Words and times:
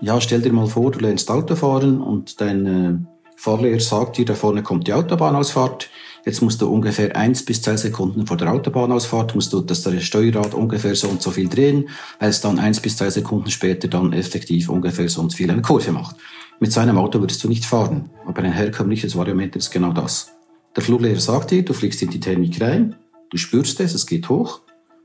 Ja, 0.00 0.20
stell 0.20 0.42
dir 0.42 0.52
mal 0.52 0.66
vor, 0.66 0.90
du 0.92 1.00
lernst 1.00 1.30
Auto 1.30 1.56
fahren 1.56 2.00
und 2.00 2.40
dein 2.40 2.66
äh, 2.66 2.94
Fahrlehrer 3.36 3.80
sagt 3.80 4.18
dir, 4.18 4.24
da 4.24 4.34
vorne 4.34 4.62
kommt 4.62 4.86
die 4.86 4.92
Autobahnausfahrt. 4.92 5.90
Jetzt 6.24 6.42
musst 6.42 6.60
du 6.60 6.68
ungefähr 6.68 7.16
eins 7.16 7.44
bis 7.44 7.62
zwei 7.62 7.76
Sekunden 7.76 8.26
vor 8.26 8.36
der 8.36 8.52
Autobahnausfahrt, 8.52 9.34
musst 9.34 9.52
du 9.52 9.60
das 9.60 9.88
Steuerrad 10.00 10.54
ungefähr 10.54 10.94
so 10.94 11.08
und 11.08 11.22
so 11.22 11.30
viel 11.30 11.48
drehen, 11.48 11.88
weil 12.18 12.30
es 12.30 12.40
dann 12.40 12.58
eins 12.58 12.80
bis 12.80 12.96
zwei 12.96 13.10
Sekunden 13.10 13.50
später 13.50 13.88
dann 13.88 14.12
effektiv 14.12 14.68
ungefähr 14.68 15.08
so 15.08 15.20
und 15.22 15.30
so 15.30 15.36
viel 15.36 15.50
eine 15.50 15.62
Kurve 15.62 15.92
macht. 15.92 16.16
Mit 16.60 16.72
so 16.72 16.80
einem 16.80 16.98
Auto 16.98 17.20
würdest 17.20 17.42
du 17.44 17.48
nicht 17.48 17.64
fahren. 17.64 18.10
Aber 18.26 18.42
ein 18.42 18.52
herkömmliches 18.52 19.16
Variometer 19.16 19.58
ist 19.58 19.70
genau 19.70 19.92
das. 19.92 20.32
Der 20.74 20.82
Fluglehrer 20.82 21.20
sagt 21.20 21.50
dir, 21.50 21.64
du 21.64 21.72
fliegst 21.72 22.02
in 22.02 22.10
die 22.10 22.20
Thermik 22.20 22.60
rein, 22.60 22.96
du 23.30 23.36
spürst 23.36 23.80
es, 23.80 23.94
es 23.94 24.06
geht 24.06 24.28
hoch, 24.28 24.60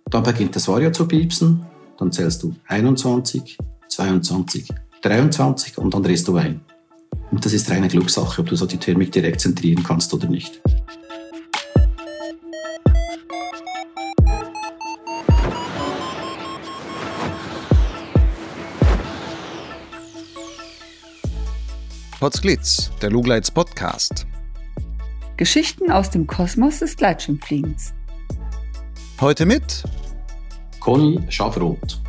dann 0.10 0.24
beginnt 0.24 0.56
das 0.56 0.68
Vario 0.68 0.92
zu 0.92 1.08
piepsen, 1.08 1.66
dann 2.02 2.12
zählst 2.12 2.42
du 2.42 2.56
21, 2.68 3.58
22, 3.88 4.70
23 5.04 5.78
und 5.78 5.94
dann 5.94 6.02
drehst 6.02 6.28
du 6.28 6.36
ein. 6.36 6.62
Und 7.30 7.46
das 7.46 7.54
ist 7.54 7.70
reine 7.70 7.88
Glückssache, 7.88 8.42
ob 8.42 8.48
du 8.48 8.56
so 8.56 8.66
die 8.66 8.78
Thermik 8.78 9.12
direkt 9.12 9.40
zentrieren 9.40 9.84
kannst 9.84 10.12
oder 10.12 10.28
nicht. 10.28 10.60
Potsglitz, 22.20 22.92
der 23.02 23.12
Lugleits 23.12 23.52
Podcast. 23.52 24.26
Geschichten 25.38 25.92
aus 25.92 26.10
dem 26.10 26.26
Kosmos 26.26 26.80
des 26.80 26.96
Gleitschirmfliegens. 26.96 27.94
Heute 29.20 29.46
mit 29.46 29.84
Conny 30.82 31.20
Schafroth. 31.30 32.02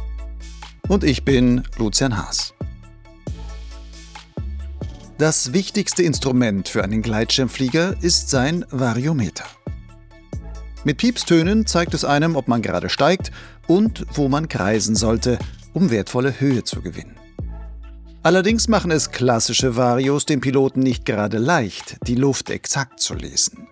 Und 0.89 1.05
ich 1.05 1.27
bin 1.27 1.63
Lucian 1.77 2.17
Haas. 2.17 2.55
Das 5.19 5.53
wichtigste 5.53 6.03
Instrument 6.03 6.71
für 6.71 6.83
einen 6.83 7.03
Gleitschirmflieger 7.03 7.97
ist 8.01 8.31
sein 8.31 8.65
Variometer. 8.71 9.45
Mit 10.85 10.97
Piepstönen 10.97 11.67
zeigt 11.67 11.93
es 11.93 12.07
einem, 12.07 12.35
ob 12.35 12.49
man 12.49 12.63
gerade 12.63 12.89
steigt 12.89 13.31
und 13.67 14.07
wo 14.15 14.31
man 14.31 14.49
kreisen 14.49 14.97
sollte, 14.97 15.39
um 15.75 15.91
wertvolle 15.91 16.41
Höhe 16.41 16.65
zu 16.65 16.81
gewinnen. 16.81 17.22
Allerdings 18.25 18.69
machen 18.69 18.93
es 18.93 19.11
klassische 19.11 19.75
Varios 19.75 20.27
dem 20.27 20.41
Piloten 20.41 20.79
nicht 20.79 21.05
gerade 21.05 21.39
leicht, 21.39 21.97
die 22.07 22.15
Luft 22.15 22.51
exakt 22.51 23.01
zu 23.01 23.15
lesen. 23.15 23.67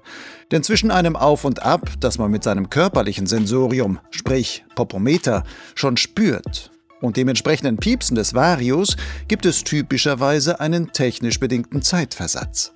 Denn 0.51 0.65
zwischen 0.65 0.91
einem 0.91 1.15
Auf 1.15 1.45
und 1.45 1.62
Ab, 1.62 1.89
das 2.01 2.19
man 2.19 2.33
mit 2.33 2.43
seinem 2.43 2.69
körperlichen 2.69 3.28
Sensorium, 3.28 4.01
sprich 4.11 4.65
Popometer, 4.75 5.45
schon 5.77 5.97
spürt, 5.97 6.73
und 7.01 7.17
dem 7.17 7.28
entsprechenden 7.28 7.77
Piepsen 7.77 8.17
des 8.17 8.34
Varios 8.34 8.97
gibt 9.28 9.47
es 9.47 9.62
typischerweise 9.62 10.59
einen 10.59 10.93
technisch 10.93 11.39
bedingten 11.39 11.81
Zeitversatz. 11.81 12.73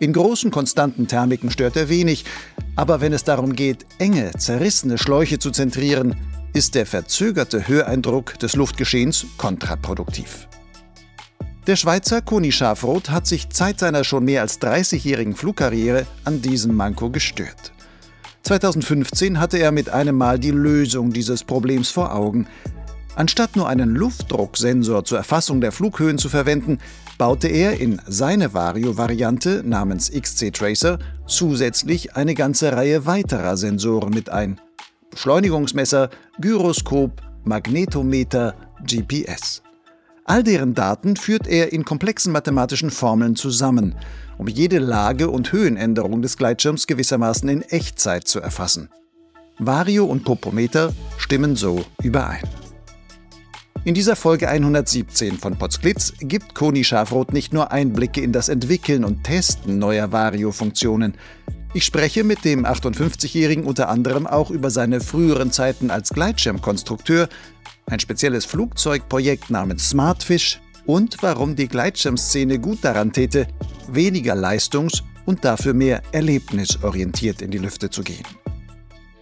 In 0.00 0.12
großen 0.12 0.50
konstanten 0.50 1.06
Thermiken 1.06 1.52
stört 1.52 1.76
er 1.76 1.88
wenig, 1.88 2.24
aber 2.74 3.00
wenn 3.00 3.12
es 3.12 3.22
darum 3.22 3.54
geht, 3.54 3.86
enge, 3.98 4.32
zerrissene 4.36 4.98
Schläuche 4.98 5.38
zu 5.38 5.52
zentrieren, 5.52 6.16
ist 6.52 6.74
der 6.74 6.86
verzögerte 6.86 7.68
Höreindruck 7.68 8.36
des 8.40 8.56
Luftgeschehens 8.56 9.24
kontraproduktiv. 9.38 10.48
Der 11.66 11.76
Schweizer 11.76 12.20
Koni 12.20 12.52
Schafroth 12.52 13.08
hat 13.08 13.26
sich 13.26 13.48
Zeit 13.48 13.78
seiner 13.78 14.04
schon 14.04 14.26
mehr 14.26 14.42
als 14.42 14.60
30-jährigen 14.60 15.34
Flugkarriere 15.34 16.06
an 16.24 16.42
diesem 16.42 16.76
Manko 16.76 17.08
gestört. 17.08 17.72
2015 18.42 19.40
hatte 19.40 19.56
er 19.56 19.72
mit 19.72 19.88
einem 19.88 20.18
Mal 20.18 20.38
die 20.38 20.50
Lösung 20.50 21.10
dieses 21.10 21.42
Problems 21.42 21.88
vor 21.88 22.14
Augen. 22.14 22.46
Anstatt 23.16 23.56
nur 23.56 23.66
einen 23.66 23.94
Luftdrucksensor 23.94 25.06
zur 25.06 25.16
Erfassung 25.16 25.62
der 25.62 25.72
Flughöhen 25.72 26.18
zu 26.18 26.28
verwenden, 26.28 26.80
baute 27.16 27.48
er 27.48 27.80
in 27.80 27.98
seine 28.06 28.52
Vario-Variante 28.52 29.62
namens 29.64 30.10
XC 30.12 30.52
Tracer 30.52 30.98
zusätzlich 31.26 32.14
eine 32.14 32.34
ganze 32.34 32.72
Reihe 32.72 33.06
weiterer 33.06 33.56
Sensoren 33.56 34.12
mit 34.12 34.28
ein. 34.28 34.60
Beschleunigungsmesser, 35.10 36.10
Gyroskop, 36.38 37.22
Magnetometer, 37.44 38.54
GPS. 38.86 39.63
All 40.26 40.42
deren 40.42 40.72
Daten 40.72 41.16
führt 41.16 41.46
er 41.46 41.72
in 41.74 41.84
komplexen 41.84 42.32
mathematischen 42.32 42.90
Formeln 42.90 43.36
zusammen, 43.36 43.94
um 44.38 44.48
jede 44.48 44.78
Lage- 44.78 45.28
und 45.28 45.52
Höhenänderung 45.52 46.22
des 46.22 46.38
Gleitschirms 46.38 46.86
gewissermaßen 46.86 47.46
in 47.50 47.60
Echtzeit 47.60 48.26
zu 48.26 48.40
erfassen. 48.40 48.88
Vario 49.58 50.06
und 50.06 50.24
Popometer 50.24 50.94
stimmen 51.18 51.56
so 51.56 51.84
überein. 52.02 52.42
In 53.84 53.92
dieser 53.92 54.16
Folge 54.16 54.48
117 54.48 55.36
von 55.36 55.58
Potsglitz 55.58 56.14
gibt 56.18 56.54
Koni 56.54 56.84
Schafroth 56.84 57.34
nicht 57.34 57.52
nur 57.52 57.70
Einblicke 57.70 58.22
in 58.22 58.32
das 58.32 58.48
Entwickeln 58.48 59.04
und 59.04 59.24
Testen 59.24 59.78
neuer 59.78 60.10
Vario-Funktionen. 60.10 61.18
Ich 61.74 61.84
spreche 61.84 62.24
mit 62.24 62.46
dem 62.46 62.64
58-Jährigen 62.64 63.64
unter 63.64 63.90
anderem 63.90 64.26
auch 64.26 64.50
über 64.50 64.70
seine 64.70 65.00
früheren 65.00 65.52
Zeiten 65.52 65.90
als 65.90 66.10
Gleitschirmkonstrukteur 66.10 67.28
ein 67.86 68.00
spezielles 68.00 68.44
Flugzeugprojekt 68.44 69.50
namens 69.50 69.90
Smartfish 69.90 70.60
und 70.86 71.22
warum 71.22 71.56
die 71.56 71.68
Gleitschirmszene 71.68 72.58
gut 72.58 72.84
daran 72.84 73.12
täte, 73.12 73.46
weniger 73.88 74.34
leistungs- 74.34 75.02
und 75.26 75.44
dafür 75.44 75.74
mehr 75.74 76.02
erlebnisorientiert 76.12 77.42
in 77.42 77.50
die 77.50 77.58
Lüfte 77.58 77.90
zu 77.90 78.02
gehen. 78.02 78.26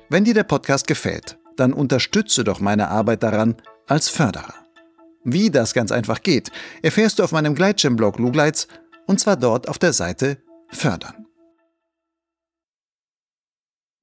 Wenn 0.09 0.25
dir 0.25 0.35
der 0.35 0.45
Podcast 0.45 0.87
gefällt, 0.87 1.39
dann 1.57 1.73
unterstütze 1.73 2.45
doch 2.45 2.61
meine 2.61 2.89
Arbeit 2.89 3.23
daran 3.23 3.57
als 3.87 4.09
Förderer. 4.09 4.55
Wie 5.25 5.51
das 5.51 5.75
ganz 5.75 5.93
einfach 5.93 6.23
geht, 6.23 6.51
erfährst 6.83 7.19
du 7.19 7.23
auf 7.23 7.33
meinem 7.33 7.55
Gleitschirmblog 7.55 8.19
Lugleits 8.19 8.67
und 9.07 9.21
zwar 9.21 9.37
dort 9.37 9.69
auf 9.69 9.79
der 9.79 9.93
Seite 9.93 10.39
Fördern. 10.71 11.27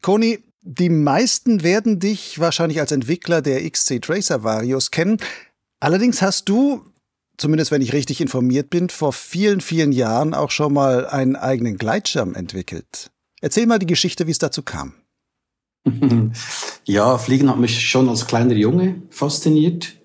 Koni, 0.01 0.48
die 0.71 0.89
meisten 0.89 1.63
werden 1.63 1.99
dich 1.99 2.37
wahrscheinlich 2.37 2.79
als 2.79 2.91
Entwickler 2.91 3.41
der 3.41 3.67
XC 3.67 4.03
Tracer 4.03 4.43
Varios 4.43 4.91
kennen. 4.91 5.17
Allerdings 5.79 6.21
hast 6.21 6.47
du, 6.47 6.83
zumindest 7.37 7.71
wenn 7.71 7.81
ich 7.81 7.91
richtig 7.91 8.21
informiert 8.21 8.69
bin, 8.69 8.89
vor 8.89 9.11
vielen, 9.11 9.61
vielen 9.61 9.91
Jahren 9.91 10.35
auch 10.35 10.51
schon 10.51 10.73
mal 10.73 11.07
einen 11.07 11.35
eigenen 11.35 11.79
Gleitschirm 11.79 12.35
entwickelt. 12.35 13.09
Erzähl 13.41 13.65
mal 13.65 13.79
die 13.79 13.87
Geschichte, 13.87 14.27
wie 14.27 14.31
es 14.31 14.37
dazu 14.37 14.61
kam. 14.61 14.93
Ja, 16.85 17.19
Fliegen 17.19 17.49
hat 17.49 17.59
mich 17.59 17.87
schon 17.87 18.09
als 18.09 18.25
kleiner 18.25 18.55
Junge 18.55 19.03
fasziniert. 19.11 19.95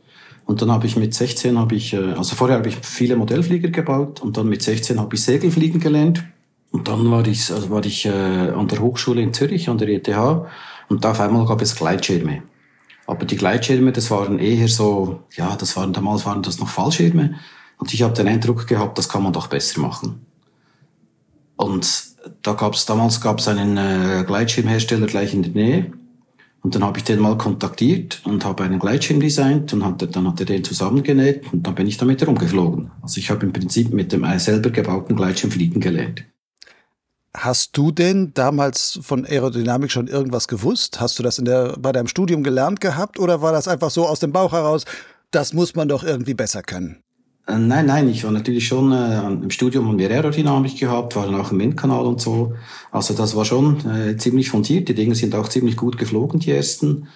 Und 0.45 0.61
dann 0.61 0.71
habe 0.71 0.87
ich 0.87 0.97
mit 0.97 1.15
16 1.15 1.59
habe 1.59 1.75
ich, 1.75 1.95
äh, 1.95 2.13
also 2.13 2.37
vorher 2.37 2.59
habe 2.59 2.69
ich 2.69 2.77
viele 2.83 3.17
Modellflieger 3.17 3.71
gebaut 3.71 4.21
und 4.21 4.37
dann 4.37 4.51
mit 4.51 4.61
16 4.61 5.01
habe 5.01 5.15
ich 5.17 5.23
Segelfliegen 5.23 5.81
gelernt. 5.81 6.25
Und 6.75 6.89
dann 6.89 7.09
war 7.09 7.25
ich, 7.25 7.53
also 7.53 7.71
war 7.71 7.85
ich 7.85 8.05
äh, 8.05 8.11
an 8.11 8.67
der 8.67 8.81
Hochschule 8.81 9.23
in 9.23 9.33
Zürich, 9.33 9.69
an 9.69 9.79
der 9.79 9.89
ETH, 9.91 10.09
und 10.89 11.05
da 11.05 11.13
auf 11.13 11.21
einmal 11.21 11.47
gab 11.47 11.63
es 11.63 11.77
Gleitschirme. 11.77 12.43
Aber 13.07 13.25
die 13.25 13.37
Gleitschirme, 13.37 13.93
das 13.93 14.11
waren 14.11 14.41
eher 14.41 14.67
so, 14.67 15.21
ja, 15.37 15.55
das 15.55 15.77
waren 15.77 15.93
damals 15.93 16.27
waren 16.27 16.43
das 16.43 16.59
noch 16.59 16.69
Fallschirme. 16.69 17.37
Und 17.79 17.95
ich 17.95 18.03
habe 18.03 18.13
den 18.15 18.27
Eindruck 18.27 18.67
gehabt, 18.67 18.99
das 18.99 19.09
kann 19.09 19.23
man 19.23 19.33
doch 19.33 19.47
besser 19.47 19.81
machen. 19.81 20.27
Und 21.55 21.87
da 22.43 22.55
gab's 22.55 22.87
damals 22.87 23.21
gab's 23.21 23.47
einen 23.47 23.77
äh, 23.77 24.25
Gleitschirmhersteller 24.27 25.07
gleich 25.07 25.33
in 25.33 25.45
der 25.45 25.53
Nähe. 25.53 25.93
Und 26.61 26.75
dann 26.75 26.83
habe 26.83 26.99
ich 26.99 27.05
den 27.05 27.21
mal 27.21 27.39
kontaktiert 27.39 28.21
und 28.25 28.45
habe 28.45 28.65
einen 28.65 28.81
Gleitschirm 28.81 29.21
designt 29.21 29.73
und 29.73 29.85
hat, 29.85 30.17
dann 30.17 30.27
hat 30.27 30.41
er 30.41 30.47
den 30.47 30.65
zusammengenäht 30.65 31.53
und 31.53 31.65
dann 31.65 31.77
bin 31.77 31.87
ich 31.87 31.99
damit 31.99 32.27
rumgeflogen. 32.27 32.91
Also 33.01 33.21
ich 33.21 33.31
habe 33.31 33.47
im 33.47 33.53
Prinzip 33.53 33.93
mit 33.93 34.11
dem 34.11 34.27
selber 34.41 34.71
gebauten 34.71 35.15
Gleitschirm 35.15 35.53
fliegen 35.53 35.79
gelernt. 35.79 36.25
Hast 37.37 37.77
du 37.77 37.91
denn 37.91 38.33
damals 38.33 39.01
von 39.03 39.27
Aerodynamik 39.27 39.91
schon 39.91 40.07
irgendwas 40.07 40.47
gewusst? 40.47 41.01
Hast 41.01 41.19
du 41.19 41.23
das 41.25 41.39
in 41.39 41.45
der, 41.45 41.77
bei 41.79 41.91
deinem 41.91 42.07
Studium 42.07 42.45
gelernt 42.45 42.81
gehabt 42.81 43.19
oder 43.19 43.43
war 43.43 43.53
das 43.53 43.67
einfach 43.67 43.91
so 43.91 44.07
aus 44.07 44.21
dem 44.21 44.31
Bauch 44.31 44.53
heraus, 44.53 44.85
das 45.33 45.53
muss 45.53 45.75
man 45.75 45.89
doch 45.89 46.05
irgendwie 46.05 46.35
besser 46.35 46.63
können? 46.63 47.03
Äh, 47.47 47.59
nein, 47.59 47.87
nein, 47.87 48.09
ich 48.09 48.23
war 48.25 48.31
natürlich 48.31 48.69
schon 48.69 48.93
äh, 48.93 49.27
im 49.27 49.51
Studium 49.51 49.89
haben 49.89 49.99
wir 49.99 50.11
Aerodynamik 50.11 50.79
gehabt, 50.79 51.17
waren 51.17 51.35
auch 51.35 51.51
im 51.51 51.59
Windkanal 51.59 52.07
und 52.07 52.21
so. 52.21 52.55
Also 52.93 53.15
das 53.15 53.35
war 53.35 53.45
schon 53.45 53.85
äh, 53.91 54.17
ziemlich 54.17 54.49
fundiert. 54.49 54.89
Die 54.89 54.95
Dinge 54.95 55.17
sind 55.17 55.35
auch 55.35 55.49
ziemlich 55.49 55.77
gut 55.77 55.99
geflogen, 55.99 56.39
die 56.39 56.53
ersten. 56.53 57.09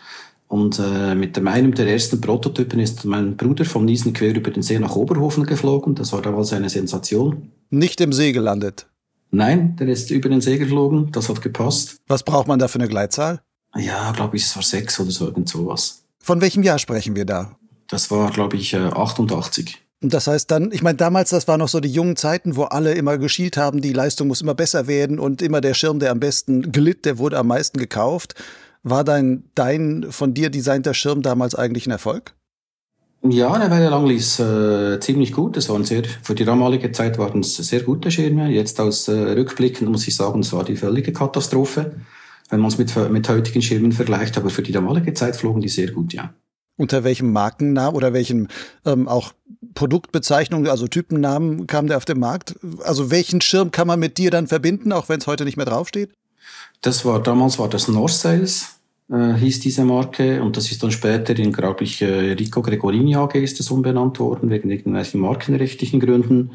Und 0.49 0.81
äh, 0.81 1.15
mit 1.15 1.39
einem 1.39 1.75
der 1.75 1.89
ersten 1.89 2.21
Prototypen 2.21 2.81
ist 2.81 3.05
mein 3.05 3.37
Bruder 3.37 3.65
vom 3.65 3.85
Niesen 3.85 4.15
quer 4.15 4.35
über 4.35 4.51
den 4.51 4.63
See 4.63 4.79
nach 4.79 4.97
Oberhofen 4.97 5.45
geflogen. 5.45 5.95
Das 5.95 6.13
war 6.13 6.23
damals 6.23 6.53
eine 6.53 6.71
Sensation. 6.71 7.53
Nicht 7.71 8.01
im 8.01 8.13
See 8.13 8.33
gelandet. 8.33 8.87
Nein, 9.31 9.77
der 9.77 9.89
ist 9.89 10.11
über 10.11 10.29
den 10.29 10.41
See 10.41 10.59
geflogen, 10.59 11.13
das 11.13 11.29
hat 11.29 11.43
gepasst. 11.43 11.97
Was 12.07 12.23
braucht 12.23 12.49
man 12.49 12.59
da 12.59 12.69
für 12.69 12.79
eine 12.79 12.89
Gleitzahl? 12.89 13.41
Ja, 13.77 14.13
glaube 14.13 14.37
ich, 14.37 14.45
es 14.45 14.57
war 14.57 14.63
sechs 14.63 14.99
oder 14.99 15.11
so, 15.11 15.27
irgend 15.27 15.49
sowas. 15.49 16.03
Von 16.19 16.41
welchem 16.41 16.63
Jahr 16.63 16.79
sprechen 16.79 17.15
wir 17.15 17.25
da? 17.25 17.57
Das 17.89 18.11
war, 18.11 18.31
glaube 18.31 18.57
ich, 18.57 18.75
88. 18.75 19.69
Äh, 19.69 20.05
Und 20.05 20.15
das 20.15 20.27
heißt 20.27 20.51
dann, 20.51 20.73
ich 20.73 20.83
meine, 20.83 20.97
damals, 20.97 21.31
das 21.31 21.49
waren 21.49 21.61
noch 21.61 21.69
so 21.69 21.81
die 21.81 21.91
jungen 21.91 22.17
Zeiten, 22.17 22.57
wo 22.57 22.65
alle 22.65 22.95
immer 22.95 23.19
geschielt 23.19 23.57
haben, 23.57 23.81
die 23.81 23.93
Leistung 23.93 24.29
muss 24.29 24.41
immer 24.41 24.55
besser 24.55 24.87
werden 24.87 25.19
und 25.19 25.43
immer 25.43 25.61
der 25.61 25.75
Schirm, 25.75 25.99
der 25.99 26.11
am 26.11 26.21
besten 26.21 26.73
glitt, 26.73 27.05
der 27.05 27.19
wurde 27.19 27.39
am 27.39 27.47
meisten 27.49 27.79
gekauft. 27.79 28.35
War 28.83 29.05
dein, 29.05 29.45
dein 29.55 30.07
von 30.11 30.35
dir 30.35 30.51
designter 30.51 30.95
Schirm 30.95 31.23
damals 31.23 31.55
eigentlich 31.55 31.87
ein 31.87 31.91
Erfolg? 31.91 32.35
Ja, 33.23 33.53
eine 33.53 33.71
Weile 33.71 33.89
lang 33.89 34.07
lief 34.07 34.39
äh, 34.39 35.01
ziemlich 35.01 35.33
gut. 35.33 35.57
Es 35.57 35.69
waren 35.69 35.85
sehr, 35.85 36.05
für 36.23 36.37
die 36.37 36.45
damalige 36.45 36.93
Zeit 36.93 37.19
waren 37.19 37.41
es 37.41 37.57
sehr 37.57 37.81
gute 37.81 38.11
Schirme. 38.13 38.49
Jetzt 38.49 38.81
aus 38.81 39.09
äh, 39.09 39.13
Rückblicken 39.13 39.91
muss 39.91 40.07
ich 40.07 40.15
sagen, 40.15 40.41
es 40.41 40.53
war 40.53 40.65
die 40.65 40.77
völlige 40.77 41.13
Katastrophe, 41.13 41.97
wenn 42.49 42.61
man 42.61 42.69
es 42.69 42.79
mit, 42.79 42.95
mit 43.11 43.29
heutigen 43.29 43.61
Schirmen 43.61 43.91
vergleicht. 43.91 44.39
Aber 44.39 44.51
für 44.51 44.63
die 44.63 44.71
damalige 44.71 45.15
Zeit 45.15 45.35
flogen 45.35 45.61
die 45.61 45.69
sehr 45.69 45.91
gut, 45.91 46.13
ja. 46.13 46.33
Unter 46.77 47.03
welchem 47.03 47.33
Markennamen 47.33 47.97
oder 47.97 48.13
welchen 48.13 48.47
ähm, 48.87 49.09
auch 49.09 49.33
Produktbezeichnungen, 49.75 50.71
also 50.71 50.87
Typennamen 50.87 51.67
kam 51.67 51.89
der 51.89 51.97
auf 51.97 52.05
den 52.05 52.21
Markt? 52.21 52.55
Also 52.85 53.11
welchen 53.11 53.41
Schirm 53.41 53.73
kann 53.73 53.89
man 53.89 53.99
mit 53.99 54.17
dir 54.19 54.31
dann 54.31 54.47
verbinden, 54.47 54.93
auch 54.93 55.09
wenn 55.09 55.19
es 55.19 55.27
heute 55.27 55.45
nicht 55.45 55.57
mehr 55.57 55.67
draufsteht? 55.67 56.13
Das 56.83 57.05
war 57.05 57.21
damals 57.21 57.59
war 57.59 57.69
das 57.69 57.89
North 57.89 58.13
Sales 58.13 58.78
äh, 59.11 59.35
hieß 59.35 59.61
diese 59.61 59.85
Marke 59.85 60.43
und 60.43 60.57
das 60.57 60.71
ist 60.71 60.83
dann 60.83 60.91
später 60.91 61.37
in, 61.39 61.53
glaube 61.53 61.85
ich, 61.85 62.03
äh, 62.03 62.33
Rico 62.33 62.63
Gregorini 62.63 63.17
AG 63.17 63.35
ist 63.37 63.59
das 63.59 63.71
umbenannt 63.71 64.19
worden, 64.21 64.51
wegen 64.51 64.71
irgendwelchen 64.71 65.21
markenrechtlichen 65.21 66.01
Gründen. 66.01 66.53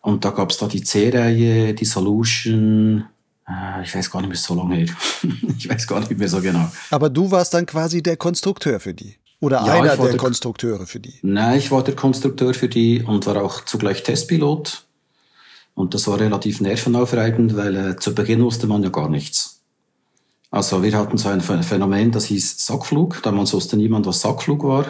Und 0.00 0.24
da 0.24 0.30
gab 0.30 0.50
es 0.50 0.58
da 0.58 0.68
die 0.68 0.82
C-Reihe, 0.82 1.74
die 1.74 1.84
Solution, 1.84 3.04
äh, 3.48 3.82
ich 3.82 3.94
weiß 3.94 4.10
gar 4.10 4.20
nicht 4.20 4.28
mehr 4.28 4.38
so 4.38 4.54
lange 4.54 4.76
her. 4.76 4.86
ich 5.58 5.68
weiß 5.68 5.86
gar 5.86 6.00
nicht 6.00 6.16
mehr 6.16 6.28
so 6.28 6.40
genau. 6.40 6.70
Aber 6.90 7.10
du 7.10 7.30
warst 7.30 7.54
dann 7.54 7.66
quasi 7.66 8.02
der 8.02 8.16
Konstrukteur 8.16 8.78
für 8.80 8.94
die? 8.94 9.16
Oder 9.40 9.64
ja, 9.64 9.72
einer 9.74 9.96
der, 9.96 10.06
der 10.06 10.16
Konstrukteure 10.16 10.86
für 10.86 10.98
die? 10.98 11.14
Nein, 11.22 11.58
ich 11.58 11.70
war 11.70 11.84
der 11.84 11.94
Konstrukteur 11.94 12.54
für 12.54 12.68
die 12.68 13.02
und 13.02 13.26
war 13.26 13.42
auch 13.42 13.64
zugleich 13.64 14.02
Testpilot. 14.02 14.84
Und 15.74 15.94
das 15.94 16.08
war 16.08 16.18
relativ 16.18 16.60
nervenaufreibend, 16.60 17.56
weil 17.56 17.76
äh, 17.76 17.96
zu 17.96 18.14
Beginn 18.14 18.42
wusste 18.42 18.66
man 18.66 18.82
ja 18.82 18.88
gar 18.88 19.08
nichts. 19.08 19.47
Also 20.50 20.82
wir 20.82 20.96
hatten 20.96 21.18
so 21.18 21.28
ein 21.28 21.40
Phänomen, 21.40 22.10
das 22.10 22.26
hieß 22.26 22.64
Sackflug. 22.64 23.22
Damals 23.22 23.52
wusste 23.52 23.76
niemand, 23.76 24.06
was 24.06 24.22
Sackflug 24.22 24.64
war. 24.64 24.86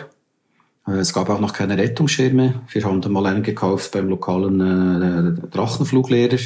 Äh, 0.87 0.99
es 0.99 1.13
gab 1.13 1.29
auch 1.31 1.41
noch 1.41 1.53
keine 1.53 1.77
Rettungsschirme. 1.77 2.63
Wir 2.71 2.85
haben 2.85 3.01
dann 3.01 3.13
mal 3.13 3.27
einen 3.27 3.43
gekauft 3.43 3.93
beim 3.93 4.09
lokalen 4.09 4.61
äh, 4.61 5.49
Drachenfluglehrer. 5.49 6.39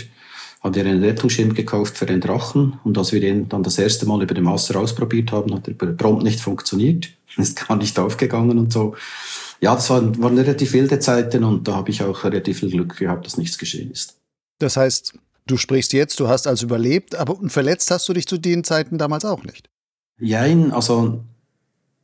Haben 0.63 0.75
wir 0.75 0.87
einen 0.87 1.03
Rettungsschirm 1.03 1.55
gekauft 1.55 1.99
für 1.99 2.07
den 2.07 2.21
Drachen. 2.21 2.79
Und 2.85 2.97
als 2.97 3.13
wir 3.13 3.21
den 3.21 3.49
dann 3.49 3.63
das 3.63 3.79
erste 3.79 4.07
Mal 4.07 4.23
über 4.23 4.35
dem 4.35 4.47
Wasser 4.47 4.79
ausprobiert 4.79 5.33
haben, 5.33 5.55
hat 5.55 5.69
er 5.69 5.75
prompt 5.75 6.23
nicht 6.23 6.41
funktioniert. 6.41 7.11
Ist 7.37 7.67
gar 7.67 7.77
nicht 7.77 7.99
aufgegangen 7.99 8.59
und 8.59 8.73
so. 8.73 8.95
Ja, 9.61 9.75
das 9.75 9.91
waren, 9.91 10.21
waren 10.23 10.37
relativ 10.37 10.73
wilde 10.73 10.99
Zeiten 10.99 11.45
und 11.45 11.69
da 11.69 11.77
habe 11.77 11.91
ich 11.91 12.03
auch 12.03 12.25
relativ 12.25 12.61
viel 12.61 12.71
Glück 12.71 12.97
gehabt, 12.97 13.27
dass 13.27 13.37
nichts 13.37 13.59
geschehen 13.59 13.93
ist. 13.93 14.17
Das 14.59 14.77
heißt, 14.77 15.15
Du 15.47 15.57
sprichst 15.57 15.93
jetzt, 15.93 16.21
du 16.21 16.29
hast 16.29 16.47
also 16.47 16.67
überlebt, 16.67 17.15
aber 17.15 17.37
verletzt 17.49 17.91
hast 17.91 18.09
du 18.09 18.13
dich 18.13 18.27
zu 18.27 18.39
den 18.39 18.65
Zeiten 18.65 18.99
damals 18.99 19.25
auch 19.25 19.43
nicht. 19.43 19.69
Jein, 20.19 20.73
also 20.73 21.25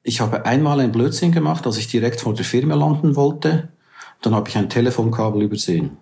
ich 0.03 0.21
habe 0.21 0.45
einmal 0.45 0.81
einen 0.81 0.93
Blödsinn 0.93 1.33
gemacht, 1.33 1.67
als 1.67 1.77
ich 1.77 1.87
direkt 1.87 2.21
vor 2.21 2.35
der 2.35 2.45
Firma 2.45 2.75
landen 2.75 3.15
wollte. 3.15 3.69
Dann 4.23 4.35
habe 4.35 4.49
ich 4.49 4.57
ein 4.57 4.69
Telefonkabel 4.69 5.43
übersehen. 5.43 5.99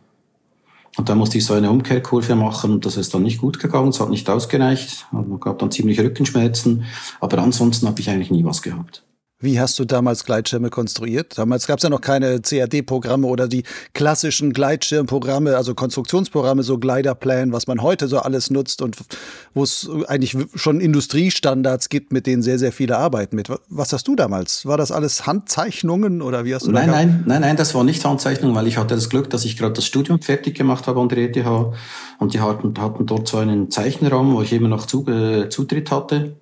Und 0.96 1.10
da 1.10 1.14
musste 1.14 1.36
ich 1.36 1.44
so 1.44 1.52
eine 1.52 1.70
Umkehrkurve 1.70 2.34
machen 2.36 2.72
und 2.72 2.86
das 2.86 2.96
ist 2.96 3.12
dann 3.12 3.22
nicht 3.22 3.38
gut 3.38 3.58
gegangen, 3.58 3.88
es 3.88 4.00
hat 4.00 4.08
nicht 4.08 4.30
ausgereicht. 4.30 5.06
Man 5.10 5.38
gab 5.40 5.58
dann 5.58 5.70
ziemlich 5.70 6.00
Rückenschmerzen, 6.00 6.84
aber 7.20 7.38
ansonsten 7.38 7.86
habe 7.86 8.00
ich 8.00 8.08
eigentlich 8.08 8.30
nie 8.30 8.44
was 8.44 8.62
gehabt. 8.62 9.04
Wie 9.38 9.60
hast 9.60 9.78
du 9.78 9.84
damals 9.84 10.24
Gleitschirme 10.24 10.70
konstruiert? 10.70 11.36
Damals 11.36 11.66
gab 11.66 11.76
es 11.76 11.82
ja 11.82 11.90
noch 11.90 12.00
keine 12.00 12.40
CAD-Programme 12.40 13.26
oder 13.26 13.48
die 13.48 13.64
klassischen 13.92 14.54
Gleitschirmprogramme, 14.54 15.58
also 15.58 15.74
Konstruktionsprogramme, 15.74 16.62
so 16.62 16.78
Gliderplan, 16.78 17.52
was 17.52 17.66
man 17.66 17.82
heute 17.82 18.08
so 18.08 18.18
alles 18.18 18.48
nutzt 18.48 18.80
und 18.80 18.96
wo 19.52 19.62
es 19.62 19.90
eigentlich 20.08 20.34
schon 20.54 20.80
Industriestandards 20.80 21.90
gibt, 21.90 22.14
mit 22.14 22.26
denen 22.26 22.40
sehr, 22.40 22.58
sehr 22.58 22.72
viele 22.72 22.96
arbeiten 22.96 23.36
mit. 23.36 23.50
Was 23.68 23.92
hast 23.92 24.08
du 24.08 24.16
damals? 24.16 24.64
War 24.64 24.78
das 24.78 24.90
alles 24.90 25.26
Handzeichnungen 25.26 26.22
oder 26.22 26.46
wie 26.46 26.54
hast 26.54 26.66
du 26.66 26.70
Nein, 26.70 26.88
nein, 26.88 27.24
nein, 27.26 27.42
nein, 27.42 27.56
das 27.58 27.74
war 27.74 27.84
nicht 27.84 28.02
Handzeichnung, 28.02 28.54
weil 28.54 28.66
ich 28.66 28.78
hatte 28.78 28.94
das 28.94 29.10
Glück, 29.10 29.28
dass 29.28 29.44
ich 29.44 29.58
gerade 29.58 29.74
das 29.74 29.84
Studium 29.84 30.22
fertig 30.22 30.56
gemacht 30.56 30.86
habe 30.86 30.98
an 30.98 31.10
der 31.10 31.18
ETH 31.18 31.36
und 32.18 32.32
die 32.32 32.40
hatten, 32.40 32.72
hatten 32.80 33.04
dort 33.04 33.28
so 33.28 33.36
einen 33.36 33.70
Zeichenraum, 33.70 34.34
wo 34.34 34.40
ich 34.40 34.54
immer 34.54 34.68
noch 34.68 34.86
Zutritt 34.86 35.90
hatte. 35.90 36.36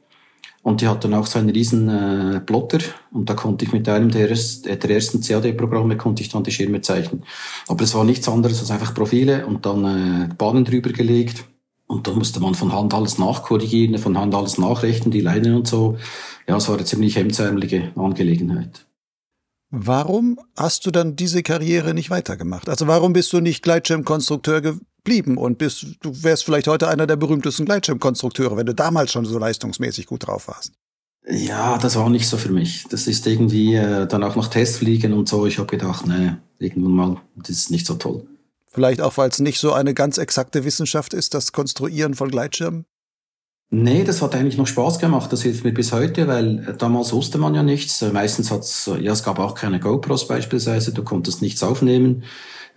Und 0.64 0.80
die 0.80 0.88
hat 0.88 1.04
dann 1.04 1.12
auch 1.12 1.26
so 1.26 1.38
einen 1.38 1.50
riesen 1.50 1.90
äh, 1.90 2.40
Plotter 2.40 2.78
und 3.12 3.28
da 3.28 3.34
konnte 3.34 3.66
ich 3.66 3.72
mit 3.72 3.86
einem 3.86 4.10
der, 4.10 4.28
der 4.28 4.90
ersten 4.90 5.20
CAD-Programme 5.20 5.98
konnte 5.98 6.22
ich 6.22 6.30
dann 6.30 6.42
die 6.42 6.52
Schirme 6.52 6.80
zeichnen. 6.80 7.22
Aber 7.68 7.84
es 7.84 7.94
war 7.94 8.02
nichts 8.02 8.26
anderes 8.30 8.60
als 8.60 8.70
einfach 8.70 8.94
Profile 8.94 9.46
und 9.46 9.66
dann 9.66 9.84
äh, 9.84 10.34
Bahnen 10.34 10.64
drüber 10.64 10.90
gelegt. 10.90 11.44
Und 11.86 12.06
dann 12.06 12.16
musste 12.16 12.40
man 12.40 12.54
von 12.54 12.72
Hand 12.72 12.94
alles 12.94 13.18
nachkorrigieren, 13.18 13.98
von 13.98 14.16
Hand 14.16 14.34
alles 14.34 14.56
nachrechnen, 14.56 15.10
die 15.10 15.20
Leinen 15.20 15.54
und 15.54 15.68
so. 15.68 15.98
Ja, 16.48 16.56
es 16.56 16.66
war 16.66 16.76
eine 16.76 16.86
ziemlich 16.86 17.16
hemdsärmelige 17.16 17.92
Angelegenheit. 17.94 18.86
Warum 19.68 20.40
hast 20.56 20.86
du 20.86 20.90
dann 20.90 21.14
diese 21.14 21.42
Karriere 21.42 21.92
nicht 21.92 22.08
weitergemacht? 22.08 22.70
Also 22.70 22.86
warum 22.86 23.12
bist 23.12 23.30
du 23.34 23.40
nicht 23.40 23.62
Gleitschirmkonstrukteur 23.62 24.78
geblieben 25.04 25.36
und 25.36 25.58
bist, 25.58 25.86
du 26.00 26.22
wärst 26.22 26.44
vielleicht 26.44 26.66
heute 26.66 26.88
einer 26.88 27.06
der 27.06 27.16
berühmtesten 27.16 27.66
Gleitschirmkonstrukteure, 27.66 28.56
wenn 28.56 28.66
du 28.66 28.74
damals 28.74 29.12
schon 29.12 29.24
so 29.26 29.38
leistungsmäßig 29.38 30.06
gut 30.06 30.26
drauf 30.26 30.48
warst. 30.48 30.72
Ja, 31.26 31.78
das 31.78 31.96
war 31.96 32.10
nicht 32.10 32.28
so 32.28 32.36
für 32.36 32.52
mich. 32.52 32.84
Das 32.90 33.06
ist 33.06 33.26
irgendwie 33.26 33.76
äh, 33.76 34.06
dann 34.06 34.24
auch 34.24 34.36
noch 34.36 34.48
Testfliegen 34.48 35.12
und 35.12 35.28
so. 35.28 35.46
Ich 35.46 35.58
habe 35.58 35.68
gedacht, 35.68 36.06
nee, 36.06 36.32
irgendwann 36.58 36.92
mal, 36.92 37.16
das 37.36 37.50
ist 37.50 37.70
nicht 37.70 37.86
so 37.86 37.94
toll. 37.94 38.26
Vielleicht 38.66 39.00
auch, 39.00 39.16
weil 39.16 39.30
es 39.30 39.38
nicht 39.38 39.58
so 39.58 39.72
eine 39.72 39.94
ganz 39.94 40.18
exakte 40.18 40.64
Wissenschaft 40.64 41.14
ist, 41.14 41.32
das 41.32 41.52
Konstruieren 41.52 42.14
von 42.14 42.30
Gleitschirmen? 42.30 42.84
Nee, 43.76 44.04
das 44.04 44.22
hat 44.22 44.36
eigentlich 44.36 44.56
noch 44.56 44.68
Spaß 44.68 45.00
gemacht. 45.00 45.32
Das 45.32 45.42
hilft 45.42 45.64
mir 45.64 45.74
bis 45.74 45.92
heute, 45.92 46.28
weil 46.28 46.60
äh, 46.60 46.76
damals 46.76 47.12
wusste 47.12 47.38
man 47.38 47.56
ja 47.56 47.64
nichts. 47.64 48.02
Äh, 48.02 48.12
meistens 48.12 48.52
hat's, 48.52 48.88
ja, 49.00 49.10
es 49.12 49.24
gab 49.24 49.40
auch 49.40 49.56
keine 49.56 49.80
GoPros 49.80 50.28
beispielsweise. 50.28 50.92
Du 50.92 51.02
konntest 51.02 51.42
nichts 51.42 51.60
aufnehmen. 51.64 52.22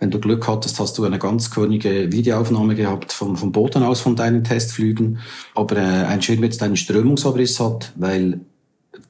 Wenn 0.00 0.10
du 0.10 0.18
Glück 0.18 0.48
hattest, 0.48 0.80
hast 0.80 0.98
du 0.98 1.04
eine 1.04 1.20
ganz 1.20 1.52
könige 1.52 2.10
Videoaufnahme 2.10 2.74
gehabt 2.74 3.12
vom, 3.12 3.36
vom 3.36 3.52
Boden 3.52 3.84
aus 3.84 4.00
von 4.00 4.16
deinen 4.16 4.42
Testflügen. 4.42 5.20
Aber 5.54 5.76
äh, 5.76 5.80
ein 6.06 6.20
Schirm 6.20 6.42
jetzt 6.42 6.64
einen 6.64 6.76
Strömungsabriss 6.76 7.60
hat, 7.60 7.92
weil 7.94 8.40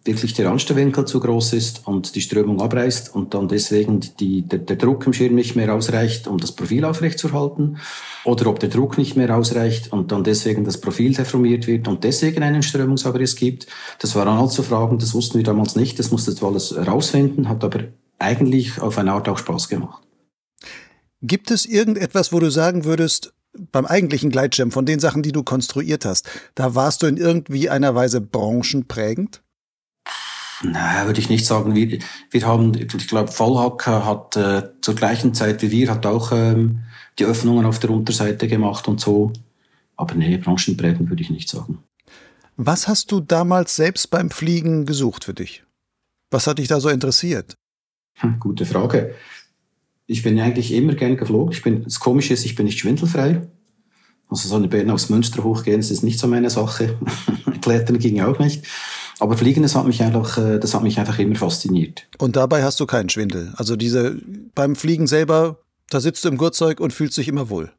wirklich 0.04 0.34
der 0.34 0.50
Anstellwinkel 0.50 1.04
zu 1.04 1.20
groß 1.20 1.52
ist 1.52 1.86
und 1.86 2.14
die 2.14 2.20
Strömung 2.20 2.60
abreißt 2.60 3.14
und 3.14 3.34
dann 3.34 3.48
deswegen 3.48 4.00
die, 4.20 4.42
der, 4.42 4.60
der 4.60 4.76
Druck 4.76 5.06
im 5.06 5.12
Schirm 5.12 5.34
nicht 5.34 5.56
mehr 5.56 5.74
ausreicht, 5.74 6.26
um 6.26 6.38
das 6.38 6.52
Profil 6.52 6.84
aufrechtzuerhalten. 6.84 7.78
Oder 8.24 8.46
ob 8.46 8.58
der 8.60 8.68
Druck 8.68 8.98
nicht 8.98 9.16
mehr 9.16 9.36
ausreicht 9.36 9.92
und 9.92 10.12
dann 10.12 10.24
deswegen 10.24 10.64
das 10.64 10.80
Profil 10.80 11.14
deformiert 11.14 11.66
wird 11.66 11.88
und 11.88 12.04
deswegen 12.04 12.42
einen 12.42 12.62
Strömungsabriss 12.62 13.36
gibt. 13.36 13.66
Das 14.00 14.14
waren 14.14 14.28
also 14.28 14.62
Fragen, 14.62 14.98
das 14.98 15.14
wussten 15.14 15.38
wir 15.38 15.44
damals 15.44 15.76
nicht, 15.76 15.98
das 15.98 16.10
mussten 16.10 16.38
wir 16.40 16.48
alles 16.48 16.76
rausfinden, 16.76 17.48
hat 17.48 17.64
aber 17.64 17.84
eigentlich 18.18 18.80
auf 18.80 18.98
eine 18.98 19.12
Art 19.12 19.28
auch 19.28 19.38
Spaß 19.38 19.68
gemacht. 19.68 20.02
Gibt 21.20 21.50
es 21.50 21.66
irgendetwas, 21.66 22.32
wo 22.32 22.38
du 22.38 22.50
sagen 22.50 22.84
würdest, 22.84 23.32
beim 23.72 23.86
eigentlichen 23.86 24.30
Gleitschirm, 24.30 24.70
von 24.70 24.86
den 24.86 25.00
Sachen, 25.00 25.22
die 25.22 25.32
du 25.32 25.42
konstruiert 25.42 26.04
hast, 26.04 26.28
da 26.54 26.74
warst 26.74 27.02
du 27.02 27.06
in 27.06 27.16
irgendwie 27.16 27.68
einer 27.68 27.94
Weise 27.94 28.20
branchenprägend? 28.20 29.42
Nein, 30.62 31.06
würde 31.06 31.20
ich 31.20 31.28
nicht 31.28 31.46
sagen. 31.46 31.74
Wir, 31.74 31.98
wir 32.30 32.46
haben, 32.46 32.74
ich 32.74 33.08
glaube, 33.08 33.30
Vollhacker 33.30 34.04
hat 34.04 34.36
äh, 34.36 34.70
zur 34.80 34.94
gleichen 34.94 35.34
Zeit 35.34 35.62
wie 35.62 35.70
wir, 35.70 35.90
hat 35.90 36.04
auch 36.04 36.32
ähm, 36.32 36.80
die 37.18 37.24
Öffnungen 37.24 37.64
auf 37.64 37.78
der 37.78 37.90
Unterseite 37.90 38.48
gemacht 38.48 38.88
und 38.88 39.00
so. 39.00 39.32
Aber 39.96 40.14
nee, 40.14 40.36
branchenprägend 40.36 41.10
würde 41.10 41.22
ich 41.22 41.30
nicht 41.30 41.48
sagen. 41.48 41.78
Was 42.56 42.88
hast 42.88 43.12
du 43.12 43.20
damals 43.20 43.76
selbst 43.76 44.10
beim 44.10 44.30
Fliegen 44.30 44.84
gesucht 44.84 45.24
für 45.24 45.34
dich? 45.34 45.64
Was 46.30 46.46
hat 46.46 46.58
dich 46.58 46.68
da 46.68 46.80
so 46.80 46.88
interessiert? 46.88 47.54
Hm, 48.14 48.40
gute 48.40 48.66
Frage 48.66 49.14
ich 50.08 50.22
bin 50.22 50.40
eigentlich 50.40 50.72
immer 50.72 50.94
gern 50.94 51.16
geflogen. 51.16 51.52
Ich 51.52 51.62
bin, 51.62 51.84
das 51.84 52.00
Komische 52.00 52.32
ist, 52.32 52.44
ich 52.44 52.56
bin 52.56 52.66
nicht 52.66 52.80
schwindelfrei. 52.80 53.46
Also 54.30 54.48
so 54.48 54.56
eine 54.56 54.68
Bern 54.68 54.90
aus 54.90 55.10
Münster 55.10 55.44
hochgehen, 55.44 55.80
das 55.80 55.90
ist 55.90 56.02
nicht 56.02 56.18
so 56.18 56.26
meine 56.26 56.50
Sache. 56.50 56.98
Klettern 57.62 57.98
ging 57.98 58.20
auch 58.20 58.38
nicht. 58.38 58.66
Aber 59.20 59.36
Fliegen, 59.36 59.62
das 59.62 59.74
hat 59.74 59.86
mich 59.86 60.02
einfach, 60.02 60.38
äh, 60.38 60.58
das 60.58 60.74
hat 60.74 60.82
mich 60.82 60.98
einfach 60.98 61.18
immer 61.18 61.34
fasziniert. 61.34 62.06
Und 62.18 62.36
dabei 62.36 62.62
hast 62.62 62.78
du 62.80 62.86
keinen 62.86 63.08
Schwindel. 63.08 63.52
Also 63.56 63.76
diese, 63.76 64.16
beim 64.54 64.76
Fliegen 64.76 65.06
selber, 65.06 65.58
da 65.90 66.00
sitzt 66.00 66.24
du 66.24 66.28
im 66.28 66.36
Gurtzeug 66.36 66.80
und 66.80 66.92
fühlst 66.92 67.16
dich 67.16 67.28
immer 67.28 67.50
wohl. 67.50 67.72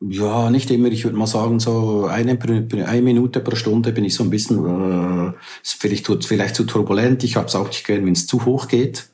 Ja, 0.00 0.50
nicht 0.50 0.70
immer. 0.70 0.88
Ich 0.88 1.04
würde 1.04 1.18
mal 1.18 1.26
sagen, 1.26 1.60
so 1.60 2.06
eine, 2.06 2.38
eine 2.86 3.02
Minute 3.02 3.40
pro 3.40 3.54
Stunde 3.54 3.92
bin 3.92 4.04
ich 4.04 4.14
so 4.14 4.24
ein 4.24 4.30
bisschen, 4.30 4.64
äh, 4.64 5.32
vielleicht, 5.62 6.24
vielleicht 6.24 6.54
zu 6.54 6.64
turbulent. 6.64 7.22
Ich 7.22 7.36
habe 7.36 7.48
es 7.48 7.54
auch 7.54 7.66
nicht 7.66 7.86
gern, 7.86 8.06
wenn 8.06 8.14
es 8.14 8.26
zu 8.26 8.46
hoch 8.46 8.66
geht. 8.66 9.10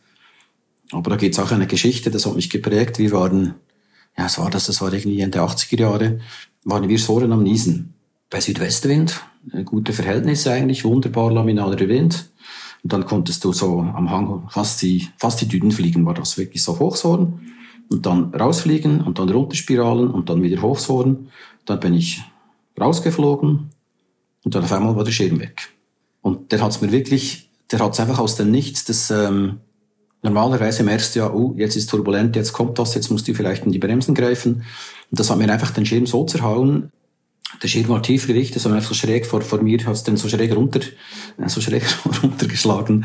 Aber 0.92 1.10
da 1.10 1.16
gibt's 1.16 1.40
auch 1.40 1.50
eine 1.50 1.66
Geschichte, 1.66 2.12
das 2.12 2.26
hat 2.26 2.36
mich 2.36 2.50
geprägt. 2.50 2.98
Wir 2.98 3.10
waren, 3.10 3.56
ja, 4.16 4.26
es 4.26 4.38
war 4.38 4.50
das, 4.50 4.66
das 4.66 4.80
war 4.80 4.92
irgendwie 4.92 5.20
Ende 5.20 5.40
80er 5.40 5.80
Jahre, 5.80 6.20
waren 6.62 6.88
wir 6.88 6.98
Soren 6.98 7.32
am 7.32 7.42
Niesen. 7.42 7.94
Bei 8.30 8.40
Südwestwind, 8.40 9.20
gute 9.64 9.92
Verhältnisse 9.92 10.52
eigentlich, 10.52 10.84
wunderbar 10.84 11.32
laminaler 11.32 11.78
Wind. 11.88 12.30
Und 12.82 12.92
dann 12.92 13.06
konntest 13.06 13.44
du 13.44 13.52
so 13.52 13.80
am 13.80 14.10
Hang 14.10 14.48
fast 14.50 14.82
die, 14.82 15.08
fast 15.16 15.40
die 15.40 15.48
Dünen 15.48 15.72
fliegen, 15.72 16.06
war 16.06 16.14
das 16.14 16.38
wirklich 16.38 16.62
so 16.62 16.78
Hochsoren. 16.78 17.40
Und 17.88 18.06
dann 18.06 18.34
rausfliegen 18.34 19.00
und 19.00 19.18
dann 19.18 19.28
runterspiralen 19.28 20.10
und 20.10 20.28
dann 20.28 20.42
wieder 20.42 20.62
Hochsoren. 20.62 21.28
Dann 21.64 21.80
bin 21.80 21.94
ich 21.94 22.22
rausgeflogen 22.80 23.70
und 24.44 24.54
dann 24.54 24.64
auf 24.64 24.72
einmal 24.72 24.96
war 24.96 25.04
der 25.04 25.12
Schirm 25.12 25.40
weg. 25.40 25.68
Und 26.22 26.52
der 26.52 26.60
hat 26.60 26.72
es 26.72 26.80
mir 26.80 26.92
wirklich, 26.92 27.48
der 27.70 27.80
hat 27.80 27.92
es 27.92 28.00
einfach 28.00 28.18
aus 28.18 28.36
dem 28.36 28.50
Nichts, 28.50 28.84
das 28.84 29.10
ähm, 29.10 29.58
normalerweise 30.22 30.82
merkst 30.82 31.14
du 31.14 31.20
ja, 31.20 31.32
oh, 31.32 31.54
jetzt 31.56 31.76
ist 31.76 31.88
turbulent, 31.88 32.36
jetzt 32.36 32.52
kommt 32.52 32.78
das, 32.78 32.94
jetzt 32.94 33.10
musst 33.10 33.26
du 33.28 33.34
vielleicht 33.34 33.64
in 33.64 33.72
die 33.72 33.78
Bremsen 33.78 34.14
greifen. 34.14 34.64
Und 35.10 35.20
das 35.20 35.30
hat 35.30 35.38
mir 35.38 35.50
einfach 35.50 35.70
den 35.70 35.86
Schirm 35.86 36.06
so 36.06 36.24
zerhauen. 36.24 36.90
Der 37.62 37.68
Schirm 37.68 37.88
war 37.88 38.02
tief 38.02 38.26
gerichtet, 38.26 38.60
so 38.60 38.68
einfach 38.68 38.88
so 38.88 38.94
schräg 38.94 39.24
vor, 39.24 39.40
vor 39.40 39.62
mir, 39.62 39.78
hat 39.86 39.94
es 39.94 40.02
dann 40.02 40.16
so 40.16 40.28
schräg 40.28 40.54
runter, 40.54 40.80
äh, 41.38 41.48
so 41.48 41.60
schräg 41.60 41.84
runtergeschlagen. 42.22 43.04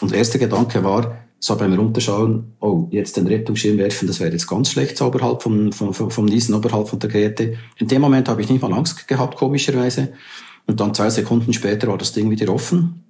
Und 0.00 0.10
der 0.10 0.18
erste 0.18 0.38
Gedanke 0.38 0.82
war, 0.82 1.18
so 1.38 1.56
beim 1.56 1.72
Runterschauen, 1.72 2.54
oh, 2.60 2.86
jetzt 2.90 3.16
den 3.16 3.26
Rettungsschirm 3.26 3.76
werfen, 3.76 4.06
das 4.06 4.20
wäre 4.20 4.30
jetzt 4.30 4.46
ganz 4.46 4.70
schlecht, 4.70 4.96
so 4.96 5.06
oberhalb 5.06 5.42
vom, 5.42 5.72
vom, 5.72 5.92
vom 5.92 6.24
Niesen, 6.24 6.54
oberhalb 6.54 6.88
von 6.88 7.00
der 7.00 7.10
Geräte. 7.10 7.54
In 7.78 7.88
dem 7.88 8.00
Moment 8.00 8.28
habe 8.28 8.40
ich 8.40 8.48
nicht 8.48 8.62
mal 8.62 8.72
Angst 8.72 9.08
gehabt, 9.08 9.36
komischerweise. 9.36 10.12
Und 10.66 10.80
dann 10.80 10.94
zwei 10.94 11.10
Sekunden 11.10 11.52
später 11.52 11.88
war 11.88 11.98
das 11.98 12.12
Ding 12.12 12.30
wieder 12.30 12.52
offen. 12.52 13.01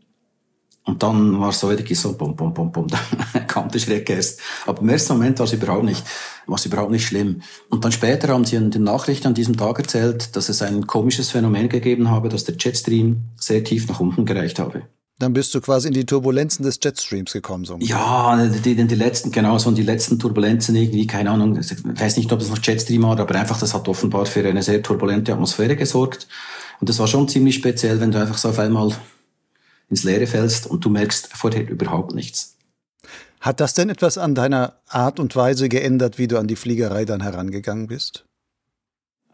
Und 0.85 1.03
dann 1.03 1.39
war 1.39 1.51
es 1.51 1.61
so 1.61 1.69
wirklich 1.69 1.99
so, 1.99 2.13
bum, 2.15 2.35
bum, 2.35 2.53
bum, 2.53 2.73
bum, 2.73 2.87
da 3.33 3.41
kam 3.41 3.71
der 3.71 3.79
Schreck 3.79 4.11
erst. 4.11 4.41
Aber 4.67 4.83
im 4.83 4.89
ersten 4.89 5.13
Moment 5.13 5.39
war 5.39 5.47
es 5.47 5.53
überhaupt 5.53 5.85
nicht, 5.85 6.05
war 6.47 6.57
es 6.57 6.67
überhaupt 6.67 6.91
nicht 6.91 7.07
schlimm. 7.07 7.43
Und 7.69 7.85
dann 7.85 7.93
später 7.93 8.29
haben 8.29 8.45
sie 8.45 8.57
in 8.57 8.71
den 8.73 8.83
Nachrichten 8.83 9.29
an 9.29 9.35
diesem 9.35 9.57
Tag 9.57 9.79
erzählt, 9.79 10.35
dass 10.35 10.49
es 10.49 10.61
ein 10.61 10.87
komisches 10.89 11.31
Phänomen 11.31 11.69
gegeben 11.69 12.11
habe, 12.11 12.29
dass 12.29 12.45
der 12.45 12.57
Jetstream 12.59 13.23
sehr 13.37 13.63
tief 13.63 13.89
nach 13.89 14.01
unten 14.01 14.27
gereicht 14.27 14.59
habe. 14.59 14.83
Dann 15.21 15.35
bist 15.35 15.55
du 15.55 15.61
quasi 15.61 15.87
in 15.87 15.95
die 15.95 16.05
Turbulenzen 16.05 16.65
des 16.65 16.81
Jetstreams 16.83 17.33
gekommen. 17.33 17.65
So 17.65 17.77
ja, 17.79 18.45
die, 18.45 18.75
die, 18.75 18.85
die 18.85 18.95
letzten, 18.97 19.31
genau, 19.31 19.57
so 19.59 19.69
in 19.69 19.77
die 19.77 19.85
letzten 19.85 20.19
Turbulenzen 20.19 20.75
irgendwie, 20.75 21.07
keine 21.07 21.31
Ahnung, 21.31 21.57
ich 21.61 21.71
weiß 21.85 22.17
nicht, 22.17 22.33
ob 22.33 22.41
es 22.41 22.51
noch 22.51 22.59
Jetstream 22.61 23.05
war, 23.05 23.21
aber 23.21 23.35
einfach, 23.37 23.61
das 23.61 23.73
hat 23.73 23.87
offenbar 23.87 24.27
für 24.27 24.45
eine 24.45 24.65
sehr 24.65 24.83
turbulente 24.83 25.33
Atmosphäre 25.33 25.77
gesorgt. 25.77 26.27
Und 26.81 26.89
das 26.89 26.99
war 26.99 27.07
schon 27.07 27.29
ziemlich 27.29 27.55
speziell, 27.55 28.01
wenn 28.01 28.11
du 28.11 28.21
einfach 28.21 28.37
so 28.37 28.49
auf 28.49 28.59
einmal 28.59 28.91
ins 29.93 30.05
Leere 30.05 30.27
fällst 30.27 30.67
und 30.67 30.85
du 30.85 30.89
merkst 30.89 31.29
vorher 31.35 31.69
überhaupt 31.69 32.15
nichts. 32.15 32.57
Hat 33.41 33.61
das 33.61 33.75
denn 33.75 33.91
etwas 33.91 34.17
an 34.19 34.35
deiner 34.35 34.79
Art 34.89 35.21
und 35.21 35.37
Weise 35.37 35.69
geändert, 35.69 36.17
wie 36.17 36.29
du 36.29 36.39
an 36.39 36.49
die 36.49 36.57
Fliegerei 36.57 37.05
dann 37.05 37.21
herangegangen 37.21 37.89
bist? 37.89 38.25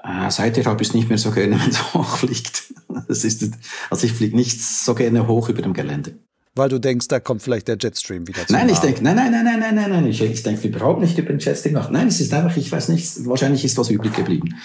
Äh, 0.03 0.31
seither 0.31 0.65
habe 0.65 0.83
ich 0.83 0.89
es 0.89 0.95
nicht 0.95 1.09
mehr 1.09 1.19
so 1.19 1.31
gerne, 1.31 1.61
wenn 1.61 1.71
es 1.71 1.95
hochfliegt. 1.95 2.75
Das 3.07 3.25
ist, 3.25 3.49
also 3.89 4.07
ich 4.07 4.13
fliege 4.13 4.35
nicht 4.35 4.61
so 4.61 4.95
gerne 4.95 5.29
hoch 5.29 5.49
über 5.49 5.63
dem 5.63 5.75
Gelände. 5.75 6.19
Weil 6.57 6.71
du 6.71 6.81
denkst, 6.81 7.07
da 7.07 7.21
kommt 7.21 7.43
vielleicht 7.43 7.69
der 7.69 7.77
Jetstream 7.81 8.27
wieder 8.27 8.45
zu. 8.45 8.53
Nein, 8.53 8.69
ich 8.69 8.79
denke, 8.79 9.05
nein, 9.05 9.15
nein, 9.15 9.31
nein, 9.31 9.45
nein, 9.45 9.61
nein, 9.61 9.75
nein, 9.77 9.91
nein. 9.91 10.07
Ich, 10.07 10.21
ich 10.21 10.43
denke 10.43 10.67
überhaupt 10.67 11.01
nicht 11.01 11.17
über 11.17 11.29
den 11.29 11.39
Jetstream 11.39 11.75
nach. 11.75 11.91
Nein, 11.91 12.09
es 12.09 12.21
ist 12.21 12.35
einfach, 12.35 12.57
ich 12.57 12.73
weiß 12.73 12.89
nicht, 12.89 13.27
wahrscheinlich 13.27 13.65
ist 13.65 13.79
was 13.79 13.91
übrig 13.91 14.13
geblieben. 14.13 14.57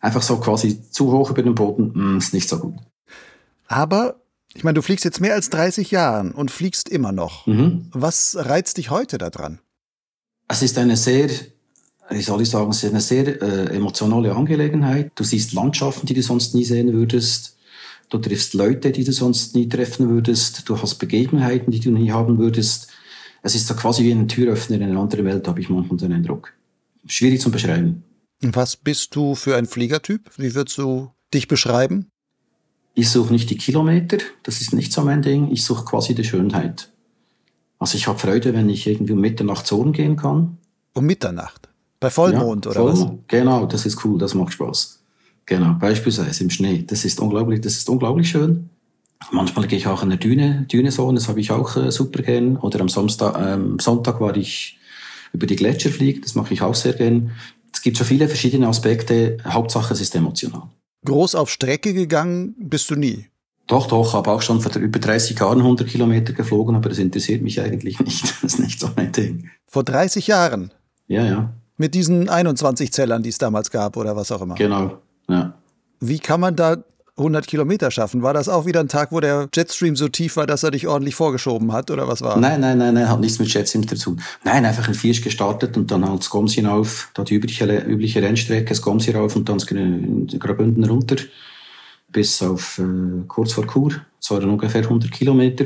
Einfach 0.00 0.22
so 0.22 0.40
quasi 0.40 0.90
zu 0.90 1.12
hoch 1.12 1.30
über 1.30 1.42
den 1.42 1.54
Boden, 1.54 1.92
mh, 1.94 2.02
mm, 2.02 2.18
ist 2.18 2.34
nicht 2.34 2.48
so 2.48 2.58
gut. 2.58 2.74
Aber, 3.68 4.16
ich 4.54 4.64
meine, 4.64 4.74
du 4.74 4.82
fliegst 4.82 5.04
jetzt 5.04 5.20
mehr 5.20 5.34
als 5.34 5.50
30 5.50 5.90
Jahre 5.90 6.32
und 6.32 6.50
fliegst 6.50 6.88
immer 6.88 7.12
noch. 7.12 7.46
Mhm. 7.46 7.88
Was 7.92 8.36
reizt 8.38 8.78
dich 8.78 8.90
heute 8.90 9.18
daran? 9.18 9.60
Es 10.48 10.62
ist 10.62 10.78
eine 10.78 10.96
sehr 10.96 11.28
wie 12.10 12.22
soll 12.22 12.42
ich 12.42 12.50
sagen, 12.50 12.70
es 12.70 12.82
ist 12.82 12.90
eine 12.90 13.00
sehr 13.00 13.42
äh, 13.42 13.76
emotionale 13.76 14.34
Angelegenheit. 14.34 15.12
Du 15.14 15.24
siehst 15.24 15.52
Landschaften, 15.52 16.06
die 16.06 16.14
du 16.14 16.22
sonst 16.22 16.54
nie 16.54 16.64
sehen 16.64 16.92
würdest. 16.92 17.56
Du 18.08 18.18
triffst 18.18 18.54
Leute, 18.54 18.92
die 18.92 19.04
du 19.04 19.12
sonst 19.12 19.56
nie 19.56 19.68
treffen 19.68 20.08
würdest. 20.08 20.68
Du 20.68 20.80
hast 20.80 20.96
Begebenheiten, 20.96 21.72
die 21.72 21.80
du 21.80 21.90
nie 21.90 22.12
haben 22.12 22.38
würdest. 22.38 22.88
Es 23.42 23.54
ist 23.54 23.66
so 23.66 23.74
quasi 23.74 24.04
wie 24.04 24.12
ein 24.12 24.28
Türöffner 24.28 24.76
in 24.76 24.84
eine 24.84 24.98
andere 24.98 25.24
Welt, 25.24 25.46
habe 25.48 25.60
ich 25.60 25.68
manchmal 25.68 25.98
den 25.98 26.12
Eindruck. 26.12 26.52
Schwierig 27.06 27.40
zu 27.40 27.50
beschreiben. 27.50 28.04
Was 28.40 28.76
bist 28.76 29.14
du 29.16 29.34
für 29.34 29.56
ein 29.56 29.66
Fliegertyp? 29.66 30.30
Wie 30.36 30.54
würdest 30.54 30.78
du 30.78 31.10
dich 31.34 31.48
beschreiben? 31.48 32.08
Ich 32.98 33.10
suche 33.10 33.30
nicht 33.30 33.50
die 33.50 33.58
Kilometer, 33.58 34.16
das 34.42 34.62
ist 34.62 34.72
nicht 34.72 34.90
so 34.90 35.02
mein 35.02 35.20
Ding. 35.20 35.50
Ich 35.52 35.64
suche 35.64 35.84
quasi 35.84 36.14
die 36.14 36.24
Schönheit. 36.24 36.88
Also 37.78 37.98
ich 37.98 38.08
habe 38.08 38.18
Freude, 38.18 38.54
wenn 38.54 38.70
ich 38.70 38.86
irgendwie 38.86 39.12
um 39.12 39.20
Mitternacht 39.20 39.66
zonen 39.66 39.92
gehen 39.92 40.16
kann. 40.16 40.56
Um 40.94 41.04
Mitternacht? 41.04 41.68
Bei 42.00 42.08
Vollmond 42.08 42.64
ja, 42.64 42.70
oder 42.70 42.80
Vollmond. 42.80 43.10
was? 43.10 43.28
Genau, 43.28 43.66
das 43.66 43.84
ist 43.84 44.02
cool, 44.02 44.18
das 44.18 44.32
macht 44.32 44.54
Spaß. 44.54 45.02
Genau, 45.44 45.74
beispielsweise 45.74 46.42
im 46.42 46.48
Schnee. 46.48 46.84
Das 46.86 47.04
ist 47.04 47.20
unglaublich, 47.20 47.60
das 47.60 47.76
ist 47.76 47.86
unglaublich 47.90 48.30
schön. 48.30 48.70
Manchmal 49.30 49.66
gehe 49.66 49.78
ich 49.78 49.86
auch 49.86 50.02
an 50.02 50.08
der 50.08 50.18
Düne, 50.18 50.64
Düne 50.72 50.90
so, 50.90 51.12
das 51.12 51.28
habe 51.28 51.38
ich 51.38 51.50
auch 51.50 51.76
äh, 51.76 51.92
super 51.92 52.22
gern. 52.22 52.56
Oder 52.56 52.80
am 52.80 52.88
Samstag, 52.88 53.36
ähm, 53.38 53.78
Sonntag 53.78 54.22
war 54.22 54.34
ich 54.34 54.78
über 55.34 55.46
die 55.46 55.56
Gletscher 55.56 55.90
fliegen, 55.90 56.22
das 56.22 56.34
mache 56.34 56.54
ich 56.54 56.62
auch 56.62 56.74
sehr 56.74 56.94
gern. 56.94 57.32
Es 57.70 57.82
gibt 57.82 57.98
schon 57.98 58.06
viele 58.06 58.26
verschiedene 58.26 58.66
Aspekte. 58.68 59.36
Hauptsache, 59.44 59.92
es 59.92 60.00
ist 60.00 60.14
emotional. 60.14 60.70
Groß 61.06 61.34
auf 61.34 61.50
Strecke 61.50 61.94
gegangen 61.94 62.54
bist 62.58 62.90
du 62.90 62.96
nie? 62.96 63.26
Doch, 63.66 63.88
doch, 63.88 64.12
habe 64.12 64.30
auch 64.30 64.42
schon 64.42 64.60
vor 64.60 64.74
über 64.76 64.98
30 64.98 65.38
Jahren 65.38 65.58
100 65.58 65.88
Kilometer 65.88 66.32
geflogen, 66.32 66.76
aber 66.76 66.88
das 66.88 66.98
interessiert 66.98 67.42
mich 67.42 67.60
eigentlich 67.60 67.98
nicht. 68.04 68.22
Das 68.42 68.52
ist 68.54 68.58
nicht 68.60 68.78
so 68.78 68.90
mein 68.94 69.10
Ding. 69.12 69.50
Vor 69.66 69.82
30 69.82 70.26
Jahren? 70.26 70.72
Ja, 71.08 71.24
ja. 71.24 71.52
Mit 71.76 71.94
diesen 71.94 72.28
21 72.28 72.92
Zellern, 72.92 73.22
die 73.22 73.30
es 73.30 73.38
damals 73.38 73.70
gab 73.70 73.96
oder 73.96 74.14
was 74.14 74.30
auch 74.30 74.42
immer. 74.42 74.54
Genau, 74.54 74.98
ja. 75.28 75.54
Wie 76.00 76.18
kann 76.18 76.40
man 76.40 76.54
da 76.54 76.76
100 77.16 77.46
Kilometer 77.46 77.90
schaffen? 77.90 78.22
War 78.22 78.34
das 78.34 78.48
auch 78.48 78.66
wieder 78.66 78.80
ein 78.80 78.88
Tag, 78.88 79.12
wo 79.12 79.20
der 79.20 79.48
Jetstream 79.54 79.96
so 79.96 80.08
tief 80.08 80.36
war, 80.36 80.46
dass 80.46 80.62
er 80.62 80.70
dich 80.70 80.86
ordentlich 80.86 81.14
vorgeschoben 81.14 81.72
hat 81.72 81.90
oder 81.90 82.08
was 82.08 82.20
war? 82.22 82.38
Nein, 82.38 82.60
nein, 82.60 82.78
nein, 82.78 82.94
nein, 82.94 83.08
hat 83.08 83.20
nichts 83.20 83.38
mit 83.38 83.52
Jetstream 83.52 83.86
zu 83.88 83.96
tun. 83.96 84.20
Nein, 84.44 84.64
einfach 84.64 84.86
ein 84.88 84.94
Viersch 84.94 85.22
gestartet 85.22 85.76
und 85.76 85.90
dann 85.90 86.08
halt 86.08 86.20
das 86.20 86.30
Goms 86.30 86.52
hinauf, 86.52 87.10
da 87.14 87.24
die 87.24 87.34
übliche, 87.34 87.64
übliche 87.64 88.22
Rennstrecke, 88.22 88.70
das 88.70 88.82
Goms 88.82 89.04
hinauf 89.04 89.34
und 89.36 89.48
dann 89.48 89.58
das 89.58 89.66
Graubünden 90.38 90.84
runter 90.84 91.16
bis 92.16 92.42
auf 92.42 92.78
äh, 92.78 93.24
kurz 93.28 93.52
vor 93.52 93.66
Chur. 93.66 93.92
Das 94.20 94.30
waren 94.30 94.48
ungefähr 94.48 94.82
100 94.82 95.10
Kilometer. 95.10 95.64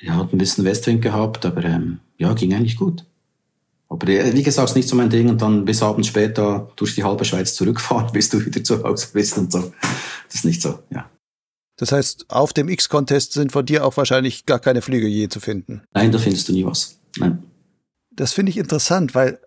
Ja, 0.00 0.16
hat 0.16 0.32
ein 0.32 0.38
bisschen 0.38 0.64
Westwind 0.64 1.00
gehabt, 1.00 1.46
aber 1.46 1.64
ähm, 1.64 2.00
ja, 2.18 2.34
ging 2.34 2.52
eigentlich 2.52 2.76
gut. 2.76 3.04
Aber 3.94 4.08
wie 4.08 4.42
gesagt, 4.42 4.70
ist 4.70 4.76
nicht 4.76 4.88
so 4.88 4.96
mein 4.96 5.08
Ding 5.08 5.28
und 5.28 5.40
dann 5.40 5.64
bis 5.64 5.82
abends 5.82 6.08
später 6.08 6.68
durch 6.74 6.96
die 6.96 7.04
halbe 7.04 7.24
Schweiz 7.24 7.54
zurückfahren, 7.54 8.10
bis 8.12 8.28
du 8.28 8.44
wieder 8.44 8.62
zu 8.64 8.82
Hause 8.82 9.08
bist 9.12 9.38
und 9.38 9.52
so. 9.52 9.72
Das 10.26 10.34
ist 10.34 10.44
nicht 10.44 10.60
so, 10.60 10.80
ja. 10.90 11.08
Das 11.76 11.92
heißt, 11.92 12.26
auf 12.28 12.52
dem 12.52 12.68
X-Contest 12.68 13.32
sind 13.32 13.52
von 13.52 13.66
dir 13.66 13.84
auch 13.84 13.96
wahrscheinlich 13.96 14.46
gar 14.46 14.60
keine 14.60 14.82
Flüge 14.82 15.08
je 15.08 15.28
zu 15.28 15.40
finden. 15.40 15.82
Nein, 15.92 16.12
da 16.12 16.18
findest 16.18 16.48
du 16.48 16.52
nie 16.52 16.64
was. 16.64 16.98
Nein. 17.18 17.42
Das 18.10 18.32
finde 18.32 18.50
ich 18.50 18.58
interessant, 18.58 19.14
weil 19.14 19.40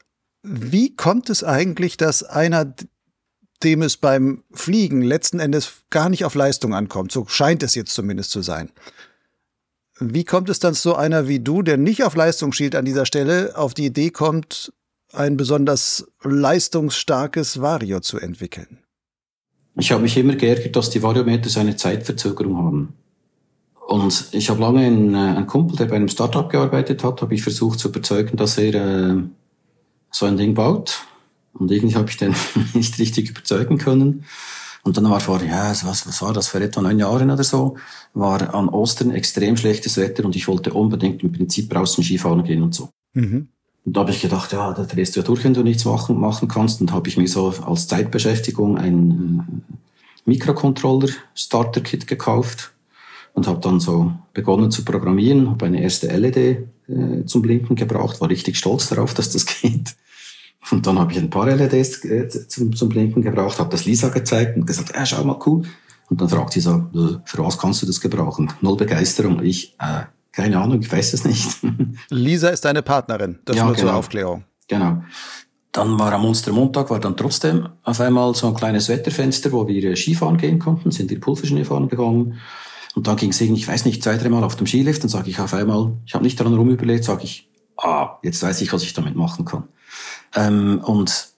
wie 0.43 0.95
kommt 0.95 1.29
es 1.29 1.43
eigentlich, 1.43 1.97
dass 1.97 2.23
einer, 2.23 2.73
dem 3.63 3.81
es 3.81 3.97
beim 3.97 4.43
Fliegen 4.53 5.01
letzten 5.01 5.39
Endes 5.39 5.83
gar 5.89 6.09
nicht 6.09 6.25
auf 6.25 6.35
Leistung 6.35 6.73
ankommt, 6.73 7.11
so 7.11 7.25
scheint 7.27 7.63
es 7.63 7.75
jetzt 7.75 7.93
zumindest 7.93 8.31
zu 8.31 8.41
sein, 8.41 8.71
wie 9.99 10.23
kommt 10.23 10.49
es 10.49 10.59
dann 10.59 10.73
so 10.73 10.95
einer 10.95 11.27
wie 11.27 11.39
du, 11.39 11.61
der 11.61 11.77
nicht 11.77 12.03
auf 12.03 12.15
Leistung 12.15 12.51
schielt 12.53 12.75
an 12.75 12.85
dieser 12.85 13.05
Stelle, 13.05 13.53
auf 13.55 13.73
die 13.73 13.85
Idee 13.85 14.11
kommt, 14.11 14.71
ein 15.13 15.37
besonders 15.37 16.07
leistungsstarkes 16.23 17.61
Vario 17.61 17.99
zu 17.99 18.19
entwickeln? 18.19 18.79
Ich 19.75 19.91
habe 19.91 20.01
mich 20.01 20.17
immer 20.17 20.35
geärgert, 20.35 20.75
dass 20.75 20.89
die 20.89 21.03
Variometer 21.03 21.49
so 21.49 21.59
eine 21.59 21.75
Zeitverzögerung 21.75 22.57
haben. 22.57 22.93
Und 23.87 24.29
ich 24.31 24.49
habe 24.49 24.59
lange 24.59 24.85
einen, 24.85 25.13
äh, 25.13 25.17
einen 25.17 25.47
Kumpel, 25.47 25.77
der 25.77 25.85
bei 25.85 25.95
einem 25.95 26.09
Startup 26.09 26.49
gearbeitet 26.49 27.03
hat, 27.03 27.21
habe 27.21 27.33
ich 27.33 27.41
versucht 27.41 27.79
zu 27.79 27.87
überzeugen, 27.89 28.35
dass 28.35 28.57
er 28.57 28.73
äh, 28.75 29.23
so 30.11 30.25
ein 30.25 30.35
Ding 30.35 30.55
baut. 30.55 31.05
Und 31.53 31.71
irgendwie 31.71 31.95
habe 31.95 32.09
ich 32.09 32.17
den 32.17 32.35
nicht 32.73 32.99
richtig 32.99 33.29
überzeugen 33.29 33.77
können. 33.77 34.25
Und 34.87 34.95
dann 34.95 35.09
war 35.09 35.19
vor, 35.19 35.43
ja, 35.43 35.69
was, 35.69 36.07
was 36.07 36.21
war 36.21 36.31
das, 36.31 36.47
vor 36.47 36.61
etwa 36.61 36.81
neun 36.81 36.97
Jahren 36.97 37.29
oder 37.29 37.43
so, 37.43 37.75
war 38.13 38.55
an 38.55 38.69
Ostern 38.69 39.11
extrem 39.11 39.57
schlechtes 39.57 39.97
Wetter 39.97 40.23
und 40.23 40.33
ich 40.37 40.47
wollte 40.47 40.71
unbedingt 40.71 41.21
im 41.23 41.33
Prinzip 41.33 41.69
draußen 41.69 42.05
Skifahren 42.05 42.45
gehen 42.45 42.63
und 42.63 42.73
so. 42.73 42.87
Mhm. 43.13 43.49
Und 43.83 43.97
da 43.97 43.99
habe 43.99 44.11
ich 44.11 44.21
gedacht, 44.21 44.53
ja, 44.53 44.71
da 44.71 44.83
drehst 44.85 45.13
du 45.15 45.19
ja 45.19 45.25
durch, 45.25 45.43
wenn 45.43 45.53
du 45.53 45.61
nichts 45.61 45.83
machen, 45.83 46.17
machen 46.17 46.47
kannst. 46.47 46.79
Und 46.79 46.93
habe 46.93 47.09
ich 47.09 47.17
mir 47.17 47.27
so 47.27 47.53
als 47.65 47.89
Zeitbeschäftigung 47.89 48.77
ein 48.77 49.67
äh, 49.69 50.29
Mikrocontroller-Starter-Kit 50.29 52.07
gekauft 52.07 52.71
und 53.33 53.45
habe 53.45 53.59
dann 53.59 53.81
so 53.81 54.13
begonnen 54.31 54.71
zu 54.71 54.85
programmieren, 54.85 55.49
habe 55.49 55.65
eine 55.65 55.81
erste 55.81 56.07
LED 56.07 56.37
äh, 56.37 57.25
zum 57.25 57.41
Blinken 57.41 57.75
gebraucht, 57.75 58.21
war 58.21 58.29
richtig 58.29 58.57
stolz 58.57 58.87
darauf, 58.87 59.13
dass 59.13 59.31
das 59.31 59.45
geht. 59.61 59.97
Und 60.71 60.85
dann 60.85 60.99
habe 60.99 61.11
ich 61.11 61.19
ein 61.19 61.29
paar 61.29 61.45
LEDs 61.47 62.03
äh, 62.05 62.27
zum, 62.27 62.75
zum 62.75 62.89
Blinken 62.89 63.21
gebraucht, 63.21 63.59
habe 63.59 63.69
das 63.69 63.85
Lisa 63.85 64.09
gezeigt 64.09 64.57
und 64.57 64.65
gesagt, 64.65 64.93
ja, 64.95 65.05
schau 65.05 65.23
mal, 65.23 65.39
cool. 65.45 65.63
Und 66.09 66.21
dann 66.21 66.29
fragt 66.29 66.53
sie 66.53 66.61
so, 66.61 66.71
äh, 66.93 67.19
für 67.25 67.43
was 67.43 67.57
kannst 67.57 67.81
du 67.81 67.85
das 67.85 68.01
gebrauchen? 68.01 68.51
Null 68.61 68.77
Begeisterung. 68.77 69.41
Ich, 69.43 69.75
äh, 69.79 70.03
keine 70.31 70.59
Ahnung, 70.59 70.81
ich 70.81 70.91
weiß 70.91 71.13
es 71.13 71.25
nicht. 71.25 71.57
Lisa 72.09 72.49
ist 72.49 72.65
deine 72.65 72.81
Partnerin, 72.81 73.39
das 73.45 73.57
ja, 73.57 73.65
nur 73.65 73.73
genau. 73.73 73.87
zur 73.87 73.95
Aufklärung. 73.95 74.43
Genau. 74.67 75.03
Dann 75.71 75.99
war 75.99 76.11
am 76.13 76.21
Monstermontag, 76.21 76.89
war 76.89 76.99
dann 76.99 77.15
trotzdem 77.15 77.69
auf 77.83 78.01
einmal 78.01 78.33
so 78.35 78.47
ein 78.47 78.55
kleines 78.55 78.89
Wetterfenster, 78.89 79.51
wo 79.51 79.67
wir 79.67 79.95
Skifahren 79.95 80.37
gehen 80.37 80.59
konnten, 80.59 80.91
sind 80.91 81.09
wir 81.09 81.19
Pulverschnee 81.19 81.65
fahren 81.65 81.87
gegangen. 81.87 82.39
Und 82.95 83.05
dann 83.05 83.15
ging 83.15 83.29
es 83.29 83.39
irgendwie, 83.39 83.61
ich 83.61 83.67
weiß 83.67 83.85
nicht, 83.85 84.01
zwei, 84.01 84.17
dreimal 84.17 84.43
auf 84.43 84.55
dem 84.55 84.65
Skilift. 84.65 85.03
Dann 85.03 85.09
sage 85.09 85.29
ich 85.29 85.39
auf 85.39 85.53
einmal, 85.53 85.93
ich 86.05 86.15
habe 86.15 86.23
nicht 86.23 86.39
daran 86.39 86.55
rumüberlegt, 86.55 87.03
sage 87.03 87.25
ich, 87.25 87.47
ah, 87.77 88.17
jetzt 88.23 88.41
weiß 88.41 88.61
ich, 88.61 88.73
was 88.73 88.81
ich 88.81 88.93
damit 88.93 89.15
machen 89.15 89.45
kann. 89.45 89.65
Ähm, 90.37 90.81
und 90.83 91.29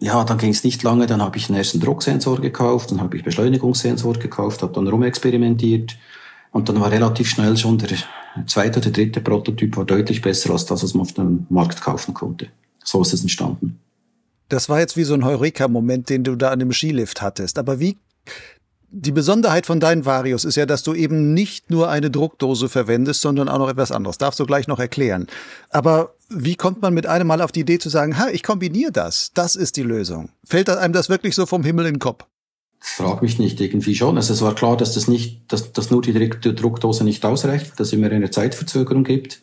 ja, 0.00 0.24
dann 0.24 0.38
ging 0.38 0.50
es 0.50 0.64
nicht 0.64 0.82
lange, 0.82 1.06
dann 1.06 1.22
habe 1.22 1.36
ich 1.36 1.48
einen 1.48 1.58
ersten 1.58 1.78
Drucksensor 1.78 2.40
gekauft, 2.40 2.90
dann 2.90 3.00
habe 3.00 3.16
ich 3.16 3.22
Beschleunigungssensor 3.22 4.14
gekauft, 4.14 4.62
habe 4.62 4.72
dann 4.72 4.88
rumexperimentiert, 4.88 5.96
Und 6.52 6.68
dann 6.68 6.80
war 6.80 6.90
relativ 6.90 7.28
schnell 7.28 7.56
schon 7.56 7.78
der 7.78 7.96
zweite 8.46 8.80
oder 8.80 8.90
dritte 8.90 9.20
Prototyp 9.20 9.76
war 9.76 9.84
deutlich 9.84 10.20
besser 10.20 10.50
als 10.50 10.66
das, 10.66 10.82
was 10.82 10.94
man 10.94 11.02
auf 11.02 11.12
dem 11.12 11.46
Markt 11.48 11.80
kaufen 11.80 12.12
konnte. 12.12 12.48
So 12.82 13.02
ist 13.02 13.12
es 13.12 13.22
entstanden. 13.22 13.78
Das 14.48 14.68
war 14.68 14.80
jetzt 14.80 14.96
wie 14.96 15.04
so 15.04 15.14
ein 15.14 15.24
Heureka-Moment, 15.24 16.08
den 16.08 16.24
du 16.24 16.34
da 16.34 16.50
an 16.50 16.58
dem 16.58 16.72
Skilift 16.72 17.22
hattest. 17.22 17.56
Aber 17.58 17.78
wie, 17.78 17.98
die 18.90 19.12
Besonderheit 19.12 19.66
von 19.66 19.78
deinen 19.78 20.06
Varios 20.06 20.44
ist 20.44 20.56
ja, 20.56 20.66
dass 20.66 20.82
du 20.82 20.94
eben 20.94 21.34
nicht 21.34 21.70
nur 21.70 21.88
eine 21.88 22.10
Druckdose 22.10 22.68
verwendest, 22.68 23.20
sondern 23.20 23.48
auch 23.48 23.58
noch 23.58 23.68
etwas 23.68 23.92
anderes. 23.92 24.18
Darfst 24.18 24.40
du 24.40 24.46
gleich 24.46 24.66
noch 24.66 24.80
erklären. 24.80 25.28
Aber 25.68 26.14
wie 26.30 26.54
kommt 26.54 26.80
man 26.80 26.94
mit 26.94 27.06
einem 27.06 27.26
Mal 27.26 27.42
auf 27.42 27.52
die 27.52 27.60
Idee 27.60 27.78
zu 27.78 27.88
sagen, 27.88 28.18
ha, 28.18 28.28
ich 28.28 28.42
kombiniere 28.42 28.92
das, 28.92 29.32
das 29.34 29.56
ist 29.56 29.76
die 29.76 29.82
Lösung? 29.82 30.30
Fällt 30.44 30.70
einem 30.70 30.92
das 30.92 31.08
wirklich 31.08 31.34
so 31.34 31.44
vom 31.44 31.64
Himmel 31.64 31.86
in 31.86 31.94
den 31.94 31.98
Kopf? 32.00 32.24
Frag 32.78 33.20
mich 33.20 33.38
nicht, 33.38 33.60
irgendwie 33.60 33.94
schon. 33.94 34.16
Also 34.16 34.32
es 34.32 34.40
war 34.40 34.54
klar, 34.54 34.76
dass 34.76 34.94
das 34.94 35.06
nicht, 35.06 35.52
dass, 35.52 35.72
dass 35.72 35.90
nur 35.90 36.00
die 36.00 36.12
Druckdose 36.14 37.04
nicht 37.04 37.24
ausreicht, 37.26 37.78
dass 37.78 37.88
es 37.88 37.92
immer 37.92 38.10
eine 38.10 38.30
Zeitverzögerung 38.30 39.04
gibt, 39.04 39.42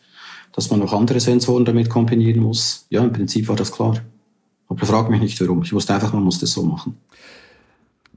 dass 0.52 0.70
man 0.70 0.80
noch 0.80 0.92
andere 0.92 1.20
Sensoren 1.20 1.64
damit 1.64 1.88
kombinieren 1.88 2.42
muss. 2.42 2.86
Ja, 2.90 3.04
im 3.04 3.12
Prinzip 3.12 3.48
war 3.48 3.54
das 3.54 3.70
klar. 3.70 4.00
Aber 4.66 4.84
frag 4.84 5.08
mich 5.08 5.20
nicht 5.20 5.40
warum. 5.40 5.62
Ich 5.62 5.72
wusste 5.72 5.94
einfach, 5.94 6.12
man 6.12 6.24
muss 6.24 6.40
das 6.40 6.52
so 6.52 6.64
machen. 6.64 6.96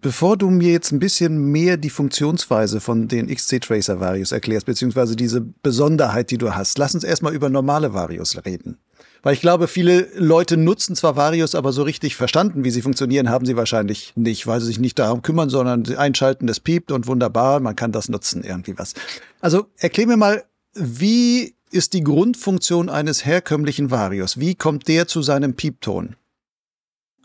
Bevor 0.01 0.35
du 0.35 0.49
mir 0.49 0.71
jetzt 0.71 0.91
ein 0.91 0.97
bisschen 0.97 1.51
mehr 1.51 1.77
die 1.77 1.91
Funktionsweise 1.91 2.79
von 2.79 3.07
den 3.07 3.27
XC 3.27 3.61
Tracer 3.61 3.99
Varios 3.99 4.31
erklärst, 4.31 4.65
beziehungsweise 4.65 5.15
diese 5.15 5.41
Besonderheit, 5.41 6.31
die 6.31 6.39
du 6.39 6.55
hast, 6.55 6.79
lass 6.79 6.95
uns 6.95 7.03
erstmal 7.03 7.35
über 7.35 7.49
normale 7.49 7.93
Varios 7.93 8.35
reden. 8.43 8.79
Weil 9.21 9.35
ich 9.35 9.41
glaube, 9.41 9.67
viele 9.67 10.07
Leute 10.15 10.57
nutzen 10.57 10.95
zwar 10.95 11.15
Varios, 11.15 11.53
aber 11.53 11.71
so 11.71 11.83
richtig 11.83 12.15
verstanden, 12.15 12.63
wie 12.63 12.71
sie 12.71 12.81
funktionieren, 12.81 13.29
haben 13.29 13.45
sie 13.45 13.55
wahrscheinlich 13.55 14.13
nicht, 14.15 14.47
weil 14.47 14.59
sie 14.59 14.65
sich 14.65 14.79
nicht 14.79 14.97
darum 14.97 15.21
kümmern, 15.21 15.51
sondern 15.51 15.85
einschalten, 15.95 16.47
das 16.47 16.59
piept 16.59 16.91
und 16.91 17.05
wunderbar, 17.05 17.59
man 17.59 17.75
kann 17.75 17.91
das 17.91 18.09
nutzen, 18.09 18.43
irgendwie 18.43 18.79
was. 18.79 18.95
Also 19.39 19.67
erklär 19.77 20.07
mir 20.07 20.17
mal, 20.17 20.43
wie 20.73 21.53
ist 21.69 21.93
die 21.93 22.03
Grundfunktion 22.03 22.89
eines 22.89 23.23
herkömmlichen 23.23 23.91
Varios? 23.91 24.39
Wie 24.39 24.55
kommt 24.55 24.87
der 24.87 25.07
zu 25.07 25.21
seinem 25.21 25.53
Piepton? 25.53 26.15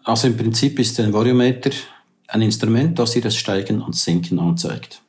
Also 0.05 0.27
im 0.29 0.37
Prinzip 0.37 0.79
ist 0.79 1.01
ein 1.01 1.15
Variometer 1.15 1.71
ein 2.29 2.43
Instrument, 2.43 2.99
das 2.99 3.13
dir 3.13 3.23
das 3.23 3.37
Steigen 3.37 3.81
und 3.83 3.95
Sinken 3.95 4.39
anzeigt. 4.39 5.03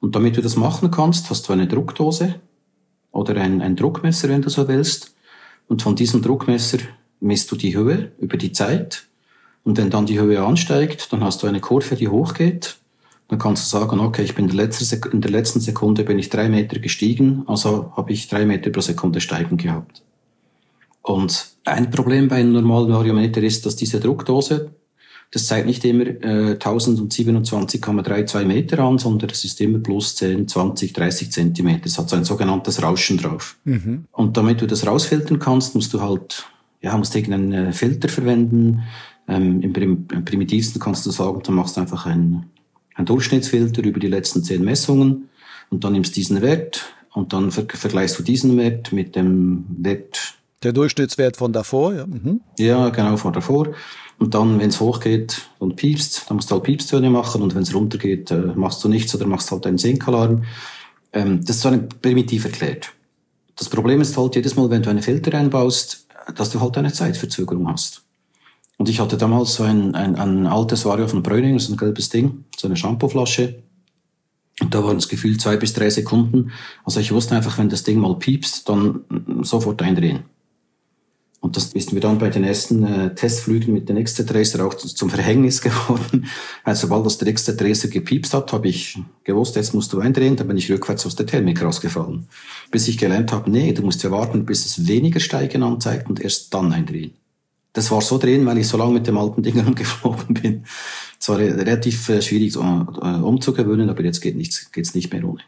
Und 0.00 0.14
damit 0.14 0.36
du 0.36 0.42
das 0.42 0.56
machen 0.56 0.90
kannst, 0.90 1.30
hast 1.30 1.48
du 1.48 1.52
eine 1.52 1.66
Druckdose 1.66 2.36
oder 3.12 3.36
ein, 3.40 3.62
ein 3.62 3.76
Druckmesser, 3.76 4.28
wenn 4.28 4.42
du 4.42 4.50
so 4.50 4.68
willst. 4.68 5.14
Und 5.68 5.82
von 5.82 5.96
diesem 5.96 6.22
Druckmesser 6.22 6.78
misst 7.20 7.50
du 7.50 7.56
die 7.56 7.76
Höhe 7.76 8.12
über 8.18 8.36
die 8.36 8.52
Zeit. 8.52 9.06
Und 9.64 9.78
wenn 9.78 9.90
dann 9.90 10.06
die 10.06 10.20
Höhe 10.20 10.44
ansteigt, 10.44 11.12
dann 11.12 11.24
hast 11.24 11.42
du 11.42 11.46
eine 11.46 11.60
Kurve, 11.60 11.96
die 11.96 12.08
hochgeht. 12.08 12.76
Dann 13.28 13.40
kannst 13.40 13.64
du 13.64 13.78
sagen, 13.78 13.98
okay, 13.98 14.22
ich 14.22 14.36
bin 14.36 14.48
in 14.48 14.56
der, 14.56 15.30
letzten 15.30 15.60
Sekunde 15.60 16.04
bin 16.04 16.18
ich 16.18 16.30
drei 16.30 16.48
Meter 16.48 16.78
gestiegen, 16.78 17.42
also 17.48 17.92
habe 17.96 18.12
ich 18.12 18.28
drei 18.28 18.46
Meter 18.46 18.70
pro 18.70 18.80
Sekunde 18.80 19.20
steigen 19.20 19.56
gehabt. 19.56 20.02
Und 21.02 21.48
ein 21.64 21.90
Problem 21.90 22.28
bei 22.28 22.36
einem 22.36 22.52
normalen 22.52 22.92
Variometer 22.92 23.42
ist, 23.42 23.66
dass 23.66 23.74
diese 23.74 23.98
Druckdose, 23.98 24.70
das 25.32 25.46
zeigt 25.46 25.66
nicht 25.66 25.84
immer 25.84 26.06
äh, 26.06 26.56
1027,32 26.58 28.44
Meter 28.44 28.78
an, 28.80 28.98
sondern 28.98 29.30
es 29.30 29.44
ist 29.44 29.60
immer 29.60 29.78
plus 29.78 30.16
10, 30.16 30.48
20, 30.48 30.92
30 30.92 31.32
Zentimeter. 31.32 31.86
Es 31.86 31.98
hat 31.98 32.08
so 32.08 32.16
ein 32.16 32.24
sogenanntes 32.24 32.82
Rauschen 32.82 33.18
drauf. 33.18 33.56
Mhm. 33.64 34.04
Und 34.12 34.36
damit 34.36 34.60
du 34.60 34.66
das 34.66 34.86
rausfiltern 34.86 35.38
kannst, 35.38 35.74
musst 35.74 35.92
du 35.92 36.00
halt, 36.00 36.46
ja, 36.80 36.96
musst 36.96 37.14
irgendeinen 37.14 37.52
äh, 37.52 37.72
Filter 37.72 38.08
verwenden. 38.08 38.82
Ähm, 39.28 39.60
Im 39.62 39.72
prim 39.72 40.06
primitivsten 40.06 40.80
kannst 40.80 41.04
du 41.04 41.10
sagen, 41.10 41.42
du 41.42 41.50
machst 41.50 41.76
einfach 41.76 42.06
einen, 42.06 42.46
einen 42.94 43.06
Durchschnittsfilter 43.06 43.82
über 43.82 43.98
die 43.98 44.08
letzten 44.08 44.44
10 44.44 44.64
Messungen 44.64 45.28
und 45.70 45.82
dann 45.82 45.92
nimmst 45.92 46.16
diesen 46.16 46.40
Wert 46.42 46.86
und 47.12 47.32
dann 47.32 47.50
ver 47.50 47.66
vergleichst 47.68 48.18
du 48.18 48.22
diesen 48.22 48.56
Wert 48.56 48.92
mit 48.92 49.16
dem 49.16 49.64
Wert. 49.78 50.34
Der 50.62 50.72
Durchschnittswert 50.72 51.36
von 51.36 51.52
davor, 51.52 51.94
ja. 51.94 52.06
Mhm. 52.06 52.40
Ja, 52.58 52.88
genau, 52.90 53.16
von 53.16 53.32
davor. 53.32 53.74
Und 54.18 54.34
dann, 54.34 54.58
wenn 54.58 54.70
es 54.70 54.80
hochgeht 54.80 55.48
und 55.58 55.76
piepst, 55.76 56.24
dann 56.28 56.36
musst 56.36 56.50
du 56.50 56.54
halt 56.54 56.64
Piepstöne 56.64 57.10
machen 57.10 57.42
und 57.42 57.54
wenn 57.54 57.62
es 57.62 57.74
runtergeht, 57.74 58.30
äh, 58.30 58.52
machst 58.54 58.82
du 58.82 58.88
nichts 58.88 59.14
oder 59.14 59.26
machst 59.26 59.50
halt 59.50 59.66
einen 59.66 59.78
Sinkalarm. 59.78 60.44
Ähm, 61.12 61.40
das 61.44 61.56
ist 61.56 61.62
so 61.62 61.68
ein 61.68 61.88
primitiv 61.88 62.44
erklärt. 62.46 62.92
Das 63.56 63.68
Problem 63.68 64.00
ist 64.00 64.16
halt 64.16 64.34
jedes 64.34 64.56
Mal, 64.56 64.70
wenn 64.70 64.82
du 64.82 64.90
einen 64.90 65.02
Filter 65.02 65.36
einbaust, 65.36 66.06
dass 66.34 66.50
du 66.50 66.60
halt 66.60 66.76
eine 66.78 66.92
Zeitverzögerung 66.92 67.68
hast. 67.68 68.02
Und 68.78 68.88
ich 68.88 69.00
hatte 69.00 69.16
damals 69.16 69.54
so 69.54 69.62
ein, 69.62 69.94
ein, 69.94 70.16
ein 70.16 70.46
altes 70.46 70.84
Vario 70.84 71.08
von 71.08 71.22
Bröning, 71.22 71.58
so 71.58 71.72
ein 71.72 71.78
gelbes 71.78 72.08
Ding, 72.08 72.44
so 72.56 72.68
eine 72.68 72.76
Shampooflasche. 72.76 73.62
Und 74.60 74.74
da 74.74 74.82
waren 74.84 74.96
es 74.96 75.08
gefühlt 75.08 75.40
zwei 75.40 75.56
bis 75.56 75.72
drei 75.74 75.90
Sekunden. 75.90 76.52
Also 76.84 77.00
ich 77.00 77.12
wusste 77.12 77.36
einfach, 77.36 77.58
wenn 77.58 77.68
das 77.68 77.84
Ding 77.84 77.98
mal 77.98 78.18
piepst, 78.18 78.68
dann 78.68 79.00
sofort 79.42 79.80
eindrehen. 79.82 80.24
Und 81.46 81.56
das 81.56 81.66
ist 81.74 81.92
mir 81.92 82.00
dann 82.00 82.18
bei 82.18 82.28
den 82.28 82.42
ersten 82.42 82.82
äh, 82.82 83.14
Testflügen 83.14 83.72
mit 83.72 83.88
den 83.88 83.96
Extra-Tracer 83.96 84.66
auch 84.66 84.74
zum 84.74 85.08
Verhängnis 85.08 85.60
geworden. 85.62 86.26
Also 86.64 86.88
sobald 86.88 87.06
das 87.06 87.18
der 87.18 87.28
Extra-Tracer 87.28 87.86
gepiepst 87.86 88.34
hat, 88.34 88.52
habe 88.52 88.66
ich 88.66 88.98
gewusst, 89.22 89.54
jetzt 89.54 89.72
musst 89.72 89.92
du 89.92 90.00
eindrehen, 90.00 90.34
dann 90.34 90.48
bin 90.48 90.56
ich 90.56 90.68
rückwärts 90.72 91.06
aus 91.06 91.14
der 91.14 91.24
Thermik 91.24 91.62
rausgefallen. 91.62 92.26
Bis 92.72 92.88
ich 92.88 92.98
gelernt 92.98 93.30
habe, 93.30 93.48
nee, 93.48 93.72
du 93.72 93.82
musst 93.82 94.02
ja 94.02 94.10
warten, 94.10 94.44
bis 94.44 94.66
es 94.66 94.88
weniger 94.88 95.20
Steigen 95.20 95.62
anzeigt 95.62 96.08
und 96.08 96.18
erst 96.18 96.52
dann 96.52 96.72
eindrehen. 96.72 97.12
Das 97.74 97.92
war 97.92 98.00
so 98.00 98.18
drehen, 98.18 98.44
weil 98.44 98.58
ich 98.58 98.66
so 98.66 98.76
lange 98.76 98.94
mit 98.94 99.06
dem 99.06 99.16
alten 99.16 99.44
Ding 99.44 99.60
rumgeflogen 99.64 100.34
bin. 100.34 100.64
Es 101.20 101.28
war 101.28 101.38
relativ 101.38 102.08
äh, 102.08 102.22
schwierig 102.22 102.56
äh, 102.56 102.58
umzugewöhnen, 102.58 103.88
aber 103.88 104.02
jetzt 104.02 104.20
geht 104.20 104.36
geht's 104.72 104.96
nicht 104.96 105.12
mehr 105.12 105.24
ohne. 105.24 105.42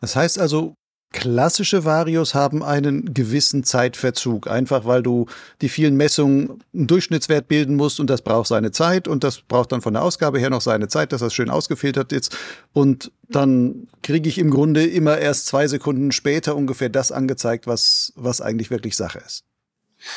Das 0.00 0.16
heißt 0.16 0.38
also, 0.38 0.72
Klassische 1.14 1.84
Varios 1.84 2.34
haben 2.34 2.64
einen 2.64 3.14
gewissen 3.14 3.62
Zeitverzug, 3.62 4.50
einfach 4.50 4.84
weil 4.84 5.00
du 5.00 5.26
die 5.60 5.68
vielen 5.68 5.96
Messungen 5.96 6.60
einen 6.74 6.88
Durchschnittswert 6.88 7.46
bilden 7.46 7.76
musst 7.76 8.00
und 8.00 8.10
das 8.10 8.22
braucht 8.22 8.48
seine 8.48 8.72
Zeit 8.72 9.06
und 9.06 9.22
das 9.22 9.40
braucht 9.40 9.70
dann 9.70 9.80
von 9.80 9.94
der 9.94 10.02
Ausgabe 10.02 10.40
her 10.40 10.50
noch 10.50 10.60
seine 10.60 10.88
Zeit, 10.88 11.12
dass 11.12 11.20
das 11.20 11.32
schön 11.32 11.50
ausgefiltert 11.50 12.12
ist. 12.12 12.36
Und 12.72 13.12
dann 13.28 13.86
kriege 14.02 14.28
ich 14.28 14.38
im 14.38 14.50
Grunde 14.50 14.84
immer 14.84 15.16
erst 15.16 15.46
zwei 15.46 15.68
Sekunden 15.68 16.10
später 16.10 16.56
ungefähr 16.56 16.88
das 16.88 17.12
angezeigt, 17.12 17.68
was, 17.68 18.12
was 18.16 18.40
eigentlich 18.40 18.72
wirklich 18.72 18.96
Sache 18.96 19.20
ist. 19.24 19.44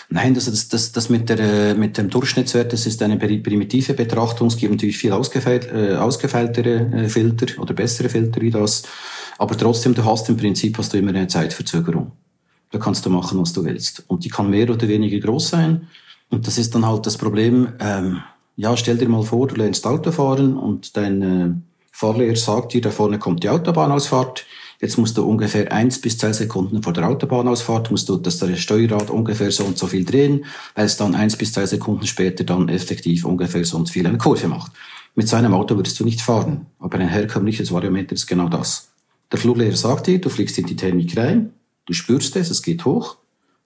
Nein, 0.09 0.33
das, 0.33 0.45
das, 0.45 0.67
das, 0.67 0.91
das 0.91 1.09
mit, 1.09 1.29
der, 1.29 1.75
mit 1.75 1.97
dem 1.97 2.09
Durchschnittswert, 2.09 2.73
das 2.73 2.85
ist 2.85 3.01
eine 3.01 3.17
primitive 3.17 3.93
Betrachtung. 3.93 4.47
Es 4.47 4.57
gibt 4.57 4.71
natürlich 4.71 4.97
viel 4.97 5.11
ausgefeilt, 5.11 5.69
äh, 5.71 5.95
ausgefeiltere 5.95 6.91
äh, 6.93 7.09
Filter 7.09 7.61
oder 7.61 7.73
bessere 7.73 8.09
Filter 8.09 8.41
wie 8.41 8.51
das. 8.51 8.83
Aber 9.37 9.57
trotzdem, 9.57 9.93
du 9.93 10.03
hast 10.03 10.29
im 10.29 10.37
Prinzip 10.37 10.77
hast 10.77 10.93
du 10.93 10.97
immer 10.97 11.09
eine 11.09 11.27
Zeitverzögerung. 11.27 12.11
Da 12.71 12.79
kannst 12.79 13.05
du 13.05 13.09
machen, 13.09 13.39
was 13.39 13.53
du 13.53 13.63
willst. 13.63 14.03
Und 14.07 14.25
die 14.25 14.29
kann 14.29 14.49
mehr 14.49 14.69
oder 14.69 14.87
weniger 14.87 15.19
groß 15.19 15.49
sein. 15.49 15.87
Und 16.29 16.47
das 16.47 16.57
ist 16.57 16.75
dann 16.75 16.85
halt 16.85 17.05
das 17.05 17.17
Problem. 17.17 17.73
Ähm, 17.79 18.21
ja, 18.55 18.75
stell 18.75 18.97
dir 18.97 19.07
mal 19.07 19.23
vor, 19.23 19.47
du 19.47 19.55
lernst 19.55 19.85
Auto 19.85 20.11
fahren 20.11 20.57
und 20.57 20.97
dein 20.97 21.21
äh, 21.21 21.53
Fahrlehrer 21.91 22.35
sagt 22.35 22.73
dir, 22.73 22.81
da 22.81 22.91
vorne 22.91 23.19
kommt 23.19 23.43
die 23.43 23.49
Autobahnausfahrt. 23.49 24.45
Jetzt 24.79 24.97
musst 24.97 25.17
du 25.17 25.27
ungefähr 25.27 25.71
eins 25.71 25.99
bis 25.99 26.19
zwei 26.19 26.33
Sekunden 26.33 26.83
vor 26.83 26.93
der 26.93 27.07
Autobahnausfahrt 27.07 27.89
musst 27.89 28.09
du 28.09 28.17
das 28.17 28.43
Steuerrad 28.59 29.09
ungefähr 29.09 29.51
so 29.51 29.63
und 29.63 29.77
so 29.77 29.87
viel 29.87 30.05
drehen, 30.05 30.45
weil 30.75 30.85
es 30.85 30.97
dann 30.97 31.15
eins 31.15 31.35
bis 31.35 31.53
zwei 31.53 31.65
Sekunden 31.65 32.05
später 32.05 32.43
dann 32.43 32.69
effektiv 32.69 33.25
ungefähr 33.25 33.65
so 33.65 33.77
und 33.77 33.87
so 33.87 33.93
viel 33.93 34.05
eine 34.05 34.19
Kurve 34.19 34.47
macht. 34.47 34.71
Mit 35.15 35.27
so 35.27 35.35
einem 35.35 35.55
Auto 35.55 35.75
würdest 35.75 35.99
du 35.99 36.03
nicht 36.03 36.21
fahren. 36.21 36.67
Aber 36.77 36.99
ein 36.99 37.07
herkömmliches 37.07 37.71
Variometer 37.71 38.13
ist 38.13 38.27
genau 38.27 38.49
das. 38.49 38.89
Der 39.31 39.39
Fluglehrer 39.39 39.75
sagt 39.75 40.05
dir, 40.05 40.21
du 40.21 40.29
fliegst 40.29 40.59
in 40.59 40.67
die 40.67 40.75
Thermik 40.75 41.17
rein, 41.17 41.53
du 41.87 41.93
spürst 41.93 42.35
es, 42.35 42.51
es 42.51 42.61
geht 42.61 42.85
hoch, 42.85 43.17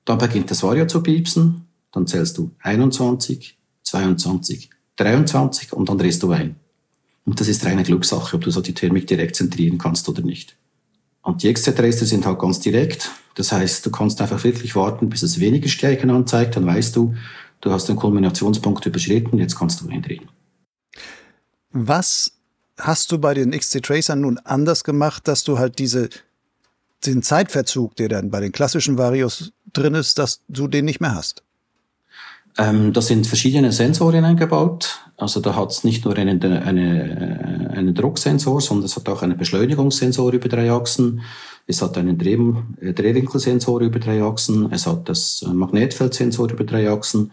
dann 0.05 0.17
beginnt 0.17 0.49
das 0.49 0.63
Vario 0.63 0.87
zu 0.87 1.03
piepsen, 1.03 1.65
dann 1.91 2.07
zählst 2.07 2.37
du 2.37 2.51
21, 2.61 3.57
22, 3.83 4.69
23 4.95 5.73
und 5.73 5.89
dann 5.89 5.97
drehst 5.97 6.23
du 6.23 6.31
ein. 6.31 6.55
Und 7.25 7.39
das 7.39 7.49
ist 7.49 7.65
reine 7.65 7.83
Glückssache, 7.83 8.37
ob 8.37 8.43
du 8.43 8.49
so 8.49 8.61
die 8.61 8.73
Thermik 8.73 9.07
direkt 9.07 9.35
zentrieren 9.35 9.77
kannst 9.77 10.07
oder 10.09 10.21
nicht. 10.21 10.55
Und 11.23 11.43
die 11.43 11.53
XZ-Raster 11.53 12.05
sind 12.05 12.25
halt 12.25 12.39
ganz 12.39 12.59
direkt. 12.59 13.11
Das 13.35 13.51
heißt, 13.51 13.85
du 13.85 13.91
kannst 13.91 14.21
einfach 14.21 14.43
wirklich 14.43 14.75
warten, 14.75 15.09
bis 15.09 15.23
es 15.23 15.39
weniger 15.39 15.69
Stärken 15.69 16.09
anzeigt, 16.09 16.55
dann 16.55 16.65
weißt 16.65 16.95
du, 16.95 17.15
du 17.61 17.71
hast 17.71 17.87
den 17.87 17.95
Kulminationspunkt 17.95 18.85
überschritten, 18.85 19.37
jetzt 19.37 19.57
kannst 19.57 19.81
du 19.81 19.89
hindrehen. 19.89 20.27
Was 21.71 22.33
hast 22.77 23.11
du 23.11 23.19
bei 23.19 23.33
den 23.33 23.51
XC-Tracern 23.51 24.21
nun 24.21 24.39
anders 24.39 24.83
gemacht, 24.83 25.27
dass 25.27 25.43
du 25.43 25.59
halt 25.59 25.79
diese, 25.79 26.09
den 27.05 27.21
Zeitverzug, 27.21 27.95
der 27.95 28.09
dann 28.09 28.31
bei 28.31 28.39
den 28.39 28.51
klassischen 28.51 28.97
Varios 28.97 29.53
drin 29.71 29.93
ist, 29.93 30.17
dass 30.17 30.41
du 30.49 30.67
den 30.67 30.85
nicht 30.85 30.99
mehr 30.99 31.15
hast? 31.15 31.43
Ähm, 32.57 32.91
da 32.91 33.01
sind 33.01 33.27
verschiedene 33.27 33.71
Sensoren 33.71 34.25
eingebaut. 34.25 34.99
Also 35.15 35.39
da 35.39 35.55
hat 35.55 35.71
es 35.71 35.83
nicht 35.83 36.03
nur 36.03 36.17
einen, 36.17 36.43
eine, 36.43 37.40
einen 37.71 37.93
Drucksensor, 37.93 38.61
sondern 38.61 38.85
es 38.85 38.95
hat 38.95 39.09
auch 39.09 39.21
einen 39.21 39.37
Beschleunigungssensor 39.37 40.33
über 40.33 40.49
drei 40.49 40.71
Achsen. 40.71 41.21
Es 41.67 41.81
hat 41.81 41.97
einen 41.97 42.17
Dreh, 42.17 42.37
äh, 42.81 42.93
Drehwinkelsensor 42.93 43.81
über 43.81 43.99
drei 43.99 44.23
Achsen. 44.23 44.71
Es 44.71 44.87
hat 44.87 45.07
das 45.09 45.43
äh, 45.43 45.53
Magnetfeldsensor 45.53 46.51
über 46.51 46.63
drei 46.63 46.89
Achsen. 46.89 47.31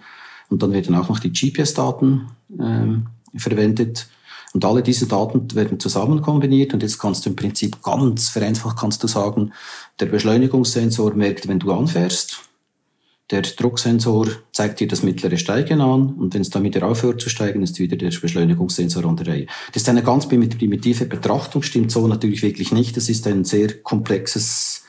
Und 0.48 0.62
dann 0.62 0.72
werden 0.72 0.94
auch 0.94 1.08
noch 1.08 1.18
die 1.18 1.32
GPS-Daten 1.32 2.28
ähm, 2.58 3.06
verwendet. 3.36 4.08
Und 4.54 4.64
alle 4.64 4.82
diese 4.82 5.06
Daten 5.06 5.54
werden 5.54 5.78
zusammen 5.78 6.22
kombiniert 6.22 6.72
und 6.72 6.82
jetzt 6.82 6.98
kannst 6.98 7.26
du 7.26 7.30
im 7.30 7.36
Prinzip 7.36 7.82
ganz 7.82 8.30
vereinfacht 8.30 8.78
kannst 8.78 9.02
du 9.02 9.06
sagen, 9.06 9.52
der 10.00 10.06
Beschleunigungssensor 10.06 11.14
merkt, 11.14 11.48
wenn 11.48 11.58
du 11.58 11.70
anfährst, 11.70 12.47
der 13.30 13.42
Drucksensor 13.42 14.28
zeigt 14.52 14.80
dir 14.80 14.88
das 14.88 15.02
mittlere 15.02 15.36
Steigen 15.36 15.82
an 15.82 16.14
und 16.14 16.32
wenn 16.32 16.40
es 16.40 16.50
dann 16.50 16.62
wieder 16.62 16.86
aufhört 16.86 17.20
zu 17.20 17.28
steigen, 17.28 17.62
ist 17.62 17.78
wieder 17.78 17.96
der 17.96 18.10
Beschleunigungssensor 18.10 19.04
an 19.04 19.16
der 19.16 19.26
Reihe. 19.26 19.46
Das 19.72 19.82
ist 19.82 19.88
eine 19.88 20.02
ganz 20.02 20.28
primitive 20.28 21.04
Betrachtung, 21.04 21.62
stimmt 21.62 21.92
so 21.92 22.06
natürlich 22.08 22.42
wirklich 22.42 22.72
nicht. 22.72 22.96
Das 22.96 23.10
ist 23.10 23.26
ein 23.26 23.44
sehr 23.44 23.82
komplexes 23.82 24.84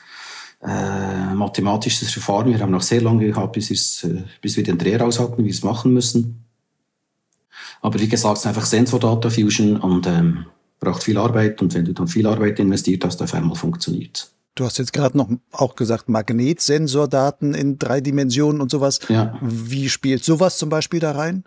äh, 0.62 1.34
mathematisches 1.34 2.10
Verfahren. 2.12 2.50
Wir 2.50 2.60
haben 2.60 2.72
noch 2.72 2.82
sehr 2.82 3.02
lange 3.02 3.26
gehabt, 3.26 3.52
bis, 3.52 4.04
äh, 4.04 4.22
bis 4.40 4.56
wir 4.56 4.64
den 4.64 4.78
Dreh 4.78 4.96
raus 4.96 5.20
hatten, 5.20 5.38
wie 5.38 5.46
wir 5.46 5.52
es 5.52 5.62
machen 5.62 5.92
müssen. 5.92 6.44
Aber 7.82 8.00
wie 8.00 8.08
gesagt, 8.08 8.38
es 8.38 8.42
ist 8.44 8.46
einfach 8.46 8.66
Sensor 8.66 9.00
Data 9.00 9.28
Fusion 9.28 9.76
und 9.76 10.06
ähm, 10.06 10.46
braucht 10.78 11.02
viel 11.02 11.18
Arbeit. 11.18 11.60
Und 11.60 11.74
wenn 11.74 11.84
du 11.84 11.92
dann 11.92 12.08
viel 12.08 12.26
Arbeit 12.26 12.58
investiert 12.58 13.04
hast, 13.04 13.22
auf 13.22 13.34
einmal 13.34 13.56
funktioniert 13.56 14.30
Du 14.54 14.64
hast 14.64 14.78
jetzt 14.78 14.92
gerade 14.92 15.16
noch 15.16 15.28
auch 15.52 15.76
gesagt, 15.76 16.08
Magnetsensordaten 16.08 17.54
in 17.54 17.78
drei 17.78 18.00
Dimensionen 18.00 18.60
und 18.60 18.70
sowas. 18.70 18.98
Ja. 19.08 19.38
Wie 19.40 19.88
spielt 19.88 20.24
sowas 20.24 20.58
zum 20.58 20.68
Beispiel 20.68 21.00
da 21.00 21.12
rein? 21.12 21.44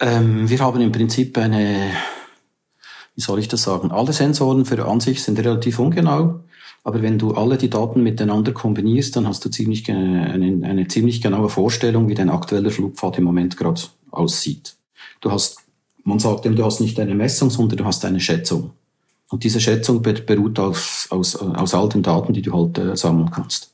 Ähm, 0.00 0.48
wir 0.48 0.58
haben 0.60 0.80
im 0.80 0.92
Prinzip 0.92 1.36
eine, 1.38 1.90
wie 3.14 3.20
soll 3.20 3.38
ich 3.38 3.48
das 3.48 3.62
sagen? 3.62 3.90
Alle 3.90 4.12
Sensoren 4.12 4.64
für 4.64 4.86
an 4.86 5.00
sich 5.00 5.22
sind 5.22 5.38
relativ 5.38 5.78
ungenau. 5.78 6.40
Aber 6.84 7.02
wenn 7.02 7.18
du 7.18 7.32
alle 7.34 7.58
die 7.58 7.68
Daten 7.68 8.02
miteinander 8.02 8.52
kombinierst, 8.52 9.16
dann 9.16 9.26
hast 9.26 9.44
du 9.44 9.48
ziemlich 9.50 9.90
eine, 9.90 10.60
eine 10.62 10.86
ziemlich 10.86 11.20
genaue 11.20 11.48
Vorstellung, 11.48 12.06
wie 12.06 12.14
dein 12.14 12.30
aktueller 12.30 12.70
Flugpfad 12.70 13.18
im 13.18 13.24
Moment 13.24 13.56
gerade 13.56 13.80
aussieht. 14.12 14.76
Du 15.20 15.32
hast, 15.32 15.58
man 16.04 16.20
sagt 16.20 16.44
dem, 16.44 16.54
du 16.54 16.64
hast 16.64 16.80
nicht 16.80 17.00
eine 17.00 17.16
Messung, 17.16 17.50
sondern 17.50 17.78
du 17.78 17.84
hast 17.84 18.04
eine 18.04 18.20
Schätzung. 18.20 18.70
Und 19.30 19.42
diese 19.42 19.60
Schätzung 19.60 20.02
beruht 20.02 20.58
aus, 20.58 21.08
aus, 21.10 21.36
aus 21.36 21.74
all 21.74 21.88
den 21.88 22.02
Daten, 22.02 22.32
die 22.32 22.42
du 22.42 22.52
halt 22.52 22.78
äh, 22.78 22.96
sammeln 22.96 23.30
kannst. 23.30 23.72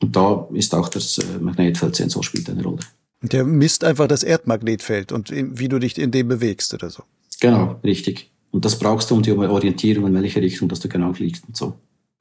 Und 0.00 0.14
da 0.14 0.48
ist 0.52 0.74
auch 0.74 0.88
das 0.88 1.18
äh, 1.18 1.38
Magnetfeldsensor 1.40 2.22
spielt 2.24 2.50
eine 2.50 2.62
Rolle. 2.62 2.80
Der 3.22 3.44
misst 3.44 3.84
einfach 3.84 4.06
das 4.06 4.22
Erdmagnetfeld 4.22 5.10
und 5.12 5.30
wie 5.32 5.68
du 5.68 5.78
dich 5.78 5.98
in 5.98 6.10
dem 6.10 6.28
bewegst 6.28 6.72
oder 6.74 6.88
so. 6.90 7.02
Genau, 7.40 7.78
richtig. 7.82 8.30
Und 8.50 8.64
das 8.64 8.78
brauchst 8.78 9.10
du 9.10 9.16
um 9.16 9.22
die 9.22 9.32
Orientierung, 9.32 10.06
in 10.06 10.14
welche 10.14 10.40
Richtung 10.40 10.68
dass 10.68 10.80
du 10.80 10.88
genau 10.88 11.12
fliegst 11.12 11.44
und 11.46 11.56
so. 11.56 11.74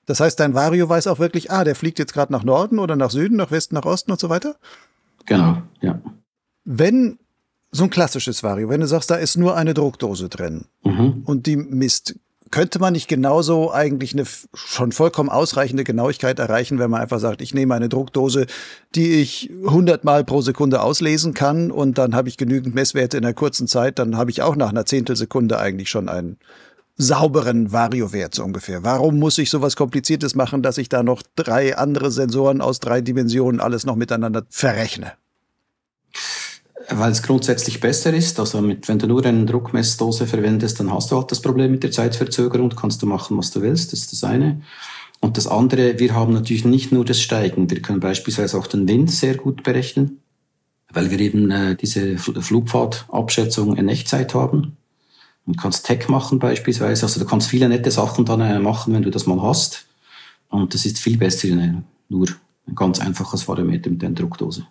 Das 0.06 0.20
heißt, 0.20 0.40
dein 0.40 0.54
Vario 0.54 0.88
weiß 0.88 1.08
auch 1.08 1.20
wirklich, 1.20 1.52
ah, 1.52 1.63
der 1.63 1.76
fliegt 1.76 2.00
jetzt 2.00 2.13
gerade 2.13 2.32
nach 2.32 2.44
Norden 2.44 2.80
oder 2.80 2.96
nach 2.96 3.12
Süden, 3.12 3.36
nach 3.36 3.52
Westen, 3.52 3.76
nach 3.76 3.86
Osten 3.86 4.12
und 4.12 4.20
so 4.20 4.30
weiter? 4.30 4.56
Genau, 5.26 5.62
ja. 5.82 6.02
Wenn 6.63 7.20
so 7.72 7.84
ein 7.84 7.90
klassisches 7.90 8.42
Vario, 8.42 8.70
wenn 8.70 8.80
du 8.80 8.88
sagst, 8.88 9.12
da 9.12 9.16
ist 9.16 9.36
nur 9.36 9.56
eine 9.56 9.74
Druckdose 9.74 10.30
drin 10.30 10.66
mhm. 10.84 11.24
und 11.26 11.46
die 11.46 11.58
misst, 11.58 12.16
könnte 12.52 12.80
man 12.80 12.94
nicht 12.94 13.08
genauso 13.08 13.72
eigentlich 13.72 14.14
eine 14.14 14.26
schon 14.54 14.92
vollkommen 14.92 15.30
ausreichende 15.30 15.84
Genauigkeit 15.84 16.40
erreichen, 16.40 16.80
wenn 16.80 16.90
man 16.90 17.02
einfach 17.02 17.20
sagt, 17.20 17.42
ich 17.42 17.54
nehme 17.54 17.76
eine 17.76 17.90
Druckdose, 17.90 18.46
die 18.96 19.22
ich 19.22 19.52
100 19.66 20.04
Mal 20.04 20.24
pro 20.24 20.42
Sekunde 20.42 20.82
auslesen 20.82 21.34
kann 21.34 21.72
und 21.72 21.98
dann 21.98 22.16
habe 22.16 22.30
ich 22.30 22.38
genügend 22.38 22.76
Messwerte 22.76 23.18
in 23.18 23.26
einer 23.26 23.34
kurzen 23.34 23.68
Zeit, 23.68 24.00
dann 24.00 24.18
habe 24.18 24.32
ich 24.32 24.42
auch 24.42 24.56
nach 24.56 24.70
einer 24.70 24.86
Zehntelsekunde 24.86 25.60
eigentlich 25.60 25.90
schon 25.90 26.10
einen 26.10 26.38
sauberen 26.98 27.72
Variowert 27.72 28.34
so 28.34 28.44
ungefähr. 28.44 28.84
Warum 28.84 29.20
muss 29.20 29.38
ich 29.38 29.50
sowas 29.50 29.76
Kompliziertes 29.76 30.34
machen, 30.36 30.64
dass 30.64 30.80
ich 30.80 30.90
da 30.90 31.04
noch 31.04 31.22
drei 31.36 31.78
andere 31.78 32.12
Sensoren 32.12 32.60
aus 32.60 32.80
drei 32.80 33.02
Dimensionen 33.02 33.62
alles 33.62 33.86
noch 33.86 33.96
miteinander 33.96 34.46
verrechne? 34.50 35.14
Weil 36.89 37.12
es 37.12 37.21
grundsätzlich 37.21 37.80
besser 37.80 38.13
ist. 38.13 38.39
Also 38.39 38.62
mit, 38.62 38.88
wenn 38.88 39.00
du 39.00 39.08
nur 39.08 39.26
eine 39.26 39.45
Druckmessdose 39.45 40.26
verwendest, 40.26 40.80
dann 40.80 40.91
hast 40.93 41.12
du 41.12 41.17
halt 41.17 41.32
das 41.32 41.41
Problem 41.41 41.71
mit 41.71 41.84
der 41.84 41.91
Zeitverzögerung. 41.91 42.69
Kannst 42.69 43.02
du 43.02 43.06
machen, 43.06 43.38
was 43.38 43.52
du 43.52 43.62
willst. 43.62 43.91
Das 43.91 44.00
ist 44.02 44.13
das 44.13 44.23
eine. 44.23 44.62
Und 45.19 45.38
das 45.38 45.47
andere, 45.47 46.00
wir 46.00 46.13
haben 46.13 46.34
natürlich 46.34 46.65
nicht 46.65 46.91
nur 46.91 47.04
das 47.04 47.19
Steigen. 47.19 47.69
Wir 47.69 47.82
können 47.82 48.00
beispielsweise 48.00 48.58
auch 48.58 48.67
den 48.67 48.88
Wind 48.88 49.12
sehr 49.12 49.36
gut 49.36 49.63
berechnen, 49.63 50.21
weil 50.93 51.10
wir 51.12 51.19
eben 51.19 51.50
äh, 51.52 51.76
diese 51.76 52.17
Flugpfadabschätzung 52.17 53.76
in 53.78 53.89
Echtzeit 53.89 54.34
haben. 54.34 54.78
Du 55.47 55.54
kannst 55.54 55.86
Tech 55.86 56.08
machen 56.10 56.39
beispielsweise. 56.39 57.06
Also 57.06 57.19
du 57.19 57.26
kannst 57.26 57.47
viele 57.47 57.69
nette 57.69 57.89
Sachen 57.89 58.26
dann 58.26 58.41
äh, 58.41 58.60
machen, 58.60 58.93
wenn 58.93 59.04
du 59.04 59.10
das 59.10 59.26
mal 59.26 59.41
hast. 59.41 59.86
Und 60.50 60.73
das 60.73 60.86
ist 60.86 61.00
viel 61.00 61.17
besser, 61.17 61.47
ne? 61.50 61.84
nur 62.10 62.28
ein 62.67 62.76
ganz 62.76 63.00
einfaches 63.00 63.47
Variometer 63.47 63.89
mit 63.89 64.02
der 64.02 64.10
Druckdose. 64.12 64.67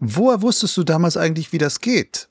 Woher 0.00 0.42
wusstest 0.42 0.76
du 0.76 0.84
damals 0.84 1.16
eigentlich, 1.16 1.52
wie 1.52 1.58
das 1.58 1.80
geht 1.80 2.28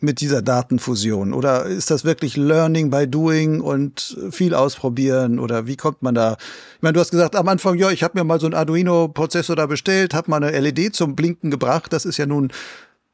mit 0.00 0.20
dieser 0.20 0.42
Datenfusion? 0.42 1.32
Oder 1.32 1.66
ist 1.66 1.90
das 1.90 2.04
wirklich 2.04 2.36
Learning 2.36 2.90
by 2.90 3.06
Doing 3.06 3.60
und 3.60 4.16
viel 4.30 4.54
ausprobieren? 4.54 5.38
Oder 5.38 5.66
wie 5.66 5.76
kommt 5.76 6.02
man 6.02 6.14
da? 6.14 6.36
Ich 6.76 6.82
meine, 6.82 6.94
du 6.94 7.00
hast 7.00 7.10
gesagt 7.10 7.36
am 7.36 7.48
Anfang, 7.48 7.76
ja, 7.76 7.90
ich 7.90 8.02
habe 8.02 8.18
mir 8.18 8.24
mal 8.24 8.40
so 8.40 8.46
einen 8.46 8.54
Arduino-Prozessor 8.54 9.56
da 9.56 9.66
bestellt, 9.66 10.14
habe 10.14 10.30
mal 10.30 10.42
eine 10.42 10.58
LED 10.58 10.96
zum 10.96 11.14
Blinken 11.14 11.50
gebracht. 11.50 11.92
Das 11.92 12.04
ist 12.04 12.16
ja 12.16 12.26
nun 12.26 12.50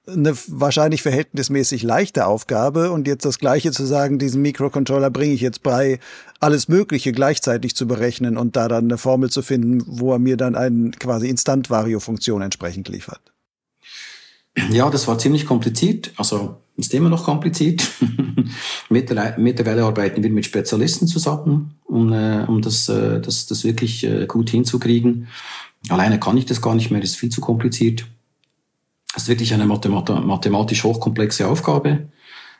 eine 0.07 0.35
wahrscheinlich 0.47 1.03
verhältnismäßig 1.03 1.83
leichte 1.83 2.27
Aufgabe 2.27 2.93
und 2.93 3.09
jetzt 3.09 3.25
das 3.25 3.41
Gleiche 3.41 3.73
zu 3.73 3.85
sagen, 3.85 4.21
diesen 4.21 4.41
Mikrocontroller 4.41 5.11
bringe 5.11 5.35
ich 5.35 5.41
jetzt 5.41 5.65
bei, 5.65 5.99
alles 6.39 6.69
Mögliche 6.69 7.11
gleichzeitig 7.11 7.75
zu 7.75 7.89
berechnen 7.89 8.37
und 8.37 8.55
da 8.55 8.69
dann 8.69 8.85
eine 8.85 8.99
Formel 8.99 9.31
zu 9.31 9.43
finden, 9.43 9.83
wo 9.87 10.13
er 10.13 10.21
mir 10.21 10.37
dann 10.37 10.55
eine 10.55 10.93
quasi 10.93 11.29
Instant-Vario-Funktion 11.29 12.41
entsprechend 12.41 12.89
liefert. 12.89 13.33
Ja, 14.71 14.89
das 14.91 15.07
war 15.07 15.19
ziemlich 15.19 15.47
kompliziert, 15.47 16.13
also 16.17 16.57
ist 16.77 16.95
immer 16.95 17.09
noch 17.09 17.25
kompliziert. 17.25 17.87
Mittlerweile 18.89 19.85
arbeiten 19.85 20.23
wir 20.23 20.31
mit 20.31 20.45
Spezialisten 20.45 21.07
zusammen, 21.07 21.75
um, 21.85 22.13
äh, 22.13 22.45
um 22.47 22.63
das, 22.63 22.89
äh, 22.89 23.21
das, 23.21 23.47
das 23.47 23.65
wirklich 23.65 24.05
äh, 24.05 24.27
gut 24.27 24.51
hinzukriegen. 24.51 25.29
Alleine 25.89 26.19
kann 26.19 26.37
ich 26.37 26.47
das 26.47 26.61
gar 26.61 26.75
nicht 26.75 26.91
mehr, 26.91 27.01
das 27.01 27.11
ist 27.11 27.17
viel 27.17 27.31
zu 27.31 27.41
kompliziert. 27.41 28.07
Es 29.15 29.25
ist 29.25 29.29
wirklich 29.29 29.55
eine 29.55 29.67
mathematisch 29.67 30.85
hochkomplexe 30.85 31.49
Aufgabe. 31.49 32.09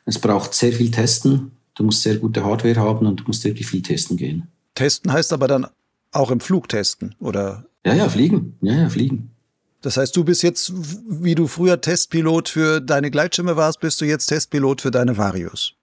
Es 0.07 0.19
braucht 0.19 0.55
sehr 0.55 0.73
viel 0.73 0.91
Testen. 0.91 1.53
Du 1.75 1.85
musst 1.85 2.03
sehr 2.03 2.17
gute 2.17 2.45
Hardware 2.45 2.77
haben 2.77 3.07
und 3.07 3.21
du 3.21 3.25
musst 3.27 3.45
wirklich 3.45 3.67
viel 3.67 3.83
testen 3.83 4.17
gehen. 4.17 4.49
Testen 4.75 5.13
heißt 5.13 5.33
aber 5.33 5.49
dann 5.49 5.67
auch 6.13 6.31
im 6.31 6.41
Flug 6.41 6.69
testen, 6.69 7.15
oder? 7.21 7.67
Ja, 7.85 7.95
ja, 7.95 8.09
fliegen. 8.09 8.57
Ja, 8.63 8.75
ja, 8.75 8.89
fliegen. 8.89 9.36
Das 9.83 9.97
heißt, 9.97 10.17
du 10.17 10.25
bist 10.25 10.43
jetzt, 10.43 10.73
wie 11.09 11.35
du 11.35 11.47
früher 11.47 11.81
Testpilot 11.81 12.49
für 12.49 12.81
deine 12.81 13.11
Gleitschirme 13.11 13.57
warst, 13.57 13.81
bist 13.81 14.01
du 14.01 14.05
jetzt 14.05 14.27
Testpilot 14.27 14.81
für 14.81 14.91
deine 14.91 15.17
Varios. 15.17 15.75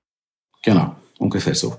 Genau, 0.63 0.95
ungefähr 1.19 1.55
so. 1.55 1.77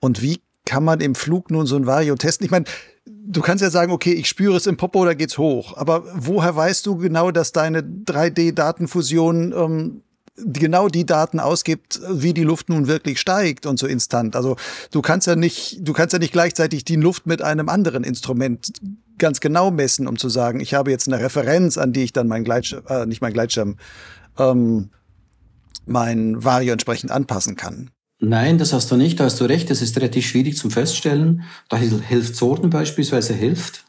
Und 0.00 0.22
wie 0.22 0.40
kann 0.64 0.84
man 0.84 1.00
im 1.00 1.14
Flug 1.14 1.50
nun 1.50 1.66
so 1.66 1.76
ein 1.76 1.86
Vario 1.86 2.14
testen? 2.16 2.44
Ich 2.44 2.50
meine, 2.50 2.64
du 3.04 3.40
kannst 3.40 3.62
ja 3.62 3.70
sagen, 3.70 3.92
okay, 3.92 4.12
ich 4.12 4.28
spüre 4.28 4.56
es 4.56 4.66
im 4.66 4.76
Popo, 4.76 5.04
da 5.04 5.14
geht's 5.14 5.38
hoch. 5.38 5.76
Aber 5.76 6.04
woher 6.14 6.54
weißt 6.54 6.86
du 6.86 6.96
genau, 6.96 7.30
dass 7.30 7.52
deine 7.52 7.82
3D-Datenfusion 7.82 9.52
ähm, 9.52 10.02
genau 10.36 10.88
die 10.88 11.06
Daten 11.06 11.40
ausgibt, 11.40 12.00
wie 12.08 12.32
die 12.32 12.44
Luft 12.44 12.68
nun 12.68 12.86
wirklich 12.86 13.20
steigt 13.20 13.66
und 13.66 13.78
so 13.78 13.86
instant. 13.86 14.36
Also 14.36 14.56
du 14.90 15.02
kannst 15.02 15.26
ja 15.26 15.36
nicht, 15.36 15.78
du 15.80 15.92
kannst 15.92 16.12
ja 16.12 16.18
nicht 16.18 16.32
gleichzeitig 16.32 16.84
die 16.84 16.96
Luft 16.96 17.26
mit 17.26 17.42
einem 17.42 17.68
anderen 17.68 18.04
Instrument 18.04 18.72
ganz 19.20 19.40
genau 19.40 19.70
messen, 19.70 20.08
um 20.08 20.18
zu 20.18 20.28
sagen, 20.28 20.58
ich 20.58 20.74
habe 20.74 20.90
jetzt 20.90 21.06
eine 21.06 21.22
Referenz, 21.22 21.78
an 21.78 21.92
die 21.92 22.02
ich 22.02 22.12
dann 22.12 22.26
mein 22.26 22.42
Gleitschirm, 22.42 22.82
äh, 22.88 23.06
nicht 23.06 23.20
mein 23.20 23.32
Gleitschirm, 23.32 23.76
ähm, 24.38 24.90
mein 25.86 26.42
Vario 26.42 26.72
entsprechend 26.72 27.12
anpassen 27.12 27.54
kann. 27.54 27.90
Nein, 28.18 28.58
das 28.58 28.72
hast 28.72 28.90
du 28.90 28.96
nicht, 28.96 29.18
da 29.18 29.24
hast 29.24 29.40
du 29.40 29.44
recht, 29.44 29.70
das 29.70 29.80
ist 29.80 29.96
relativ 29.96 30.26
schwierig 30.26 30.56
zum 30.56 30.70
Feststellen. 30.70 31.44
Da 31.68 31.78
hilft 31.78 32.36
Sorten 32.36 32.68
beispielsweise 32.68 33.32
hilft, 33.32 33.84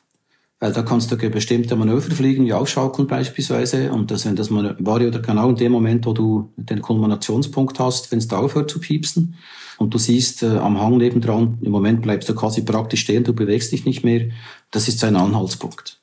weil 0.61 0.71
da 0.71 0.83
kannst 0.83 1.11
du 1.11 1.17
bestimmte 1.17 1.75
Manöver 1.75 2.11
fliegen, 2.11 2.45
wie 2.45 2.53
aufschaukeln 2.53 3.07
beispielsweise, 3.07 3.91
und 3.91 4.11
das, 4.11 4.25
wenn 4.25 4.35
das 4.35 4.51
Vario 4.51 5.07
oder 5.07 5.19
genau 5.19 5.49
in 5.49 5.55
dem 5.55 5.71
Moment, 5.71 6.05
wo 6.05 6.13
du 6.13 6.53
den 6.55 6.83
Kulminationspunkt 6.83 7.79
hast, 7.79 8.11
wenn 8.11 8.19
es 8.19 8.27
da 8.27 8.37
aufhört 8.37 8.69
zu 8.69 8.79
piepsen, 8.79 9.35
und 9.79 9.95
du 9.95 9.97
siehst 9.97 10.43
äh, 10.43 10.57
am 10.57 10.79
Hang 10.79 10.97
nebendran, 10.97 11.57
im 11.63 11.71
Moment 11.71 12.03
bleibst 12.03 12.29
du 12.29 12.35
quasi 12.35 12.61
praktisch 12.61 13.01
stehen, 13.01 13.23
du 13.23 13.33
bewegst 13.33 13.71
dich 13.71 13.85
nicht 13.85 14.03
mehr, 14.03 14.29
das 14.69 14.87
ist 14.87 15.03
ein 15.03 15.15
Anhaltspunkt. 15.15 15.99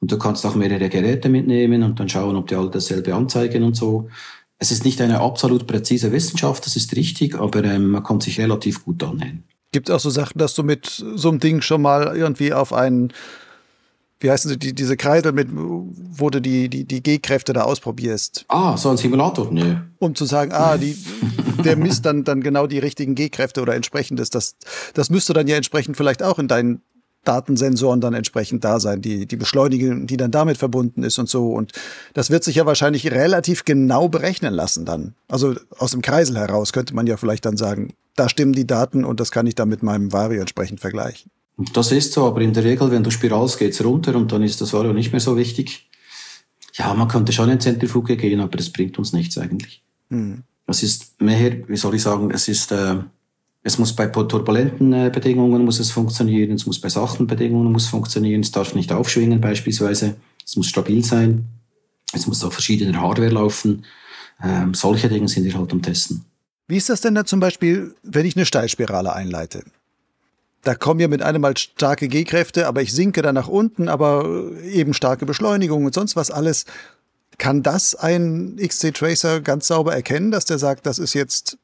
Und 0.00 0.12
du 0.12 0.18
kannst 0.18 0.46
auch 0.46 0.54
mehrere 0.54 0.88
Geräte 0.88 1.28
mitnehmen 1.28 1.82
und 1.82 1.98
dann 1.98 2.08
schauen, 2.08 2.36
ob 2.36 2.46
die 2.46 2.54
alle 2.54 2.70
dasselbe 2.70 3.12
anzeigen 3.12 3.64
und 3.64 3.74
so. 3.74 4.08
Es 4.58 4.70
ist 4.70 4.84
nicht 4.84 5.00
eine 5.00 5.18
absolut 5.18 5.66
präzise 5.66 6.12
Wissenschaft, 6.12 6.64
das 6.64 6.76
ist 6.76 6.94
richtig, 6.94 7.34
aber 7.34 7.64
ähm, 7.64 7.88
man 7.88 8.04
kann 8.04 8.20
sich 8.20 8.38
relativ 8.38 8.84
gut 8.84 9.02
annähern. 9.02 9.42
Gibt 9.72 9.88
es 9.88 9.94
auch 9.96 10.00
so 10.00 10.10
Sachen, 10.10 10.38
dass 10.38 10.54
du 10.54 10.62
mit 10.62 10.86
so 10.86 11.28
einem 11.28 11.40
Ding 11.40 11.60
schon 11.60 11.82
mal 11.82 12.16
irgendwie 12.16 12.52
auf 12.52 12.72
einen, 12.72 13.12
wie 14.24 14.30
heißen 14.30 14.50
sie, 14.50 14.58
die, 14.58 14.74
diese 14.74 14.96
Kreisel 14.96 15.32
mit, 15.32 15.48
wo 15.52 16.30
du 16.30 16.40
die, 16.40 16.70
die, 16.70 16.84
die 16.84 17.02
G-Kräfte 17.02 17.52
da 17.52 17.62
ausprobierst? 17.62 18.46
Ah, 18.48 18.74
so 18.76 18.88
ein 18.88 18.96
Simulator? 18.96 19.52
Nö. 19.52 19.76
Um 19.98 20.14
zu 20.14 20.24
sagen, 20.24 20.50
ah, 20.52 20.78
die, 20.78 20.96
der 21.62 21.76
misst 21.76 22.06
dann, 22.06 22.24
dann 22.24 22.40
genau 22.40 22.66
die 22.66 22.78
richtigen 22.78 23.14
G-Kräfte 23.14 23.60
oder 23.60 23.74
entsprechendes. 23.74 24.30
Das, 24.30 24.56
das 24.94 25.10
müsste 25.10 25.34
dann 25.34 25.46
ja 25.46 25.56
entsprechend 25.56 25.98
vielleicht 25.98 26.22
auch 26.22 26.38
in 26.38 26.48
deinen 26.48 26.80
Datensensoren 27.24 28.00
dann 28.00 28.14
entsprechend 28.14 28.64
da 28.64 28.80
sein, 28.80 29.02
die, 29.02 29.26
die 29.26 29.36
Beschleunigung, 29.36 30.06
die 30.06 30.16
dann 30.16 30.30
damit 30.30 30.56
verbunden 30.56 31.02
ist 31.02 31.18
und 31.18 31.28
so. 31.28 31.52
Und 31.52 31.72
das 32.14 32.30
wird 32.30 32.44
sich 32.44 32.56
ja 32.56 32.64
wahrscheinlich 32.64 33.10
relativ 33.10 33.66
genau 33.66 34.08
berechnen 34.08 34.54
lassen 34.54 34.86
dann. 34.86 35.14
Also 35.28 35.54
aus 35.76 35.90
dem 35.90 36.00
Kreisel 36.00 36.38
heraus 36.38 36.72
könnte 36.72 36.94
man 36.94 37.06
ja 37.06 37.18
vielleicht 37.18 37.44
dann 37.44 37.58
sagen, 37.58 37.92
da 38.16 38.30
stimmen 38.30 38.54
die 38.54 38.66
Daten 38.66 39.04
und 39.04 39.20
das 39.20 39.30
kann 39.30 39.46
ich 39.46 39.54
dann 39.54 39.68
mit 39.68 39.82
meinem 39.82 40.12
Vario 40.12 40.40
entsprechend 40.40 40.80
vergleichen. 40.80 41.30
Das 41.56 41.92
ist 41.92 42.12
so, 42.12 42.26
aber 42.26 42.40
in 42.40 42.52
der 42.52 42.64
Regel, 42.64 42.90
wenn 42.90 43.04
du 43.04 43.10
spiralst, 43.10 43.58
geht's 43.58 43.82
runter 43.84 44.16
und 44.16 44.32
dann 44.32 44.42
ist 44.42 44.60
das 44.60 44.72
Vario 44.72 44.92
nicht 44.92 45.12
mehr 45.12 45.20
so 45.20 45.36
wichtig. 45.36 45.88
Ja, 46.74 46.92
man 46.94 47.06
könnte 47.06 47.32
schon 47.32 47.48
in 47.48 47.60
Zentrifuge 47.60 48.16
gehen, 48.16 48.40
aber 48.40 48.56
das 48.56 48.70
bringt 48.70 48.98
uns 48.98 49.12
nichts 49.12 49.38
eigentlich. 49.38 49.82
Hm. 50.10 50.42
Es 50.66 50.82
ist 50.82 51.20
mehr, 51.20 51.68
wie 51.68 51.76
soll 51.76 51.94
ich 51.94 52.02
sagen, 52.02 52.30
es 52.32 52.48
ist 52.48 52.72
äh, 52.72 52.96
es 53.66 53.78
muss 53.78 53.94
bei 53.94 54.06
turbulenten 54.06 54.92
äh, 54.92 55.10
Bedingungen 55.12 55.64
muss 55.64 55.80
es 55.80 55.90
funktionieren, 55.90 56.52
es 56.52 56.66
muss 56.66 56.78
bei 56.78 56.90
sachten 56.90 57.26
Bedingungen 57.26 57.72
muss 57.72 57.86
funktionieren, 57.86 58.42
es 58.42 58.52
darf 58.52 58.74
nicht 58.74 58.92
aufschwingen 58.92 59.40
beispielsweise, 59.40 60.16
es 60.44 60.54
muss 60.56 60.66
stabil 60.66 61.02
sein, 61.02 61.46
es 62.12 62.26
muss 62.26 62.44
auf 62.44 62.52
verschiedener 62.52 63.00
Hardware 63.00 63.30
laufen. 63.30 63.86
Ähm, 64.42 64.74
solche 64.74 65.08
Dinge 65.08 65.28
sind 65.28 65.44
wir 65.44 65.54
halt 65.54 65.72
am 65.72 65.80
Testen. 65.80 66.26
Wie 66.68 66.76
ist 66.76 66.90
das 66.90 67.00
denn 67.00 67.14
da 67.14 67.24
zum 67.24 67.40
Beispiel, 67.40 67.94
wenn 68.02 68.26
ich 68.26 68.36
eine 68.36 68.44
Steilspirale 68.44 69.14
einleite? 69.14 69.64
Da 70.64 70.74
kommen 70.74 71.00
ja 71.00 71.08
mit 71.08 71.22
einem 71.22 71.42
Mal 71.42 71.56
starke 71.56 72.08
G-Kräfte, 72.08 72.66
aber 72.66 72.82
ich 72.82 72.92
sinke 72.92 73.20
dann 73.22 73.34
nach 73.34 73.48
unten, 73.48 73.88
aber 73.88 74.50
eben 74.62 74.94
starke 74.94 75.26
Beschleunigung 75.26 75.84
und 75.84 75.94
sonst 75.94 76.16
was 76.16 76.30
alles. 76.30 76.64
Kann 77.36 77.62
das 77.62 77.94
ein 77.94 78.56
XC-Tracer 78.56 79.40
ganz 79.40 79.66
sauber 79.66 79.94
erkennen, 79.94 80.30
dass 80.30 80.44
der 80.44 80.58
sagt, 80.58 80.86
das 80.86 80.98
ist 80.98 81.14
jetzt 81.14 81.58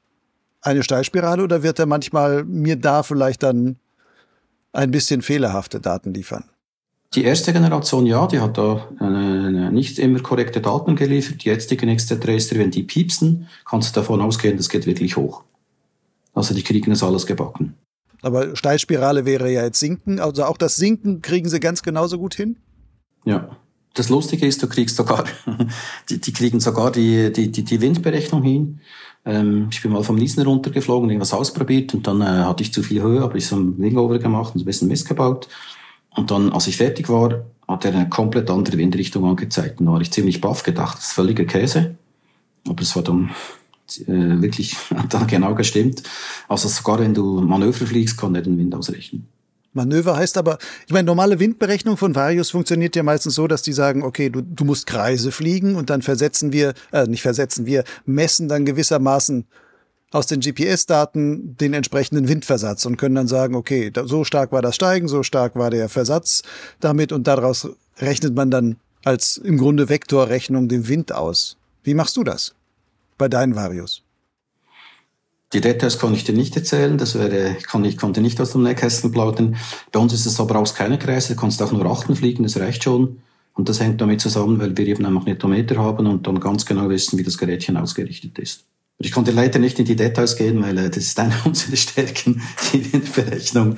eine 0.61 0.83
Steilspirale 0.83 1.43
oder 1.43 1.63
wird 1.63 1.79
er 1.79 1.87
manchmal 1.87 2.45
mir 2.45 2.77
da 2.77 3.03
vielleicht 3.03 3.43
dann 3.43 3.77
ein 4.73 4.91
bisschen 4.91 5.23
fehlerhafte 5.23 5.81
Daten 5.81 6.13
liefern? 6.13 6.45
Die 7.15 7.25
erste 7.25 7.53
Generation, 7.53 8.07
ja, 8.07 8.27
die 8.27 8.39
hat 8.39 8.57
da 8.57 8.89
eine, 8.99 9.73
nicht 9.73 9.99
immer 9.99 10.21
korrekte 10.21 10.61
Daten 10.61 10.95
geliefert. 10.95 11.43
Die 11.45 11.49
jetzige 11.49 11.87
nächste 11.87 12.21
Tracer, 12.21 12.57
wenn 12.57 12.71
die 12.71 12.85
piepsen, 12.85 13.49
kannst 13.65 13.97
du 13.97 14.01
davon 14.01 14.21
ausgehen, 14.21 14.57
das 14.57 14.69
geht 14.69 14.87
wirklich 14.87 15.17
hoch. 15.17 15.43
Also 16.35 16.55
die 16.55 16.63
kriegen 16.63 16.91
das 16.91 17.03
alles 17.03 17.27
gebacken. 17.27 17.75
Aber 18.23 18.57
Steilspirale 18.57 19.25
wäre 19.25 19.51
ja 19.51 19.65
jetzt 19.65 19.81
Sinken. 19.81 20.21
Also 20.21 20.45
auch 20.45 20.57
das 20.57 20.77
Sinken 20.77 21.23
kriegen 21.23 21.49
sie 21.49 21.61
ganz 21.61 21.83
genauso 21.83 22.19
gut 22.19 22.35
hin? 22.35 22.57
Ja. 23.25 23.57
Das 23.95 24.09
Lustige 24.09 24.47
ist, 24.47 24.63
du 24.63 24.69
kriegst 24.69 24.97
sogar, 24.97 25.25
die, 26.11 26.21
die 26.21 26.33
kriegen 26.33 26.61
sogar 26.61 26.93
die, 26.93 27.33
die, 27.33 27.51
die, 27.51 27.65
die 27.65 27.81
Windberechnung 27.81 28.43
hin. 28.43 28.81
Ähm, 29.25 29.69
ich 29.71 29.83
bin 29.83 29.93
mal 29.93 30.05
vom 30.05 30.17
Niesen 30.17 30.45
runtergeflogen, 30.45 31.11
irgendwas 31.11 31.35
ausprobiert 31.35 31.93
und 31.93 32.07
dann 32.07 32.21
äh, 32.21 32.25
hatte 32.25 32.63
ich 32.63 32.73
zu 32.73 32.83
viel 32.83 33.03
Höhe, 33.03 33.21
habe 33.21 33.37
ich 33.37 33.47
so 33.47 33.57
ein 33.57 33.79
Wingover 33.79 34.19
gemacht 34.19 34.55
und 34.55 34.63
ein 34.63 34.65
bisschen 34.65 34.89
Mist 34.89 35.09
gebaut. 35.09 35.49
Und 36.15 36.31
dann, 36.31 36.53
als 36.53 36.67
ich 36.67 36.77
fertig 36.77 37.09
war, 37.09 37.45
hat 37.69 37.85
er 37.85 37.95
eine 37.95 38.09
komplett 38.09 38.51
andere 38.51 38.79
Windrichtung 38.79 39.25
angezeigt. 39.25 39.81
Und 39.81 39.87
da 39.87 39.93
war 39.93 40.01
ich 40.01 40.11
ziemlich 40.11 40.41
baff 40.41 40.63
gedacht, 40.63 40.99
das 40.99 41.07
ist 41.07 41.13
völliger 41.13 41.45
Käse. 41.45 41.97
Aber 42.69 42.83
es 42.83 42.95
war 42.97 43.03
dann 43.03 43.31
äh, 43.99 44.43
wirklich 44.43 44.77
dann 45.09 45.27
genau 45.27 45.55
gestimmt. 45.55 46.03
Also 46.49 46.69
sogar 46.69 47.01
wenn 47.01 47.15
du 47.15 47.41
Manöver 47.41 47.87
fliegst, 47.87 48.17
kann 48.17 48.35
er 48.35 48.43
den 48.43 48.59
Wind 48.59 48.75
ausrechnen. 48.75 49.27
Manöver 49.73 50.17
heißt 50.17 50.37
aber, 50.37 50.59
ich 50.87 50.93
meine, 50.93 51.07
normale 51.07 51.39
Windberechnung 51.39 51.97
von 51.97 52.15
Varius 52.15 52.51
funktioniert 52.51 52.97
ja 52.97 53.05
meistens 53.05 53.37
so, 53.37 53.47
dass 53.47 53.63
die 53.63 53.73
sagen, 53.73 54.03
okay, 54.03 54.29
du, 54.29 54.43
du 54.43 54.65
musst 54.65 54.87
Kreise 54.87 55.31
fliegen 55.31 55.77
und 55.77 55.91
dann 55.91 56.03
versetzen 56.03 56.53
wir, 56.53 56.75
äh, 56.93 57.07
nicht 57.07 57.23
versetzen, 57.23 57.67
wir 57.67 57.85
messen 58.05 58.49
dann 58.49 58.65
gewissermaßen 58.65 59.45
aus 60.11 60.27
den 60.27 60.41
GPS-Daten 60.41 61.57
den 61.57 61.73
entsprechenden 61.73 62.27
Windversatz 62.27 62.85
und 62.85 62.97
können 62.97 63.15
dann 63.15 63.29
sagen, 63.29 63.55
okay, 63.55 63.93
so 64.07 64.25
stark 64.25 64.51
war 64.51 64.61
das 64.61 64.75
Steigen, 64.75 65.07
so 65.07 65.23
stark 65.23 65.55
war 65.55 65.71
der 65.71 65.89
Versatz 65.89 66.43
damit 66.81 67.13
und 67.13 67.29
daraus 67.29 67.69
rechnet 67.99 68.35
man 68.35 68.51
dann 68.51 68.77
als 69.05 69.37
im 69.37 69.57
Grunde 69.57 69.89
Vektorrechnung 69.89 70.69
den 70.69 70.89
Wind 70.89 71.13
aus. 71.13 71.57
Wie 71.85 71.95
machst 71.95 72.17
du 72.17 72.25
das 72.25 72.55
bei 73.21 73.29
deinen 73.29 73.55
Varius? 73.55 74.03
Die 75.53 75.61
Details 75.61 75.99
kann 75.99 76.15
ich 76.15 76.25
dir 76.25 76.33
nicht 76.33 76.57
erzählen, 76.57 76.97
das 76.97 77.17
wäre, 77.17 77.57
kann 77.57 77.85
ich 77.85 77.97
konnte 77.97 78.21
nicht 78.21 78.41
aus 78.41 78.53
dem 78.53 78.63
Nähkästchen 78.63 79.13
plaudern. 79.13 79.57
Bei 79.93 80.01
uns 80.01 80.13
ist 80.13 80.27
es 80.27 80.37
so, 80.37 80.47
brauchst 80.47 80.77
keine 80.77 80.99
Kreise, 80.99 81.35
du 81.35 81.41
kannst 81.41 81.61
auch 81.63 81.73
nur 81.73 81.85
Achten 81.87 82.17
fliegen, 82.17 82.45
das 82.45 82.59
reicht 82.59 82.85
schon. 82.85 83.21
Und 83.55 83.69
das 83.69 83.81
hängt 83.81 84.01
damit 84.01 84.21
zusammen, 84.21 84.59
weil 84.61 84.77
wir 84.77 84.87
eben 84.87 85.05
einen 85.05 85.15
Magnetometer 85.15 85.77
haben 85.77 86.07
und 86.07 86.27
dann 86.27 86.41
ganz 86.41 86.65
genau 86.65 86.89
wissen, 86.89 87.19
wie 87.19 87.25
das 87.25 87.37
Gerätchen 87.37 87.77
ausgerichtet 87.77 88.39
ist. 88.39 88.65
Ich 88.99 89.13
konnte 89.13 89.33
leider 89.33 89.59
nicht 89.59 89.79
in 89.79 89.87
die 89.87 89.97
Details 89.97 90.37
gehen, 90.37 90.63
weil 90.63 90.79
äh, 90.79 90.89
das 90.89 90.99
ist 90.99 91.19
eine 91.19 91.35
unserer 91.45 91.77
Stärken, 91.77 92.41
die 92.73 92.79
Berechnung. 93.15 93.77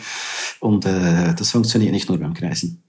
Und 0.61 0.85
äh, 0.85 1.35
das 1.35 1.51
funktioniert 1.51 1.93
nicht 1.93 2.09
nur 2.09 2.19
beim 2.19 2.35
Kreisen. 2.35 2.83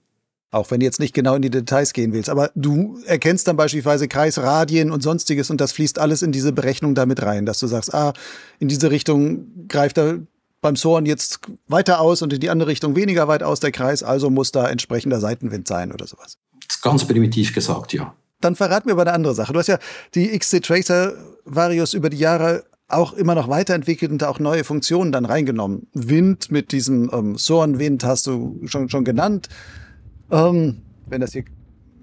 Auch 0.54 0.70
wenn 0.70 0.80
du 0.80 0.86
jetzt 0.86 1.00
nicht 1.00 1.16
genau 1.16 1.34
in 1.34 1.42
die 1.42 1.50
Details 1.50 1.94
gehen 1.94 2.13
willst. 2.13 2.30
Aber 2.30 2.52
du 2.54 3.00
erkennst 3.08 3.48
dann 3.48 3.58
beispielsweise 3.58 4.08
Kreisradien 4.08 4.92
und 4.92 5.02
sonstiges 5.02 5.50
und 5.50 5.60
das 5.60 5.72
fließt 5.72 5.98
alles 5.98 6.22
in 6.22 6.32
diese 6.32 6.52
Berechnung 6.52 6.94
damit 6.94 7.24
rein, 7.24 7.48
dass 7.48 7.58
du 7.58 7.66
sagst, 7.66 7.92
ah, 7.92 8.13
in 8.60 8.68
diese 8.68 8.92
Richtung 8.92 9.68
greift 9.68 9.98
er 9.98 10.20
beim 10.62 10.76
Zorn 10.76 11.08
jetzt 11.08 11.39
weiter 11.68 12.00
aus 12.00 12.22
und 12.22 12.34
in 12.34 12.39
die 12.39 12.52
andere 12.52 12.70
Richtung 12.70 12.96
weniger 12.96 13.28
weit 13.28 13.42
aus 13.42 13.62
der 13.62 13.72
Kreis, 13.72 14.04
also 14.04 14.30
muss 14.30 14.52
da 14.52 14.70
entsprechender 14.70 15.20
Seitenwind 15.20 15.68
sein 15.68 15.92
oder 15.92 16.06
sowas. 16.06 16.38
Ganz 16.84 17.04
primitiv 17.04 17.54
gesagt, 17.56 17.92
ja. 17.94 18.13
Dann 18.39 18.56
verrat 18.56 18.86
mir 18.86 18.92
aber 18.92 19.02
eine 19.02 19.13
andere 19.13 19.34
Sache. 19.34 19.54
Du 19.54 19.60
hast 19.60 19.68
ja 19.68 19.80
die 20.13 20.38
XC 20.38 20.62
Tracer 20.62 21.13
Varius 21.46 21.96
über 21.96 22.12
die 22.12 22.18
Jahre 22.18 22.63
auch 22.89 23.13
immer 23.13 23.34
noch 23.34 23.50
weiterentwickelt 23.50 24.12
und 24.12 24.22
da 24.22 24.30
auch 24.30 24.38
neue 24.38 24.63
Funktionen 24.63 25.12
dann 25.12 25.26
reingenommen. 25.26 25.88
Wind 25.94 26.52
mit 26.52 26.72
diesem 26.72 27.10
ähm, 27.12 27.38
Sorenwind 27.39 28.04
hast 28.04 28.28
du 28.28 28.62
schon, 28.66 28.89
schon 28.89 29.04
genannt. 29.04 29.50
Ähm, 30.34 30.82
wenn 31.06 31.22
das 31.22 31.32
hier 31.32 31.46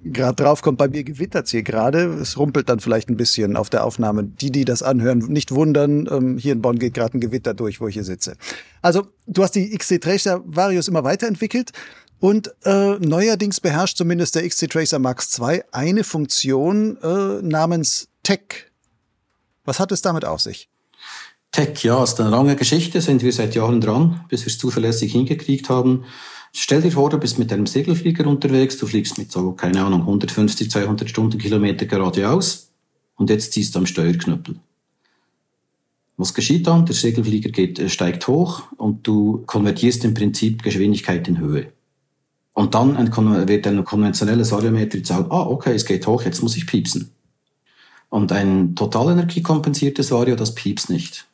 gerade 0.05 0.43
draufkommt, 0.43 0.79
bei 0.79 0.89
mir 0.89 1.05
gewittert 1.05 1.47
es 1.47 1.51
hier 1.51 1.63
gerade. 1.63 2.05
Es 2.15 2.39
rumpelt 2.39 2.69
dann 2.69 2.81
vielleicht 2.81 3.11
ein 3.11 3.17
bisschen 3.17 3.57
auf 3.57 3.69
der 3.69 3.85
Aufnahme. 3.85 4.25
Die, 4.25 4.51
die 4.51 4.65
das 4.65 4.83
anhören, 4.83 5.19
nicht 5.19 5.53
wundern. 5.53 6.09
Ähm, 6.11 6.39
hier 6.39 6.53
in 6.53 6.63
Bonn 6.63 6.79
geht 6.79 6.95
gerade 6.95 7.19
ein 7.19 7.21
Gewitter 7.21 7.55
durch, 7.55 7.81
wo 7.81 7.89
ich 7.89 7.95
hier 7.95 8.05
sitze. 8.05 8.37
Also, 8.81 9.09
du 9.27 9.43
hast 9.43 9.55
die 9.57 9.77
XC 9.77 10.01
Tracer 10.01 10.43
Varius 10.47 10.89
immer 10.89 11.05
weiterentwickelt. 11.05 11.73
Und 12.21 12.53
äh, 12.65 12.99
neuerdings 12.99 13.61
beherrscht 13.61 13.97
zumindest 13.97 14.35
der 14.35 14.47
XC 14.47 14.69
Tracer 14.71 14.99
Max 14.99 15.39
II 15.39 15.63
eine 15.73 16.05
Funktion 16.05 16.99
äh, 17.03 17.43
namens 17.43 18.09
Tech. 18.23 18.71
Was 19.65 19.81
hat 19.81 19.91
es 19.91 20.03
damit 20.03 20.25
auf 20.25 20.41
sich? 20.41 20.69
Tech, 21.51 21.83
ja, 21.83 22.03
ist 22.05 22.21
eine 22.21 22.31
lange 22.31 22.57
Geschichte, 22.57 23.01
sind 23.01 23.23
wir 23.23 23.33
seit 23.33 23.55
Jahren 23.55 23.81
dran, 23.81 24.25
bis 24.29 24.43
wir 24.43 24.49
es 24.49 24.59
zuverlässig 24.59 25.13
hingekriegt 25.13 25.69
haben. 25.69 26.05
Stell 26.53 26.83
dir 26.83 26.91
vor, 26.91 27.11
du 27.11 27.19
bist 27.19 27.39
mit 27.39 27.53
einem 27.53 27.67
Segelflieger 27.67 28.27
unterwegs, 28.27 28.77
du 28.77 28.87
fliegst 28.87 29.19
mit 29.19 29.31
so, 29.31 29.53
keine 29.53 29.85
Ahnung, 29.85 30.01
150, 30.01 30.71
200 30.71 31.09
Stundenkilometer 31.09 31.87
geradeaus 31.87 32.71
und 33.17 33.31
jetzt 33.31 33.53
ziehst 33.53 33.75
du 33.75 33.79
am 33.79 33.87
Steuerknüppel. 33.87 34.57
Was 36.17 36.35
geschieht 36.35 36.67
dann? 36.67 36.85
Der 36.85 36.95
Segelflieger 36.95 37.51
geht, 37.51 37.79
äh, 37.79 37.89
steigt 37.89 38.27
hoch 38.29 38.65
und 38.77 39.07
du 39.07 39.43
konvertierst 39.47 40.05
im 40.05 40.13
Prinzip 40.13 40.63
Geschwindigkeit 40.63 41.27
in 41.29 41.39
Höhe. 41.39 41.73
Und 42.53 42.75
dann 42.75 42.97
wird 43.49 43.67
ein 43.67 43.85
konventionelles 43.85 44.53
Variometer 44.53 45.03
sagen, 45.05 45.31
ah, 45.31 45.47
okay, 45.47 45.73
es 45.73 45.87
geht 45.87 46.07
hoch, 46.07 46.23
jetzt 46.25 46.43
muss 46.43 46.57
ich 46.57 46.67
piepsen. 46.67 47.11
Und 48.11 48.33
ein 48.33 48.75
totalenergiekompensiertes 48.75 50.11
Vario, 50.11 50.37
das 50.37 50.55
piepst 50.55 50.91
nicht. 50.91 51.27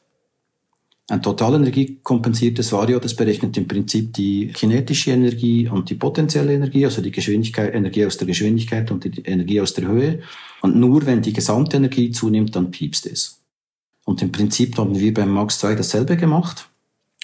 Ein 1.08 1.22
totalenergiekompensiertes 1.22 2.72
Vario, 2.72 2.98
das 2.98 3.14
berechnet 3.14 3.56
im 3.56 3.68
Prinzip 3.68 4.12
die 4.14 4.48
kinetische 4.48 5.12
Energie 5.12 5.68
und 5.68 5.88
die 5.88 5.94
potenzielle 5.94 6.52
Energie, 6.52 6.84
also 6.84 7.00
die 7.00 7.12
Geschwindigkeit, 7.12 7.72
Energie 7.74 8.04
aus 8.04 8.16
der 8.16 8.26
Geschwindigkeit 8.26 8.90
und 8.90 9.04
die 9.04 9.22
Energie 9.22 9.60
aus 9.60 9.72
der 9.72 9.86
Höhe. 9.86 10.20
Und 10.62 10.74
nur 10.74 11.06
wenn 11.06 11.22
die 11.22 11.32
gesamte 11.32 11.76
Energie 11.76 12.10
zunimmt, 12.10 12.56
dann 12.56 12.72
piepst 12.72 13.06
es. 13.06 13.40
Und 14.04 14.20
im 14.20 14.32
Prinzip 14.32 14.76
haben 14.78 14.98
wir 14.98 15.14
beim 15.14 15.30
Max 15.30 15.60
2 15.60 15.76
dasselbe 15.76 16.16
gemacht. 16.16 16.68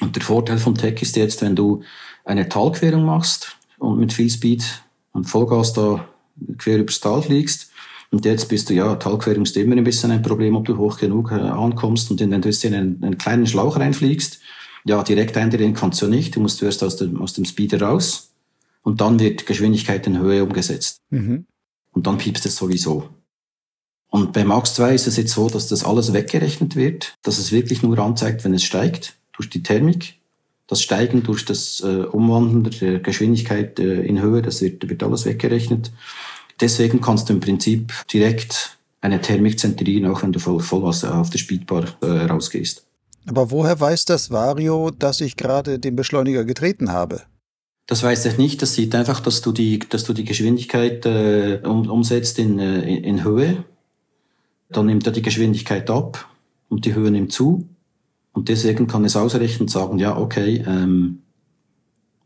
Und 0.00 0.14
der 0.14 0.22
Vorteil 0.22 0.58
von 0.58 0.76
Tech 0.76 1.02
ist 1.02 1.16
jetzt, 1.16 1.42
wenn 1.42 1.56
du 1.56 1.82
eine 2.24 2.48
Talquerung 2.48 3.04
machst 3.04 3.56
und 3.78 3.98
mit 3.98 4.12
viel 4.12 4.30
Speed 4.30 4.64
und 5.12 5.24
Vollgas 5.24 5.72
da 5.72 6.08
quer 6.58 6.78
übers 6.78 7.00
Tal 7.00 7.20
fliegst, 7.22 7.71
und 8.12 8.27
jetzt 8.27 8.48
bist 8.48 8.68
du, 8.68 8.75
ja, 8.75 8.94
Talquerung 8.96 9.44
ist 9.44 9.57
immer 9.57 9.75
ein 9.75 9.85
bisschen 9.85 10.11
ein 10.11 10.22
Problem, 10.22 10.55
ob 10.55 10.66
du 10.66 10.77
hoch 10.77 10.98
genug 10.98 11.33
äh, 11.33 11.37
ankommst 11.37 12.11
und 12.11 12.20
wenn 12.20 12.42
du 12.42 12.48
jetzt 12.48 12.62
in 12.64 12.75
einen, 12.75 13.03
einen 13.03 13.18
kleinen 13.18 13.46
Schlauch 13.46 13.79
reinfliegst, 13.79 14.38
ja, 14.85 15.03
direkt 15.03 15.37
eindrehen 15.37 15.75
kannst 15.75 16.03
du 16.03 16.09
nicht. 16.09 16.37
Du 16.37 16.40
musst 16.40 16.59
zuerst 16.59 16.83
aus 16.85 16.96
dem, 16.96 17.22
aus 17.22 17.33
dem 17.33 17.44
Speeder 17.44 17.81
raus 17.81 18.33
und 18.83 19.01
dann 19.01 19.18
wird 19.18 19.46
Geschwindigkeit 19.46 20.07
in 20.07 20.18
Höhe 20.18 20.42
umgesetzt. 20.44 20.98
Mhm. 21.11 21.46
Und 21.92 22.07
dann 22.07 22.18
piepst 22.18 22.44
es 22.44 22.57
sowieso. 22.57 23.09
Und 24.11 24.33
bei 24.35 24.44
Max 24.44 24.75
2 24.75 24.94
ist 24.94 25.07
es 25.07 25.16
jetzt 25.16 25.33
so, 25.33 25.48
dass 25.48 25.68
das 25.68 25.85
alles 25.85 26.12
weggerechnet 26.12 26.77
wird, 26.77 27.14
dass 27.22 27.38
es 27.38 27.51
wirklich 27.51 27.83
nur 27.83 27.98
anzeigt, 27.98 28.44
wenn 28.44 28.53
es 28.53 28.62
steigt, 28.62 29.16
durch 29.33 29.48
die 29.48 29.62
Thermik. 29.62 30.16
Das 30.66 30.83
Steigen 30.83 31.22
durch 31.22 31.44
das 31.44 31.81
äh, 31.81 32.05
Umwandeln 32.05 32.64
der 32.79 33.01
Geschwindigkeit 33.01 33.79
äh, 33.79 34.03
in 34.03 34.20
Höhe, 34.20 34.42
das 34.42 34.61
wird, 34.61 34.88
wird 34.88 35.03
alles 35.03 35.25
weggerechnet. 35.25 35.92
Deswegen 36.60 37.00
kannst 37.00 37.28
du 37.28 37.32
im 37.32 37.40
Prinzip 37.40 37.92
direkt 38.12 38.78
eine 39.00 39.20
Thermik 39.20 39.58
zentrieren, 39.58 40.10
auch 40.10 40.22
wenn 40.22 40.32
du 40.32 40.38
voll, 40.38 40.60
voll 40.60 40.84
auf 40.84 41.30
der 41.30 41.38
Speedbar 41.38 41.84
äh, 42.02 42.06
rausgehst. 42.06 42.84
Aber 43.26 43.50
woher 43.50 43.78
weiß 43.78 44.04
das 44.04 44.30
Vario, 44.30 44.90
dass 44.90 45.20
ich 45.20 45.36
gerade 45.36 45.78
den 45.78 45.96
Beschleuniger 45.96 46.44
getreten 46.44 46.92
habe? 46.92 47.22
Das 47.86 48.02
weiß 48.02 48.26
ich 48.26 48.38
nicht. 48.38 48.62
Das 48.62 48.74
sieht 48.74 48.94
einfach, 48.94 49.20
dass 49.20 49.40
du 49.42 49.52
die, 49.52 49.78
dass 49.80 50.04
du 50.04 50.12
die 50.12 50.24
Geschwindigkeit 50.24 51.04
äh, 51.06 51.60
um, 51.64 51.88
umsetzt 51.90 52.38
in, 52.38 52.58
äh, 52.58 52.80
in, 52.82 53.04
in 53.04 53.24
Höhe. 53.24 53.64
Dann 54.70 54.86
nimmt 54.86 55.06
er 55.06 55.12
die 55.12 55.22
Geschwindigkeit 55.22 55.90
ab 55.90 56.28
und 56.68 56.84
die 56.84 56.94
Höhe 56.94 57.10
nimmt 57.10 57.32
zu. 57.32 57.68
Und 58.32 58.48
deswegen 58.48 58.86
kann 58.86 59.04
es 59.04 59.16
ausrechnen 59.16 59.62
und 59.62 59.70
sagen, 59.70 59.98
ja, 59.98 60.16
okay, 60.16 60.64
ähm, 60.66 61.21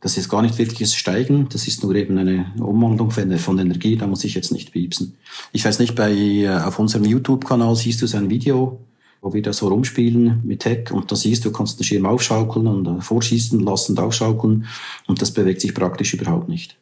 das 0.01 0.17
ist 0.17 0.29
gar 0.29 0.43
nicht 0.43 0.59
wirkliches 0.59 0.95
Steigen, 0.95 1.49
das 1.51 1.67
ist 1.67 1.83
nur 1.83 1.95
eben 1.95 2.19
eine 2.19 2.53
Umwandlung 2.59 3.11
von, 3.11 3.59
Energie, 3.59 3.97
da 3.97 4.07
muss 4.07 4.25
ich 4.25 4.35
jetzt 4.35 4.53
nicht 4.53 4.73
piepsen. 4.73 5.17
Ich 5.53 5.65
weiß 5.65 5.79
nicht, 5.79 5.95
bei, 5.95 6.13
äh, 6.13 6.49
auf 6.49 6.79
unserem 6.79 7.05
YouTube-Kanal 7.05 7.75
siehst 7.77 8.03
du 8.03 8.07
so 8.07 8.17
ein 8.17 8.31
Video, 8.31 8.79
wo 9.23 9.33
wir 9.33 9.43
da 9.43 9.53
so 9.53 9.69
rumspielen 9.69 10.43
mit 10.45 10.61
Tech 10.61 10.93
und 10.93 11.11
da 11.11 11.17
siehst 11.17 11.45
du, 11.45 11.51
kannst 11.51 11.79
den 11.79 11.85
Schirm 11.85 12.07
aufschaukeln 12.07 12.67
und 12.67 12.87
äh, 12.87 13.01
vorschießen 13.01 13.61
lassen 13.61 13.99
aufschaukeln 13.99 14.67
und 15.07 15.23
das 15.23 15.31
bewegt 15.31 15.61
sich 15.61 15.75
praktisch 15.75 16.15
überhaupt 16.15 16.49
nicht. 16.49 16.77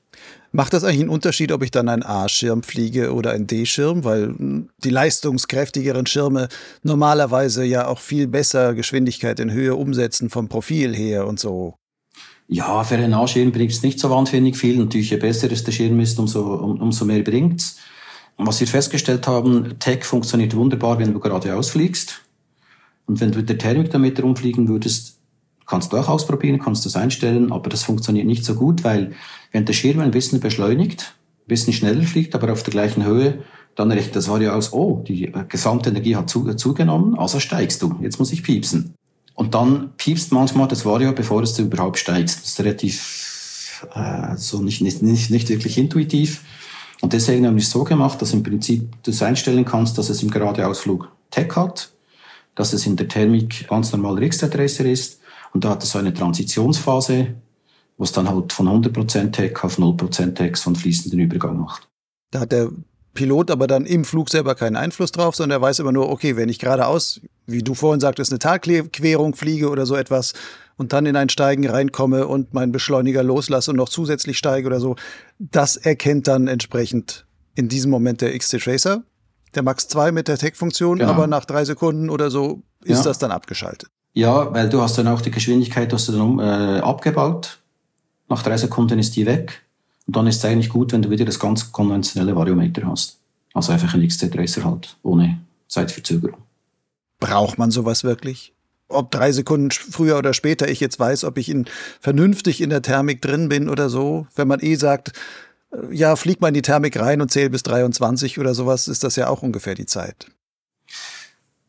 Macht 0.52 0.72
das 0.72 0.84
eigentlich 0.84 1.00
einen 1.00 1.08
Unterschied, 1.08 1.50
ob 1.50 1.64
ich 1.64 1.72
dann 1.72 1.88
einen 1.88 2.04
A-Schirm 2.04 2.62
fliege 2.62 3.12
oder 3.12 3.32
einen 3.32 3.48
D-Schirm? 3.48 4.04
Weil 4.04 4.26
hm, 4.26 4.68
die 4.84 4.90
leistungskräftigeren 4.90 6.06
Schirme 6.06 6.48
normalerweise 6.84 7.64
ja 7.64 7.88
auch 7.88 7.98
viel 7.98 8.28
besser 8.28 8.74
Geschwindigkeit 8.74 9.40
in 9.40 9.50
Höhe 9.50 9.74
umsetzen 9.74 10.30
vom 10.30 10.48
Profil 10.48 10.94
her 10.94 11.26
und 11.26 11.40
so. 11.40 11.74
Ja, 12.46 12.84
für 12.84 12.96
einen 12.96 13.14
A-Schirm 13.14 13.52
bringt 13.52 13.72
es 13.72 13.82
nicht 13.82 13.98
so 13.98 14.10
wahnsinnig 14.10 14.56
viel. 14.56 14.76
Natürlich, 14.78 15.10
je 15.10 15.16
besser 15.16 15.50
es 15.50 15.64
der 15.64 15.72
Schirm 15.72 15.98
ist, 16.00 16.18
umso, 16.18 16.54
um, 16.54 16.80
umso 16.80 17.04
mehr 17.04 17.22
bringt's. 17.22 17.78
Was 18.36 18.60
wir 18.60 18.66
festgestellt 18.66 19.26
haben, 19.26 19.78
Tech 19.78 20.04
funktioniert 20.04 20.54
wunderbar, 20.54 20.98
wenn 20.98 21.12
du 21.12 21.20
geradeaus 21.20 21.70
fliegst. 21.70 22.22
Und 23.06 23.20
wenn 23.20 23.30
du 23.30 23.38
mit 23.38 23.48
der 23.48 23.58
Thermik 23.58 23.90
damit 23.90 24.22
rumfliegen 24.22 24.68
würdest, 24.68 25.18
kannst 25.66 25.92
du 25.92 25.96
auch 25.96 26.08
ausprobieren, 26.08 26.58
kannst 26.58 26.84
das 26.84 26.96
einstellen, 26.96 27.52
aber 27.52 27.70
das 27.70 27.84
funktioniert 27.84 28.26
nicht 28.26 28.44
so 28.44 28.54
gut, 28.54 28.84
weil 28.84 29.12
wenn 29.52 29.64
der 29.64 29.72
Schirm 29.72 30.00
ein 30.00 30.10
bisschen 30.10 30.40
beschleunigt, 30.40 31.14
ein 31.44 31.48
bisschen 31.48 31.72
schneller 31.72 32.02
fliegt, 32.02 32.34
aber 32.34 32.52
auf 32.52 32.62
der 32.62 32.72
gleichen 32.72 33.04
Höhe, 33.04 33.44
dann 33.74 33.90
rechnet 33.90 34.16
das 34.16 34.28
Vario 34.28 34.52
aus, 34.52 34.72
oh, 34.72 35.02
die 35.06 35.32
gesamte 35.48 35.90
Energie 35.90 36.16
hat 36.16 36.30
zu, 36.30 36.52
zugenommen, 36.54 37.18
also 37.18 37.40
steigst 37.40 37.82
du. 37.82 37.96
Jetzt 38.02 38.18
muss 38.18 38.32
ich 38.32 38.42
piepsen. 38.42 38.94
Und 39.34 39.54
dann 39.54 39.92
piepst 39.96 40.32
manchmal 40.32 40.68
das 40.68 40.84
Vario, 40.84 41.12
bevor 41.12 41.42
es 41.42 41.58
überhaupt 41.58 41.98
steigst. 41.98 42.40
Das 42.40 42.48
ist 42.50 42.60
relativ 42.60 43.86
äh, 43.94 44.36
so 44.36 44.62
nicht, 44.62 44.80
nicht, 44.80 45.02
nicht, 45.02 45.30
nicht 45.30 45.48
wirklich 45.48 45.76
intuitiv. 45.76 46.42
Und 47.00 47.12
deswegen 47.12 47.46
haben 47.46 47.56
wir 47.56 47.62
es 47.62 47.70
so 47.70 47.84
gemacht, 47.84 48.22
dass 48.22 48.32
im 48.32 48.42
Prinzip 48.42 48.90
du 49.02 49.10
es 49.10 49.22
einstellen 49.22 49.64
kannst, 49.64 49.98
dass 49.98 50.08
es 50.08 50.22
im 50.22 50.30
Geradeausflug 50.30 51.10
Tech 51.30 51.54
hat, 51.56 51.90
dass 52.54 52.72
es 52.72 52.86
in 52.86 52.96
der 52.96 53.08
Thermik 53.08 53.68
ganz 53.68 53.92
normal 53.92 54.14
Rixadresser 54.14 54.86
ist 54.86 55.20
und 55.52 55.64
da 55.64 55.70
hat 55.70 55.82
es 55.82 55.90
so 55.90 55.98
eine 55.98 56.14
Transitionsphase, 56.14 57.34
wo 57.96 58.04
es 58.04 58.12
dann 58.12 58.28
halt 58.28 58.52
von 58.52 58.68
100% 58.68 59.32
Tech 59.32 59.62
auf 59.62 59.78
0% 59.78 60.34
Tech 60.34 60.56
so 60.56 60.70
einen 60.70 60.76
fließenden 60.76 61.20
Übergang 61.20 61.58
macht. 61.58 61.88
Da 62.30 62.40
hat 62.40 62.52
der 62.52 62.70
Pilot 63.14 63.50
aber 63.50 63.66
dann 63.66 63.86
im 63.86 64.04
Flug 64.04 64.30
selber 64.30 64.54
keinen 64.54 64.76
Einfluss 64.76 65.12
drauf, 65.12 65.36
sondern 65.36 65.60
er 65.60 65.62
weiß 65.62 65.78
immer 65.78 65.92
nur, 65.92 66.08
okay, 66.08 66.36
wenn 66.36 66.48
ich 66.48 66.58
geradeaus, 66.58 67.20
wie 67.46 67.62
du 67.62 67.74
vorhin 67.74 68.00
sagtest, 68.00 68.30
eine 68.32 68.38
Talquerung 68.38 69.34
fliege 69.34 69.68
oder 69.68 69.86
so 69.86 69.96
etwas 69.96 70.32
und 70.76 70.92
dann 70.92 71.06
in 71.06 71.16
ein 71.16 71.28
Steigen 71.28 71.68
reinkomme 71.68 72.26
und 72.26 72.54
meinen 72.54 72.72
Beschleuniger 72.72 73.22
loslasse 73.22 73.70
und 73.70 73.76
noch 73.76 73.88
zusätzlich 73.88 74.38
steige 74.38 74.66
oder 74.66 74.80
so, 74.80 74.96
das 75.38 75.76
erkennt 75.76 76.26
dann 76.26 76.48
entsprechend 76.48 77.26
in 77.54 77.68
diesem 77.68 77.90
Moment 77.90 78.20
der 78.20 78.36
XT-Tracer, 78.36 79.02
der 79.54 79.62
Max 79.62 79.88
2 79.88 80.12
mit 80.12 80.28
der 80.28 80.38
Tech-Funktion, 80.38 80.98
genau. 80.98 81.12
aber 81.12 81.26
nach 81.26 81.44
drei 81.44 81.64
Sekunden 81.64 82.10
oder 82.10 82.30
so 82.30 82.62
ist 82.82 82.98
ja. 82.98 83.04
das 83.04 83.18
dann 83.18 83.30
abgeschaltet. 83.30 83.88
Ja, 84.14 84.52
weil 84.52 84.68
du 84.68 84.80
hast 84.80 84.96
dann 84.96 85.08
auch 85.08 85.20
die 85.20 85.30
Geschwindigkeit 85.30 85.92
hast 85.92 86.08
du 86.08 86.12
dann 86.12 86.38
äh, 86.38 86.80
abgebaut. 86.80 87.58
Nach 88.28 88.42
drei 88.42 88.56
Sekunden 88.56 88.98
ist 88.98 89.16
die 89.16 89.26
weg. 89.26 89.62
Und 90.06 90.16
dann 90.16 90.26
ist 90.26 90.36
es 90.36 90.44
eigentlich 90.44 90.68
gut, 90.68 90.92
wenn 90.92 91.02
du 91.02 91.10
wieder 91.10 91.24
das 91.24 91.38
ganz 91.38 91.72
konventionelle 91.72 92.36
Variometer 92.36 92.86
hast. 92.86 93.18
Also 93.54 93.72
einfach 93.72 93.94
ein 93.94 94.06
XT-Tracer 94.06 94.64
halt, 94.64 94.96
ohne 95.02 95.40
Zeitverzögerung. 95.68 96.43
Braucht 97.24 97.58
man 97.58 97.70
sowas 97.70 98.04
wirklich? 98.04 98.52
Ob 98.88 99.10
drei 99.10 99.32
Sekunden 99.32 99.70
früher 99.70 100.18
oder 100.18 100.34
später 100.34 100.68
ich 100.68 100.80
jetzt 100.80 100.98
weiß, 100.98 101.24
ob 101.24 101.38
ich 101.38 101.48
in, 101.48 101.66
vernünftig 102.00 102.60
in 102.60 102.70
der 102.70 102.82
Thermik 102.82 103.22
drin 103.22 103.48
bin 103.48 103.68
oder 103.68 103.88
so. 103.88 104.26
Wenn 104.34 104.48
man 104.48 104.60
eh 104.60 104.74
sagt, 104.74 105.12
äh, 105.72 105.94
ja, 105.94 106.16
flieg 106.16 106.40
mal 106.40 106.48
in 106.48 106.54
die 106.54 106.62
Thermik 106.62 106.98
rein 106.98 107.20
und 107.20 107.30
zähl 107.30 107.50
bis 107.50 107.62
23 107.62 108.38
oder 108.38 108.54
sowas, 108.54 108.88
ist 108.88 109.04
das 109.04 109.16
ja 109.16 109.28
auch 109.28 109.42
ungefähr 109.42 109.74
die 109.74 109.86
Zeit. 109.86 110.26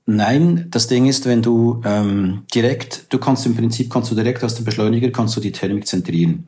Nein, 0.05 0.67
das 0.69 0.87
Ding 0.87 1.07
ist, 1.07 1.25
wenn 1.25 1.41
du 1.41 1.81
ähm, 1.83 2.43
direkt, 2.53 3.11
du 3.11 3.17
kannst 3.17 3.45
im 3.45 3.55
Prinzip, 3.55 3.91
kannst 3.91 4.11
du 4.11 4.15
direkt 4.15 4.43
aus 4.43 4.55
dem 4.55 4.65
Beschleuniger, 4.65 5.09
kannst 5.09 5.35
du 5.35 5.41
die 5.41 5.51
Thermik 5.51 5.87
zentrieren 5.87 6.47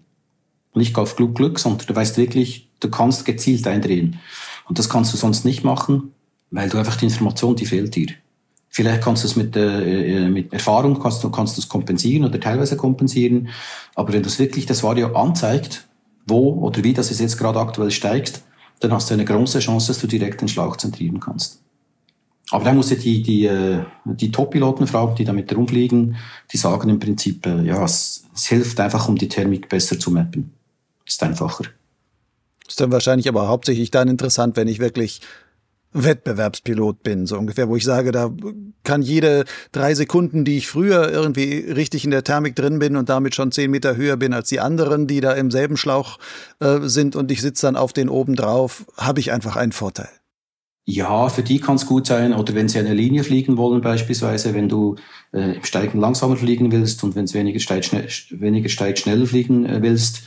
nicht 0.78 0.98
auf 0.98 1.16
Glück, 1.16 1.36
Glück, 1.36 1.60
sondern 1.60 1.86
du 1.86 1.96
weißt 1.96 2.18
wirklich, 2.18 2.70
du 2.80 2.90
kannst 2.90 3.26
gezielt 3.26 3.68
eindrehen. 3.68 4.20
Und 4.66 4.80
das 4.80 4.90
kannst 4.90 5.14
du 5.14 5.18
sonst 5.18 5.44
nicht 5.44 5.64
machen, 5.64 6.14
weil 6.52 6.70
du 6.70 6.78
einfach 6.78 6.96
die 6.96 7.06
Information, 7.06 7.56
die 7.56 7.66
fehlt 7.66 7.96
dir. 7.96 8.10
Vielleicht 8.70 9.02
kannst 9.02 9.24
du 9.24 9.28
es 9.28 9.36
mit, 9.36 9.56
äh, 9.56 10.26
äh 10.26 10.30
mit 10.30 10.54
Erfahrung, 10.54 11.00
kannst 11.00 11.24
du, 11.24 11.32
kannst 11.32 11.58
es 11.58 11.68
kompensieren 11.68 12.26
oder 12.26 12.40
teilweise 12.40 12.78
kompensieren. 12.78 13.50
Aber 13.96 14.14
wenn 14.14 14.22
du 14.22 14.30
es 14.30 14.40
wirklich 14.40 14.66
das 14.66 14.84
Vario 14.84 15.14
anzeigt, 15.16 15.88
wo 16.28 16.54
oder 16.54 16.84
wie 16.84 16.94
das 16.94 17.10
es 17.10 17.20
jetzt 17.20 17.38
gerade 17.38 17.60
aktuell 17.60 17.92
steigt, 17.92 18.42
dann 18.80 18.92
hast 18.92 19.10
du 19.10 19.14
eine 19.14 19.26
große 19.26 19.60
Chance, 19.60 19.88
dass 19.88 20.00
du 20.00 20.08
direkt 20.08 20.42
den 20.42 20.48
Schlauch 20.48 20.78
zentrieren 20.78 21.20
kannst. 21.20 21.62
Aber 22.52 22.64
da 22.64 22.74
musst 22.74 22.92
du 22.92 22.96
die, 22.96 23.22
die, 23.22 23.46
äh, 23.46 23.84
die 24.06 24.32
Top-Piloten 24.32 24.88
fragen, 24.88 25.16
die 25.16 25.26
damit 25.26 25.54
rumfliegen, 25.56 26.16
die 26.52 26.58
sagen 26.58 26.90
im 26.90 27.00
Prinzip, 27.00 27.46
äh, 27.46 27.64
ja, 27.64 27.84
es, 27.84 28.26
es 28.34 28.46
hilft 28.48 28.80
einfach, 28.80 29.10
um 29.10 29.18
die 29.18 29.28
Thermik 29.28 29.68
besser 29.68 30.00
zu 30.00 30.12
mappen. 30.12 30.54
Ist 31.06 31.22
einfacher. 31.24 31.66
Ist 32.66 32.80
dann 32.80 32.92
wahrscheinlich 32.92 33.28
aber 33.28 33.48
hauptsächlich 33.48 33.92
dann 33.92 34.08
interessant, 34.08 34.56
wenn 34.56 34.68
ich 34.68 34.80
wirklich 34.80 35.22
Wettbewerbspilot 36.04 37.04
bin, 37.04 37.26
so 37.26 37.38
ungefähr, 37.38 37.70
wo 37.70 37.76
ich 37.76 37.84
sage, 37.84 38.12
da 38.12 38.32
kann 38.84 39.02
jede 39.02 39.46
drei 39.72 39.94
Sekunden, 39.94 40.46
die 40.46 40.58
ich 40.58 40.68
früher 40.68 41.12
irgendwie 41.12 41.60
richtig 41.60 42.06
in 42.06 42.12
der 42.12 42.24
Thermik 42.24 42.56
drin 42.56 42.80
bin 42.80 42.96
und 42.96 43.10
damit 43.10 43.36
schon 43.36 43.52
zehn 43.52 43.72
Meter 43.72 43.96
höher 43.96 44.18
bin 44.18 44.34
als 44.34 44.50
die 44.50 44.60
anderen, 44.60 45.08
die 45.08 45.22
da 45.22 45.34
im 45.34 45.52
selben 45.52 45.78
Schlauch 45.78 46.20
äh, 46.60 46.80
sind 46.82 47.16
und 47.16 47.32
ich 47.32 47.42
sitze 47.42 47.68
dann 47.68 47.76
auf 47.76 47.94
den 47.94 48.10
oben 48.10 48.36
drauf, 48.36 48.86
habe 48.98 49.20
ich 49.20 49.32
einfach 49.32 49.56
einen 49.56 49.72
Vorteil. 49.72 50.10
Ja, 50.90 51.28
für 51.28 51.44
die 51.44 51.60
kann 51.60 51.76
es 51.76 51.86
gut 51.86 52.08
sein. 52.08 52.34
Oder 52.34 52.56
wenn 52.56 52.70
sie 52.70 52.80
eine 52.80 52.94
Linie 52.94 53.26
fliegen 53.26 53.58
wollen, 53.58 53.82
beispielsweise, 53.82 54.54
wenn 54.54 54.70
du 54.70 54.96
äh, 55.34 55.56
im 55.58 55.64
Steigen 55.66 56.00
langsamer 56.00 56.38
fliegen 56.38 56.72
willst 56.72 57.04
und 57.04 57.14
wenn 57.14 57.26
es 57.26 57.34
weniger 57.34 57.60
steigt, 57.60 57.86
schnell, 57.86 58.08
weniger 58.30 58.70
steigt, 58.70 59.00
schneller 59.00 59.26
fliegen 59.26 59.66
äh, 59.66 59.82
willst, 59.82 60.24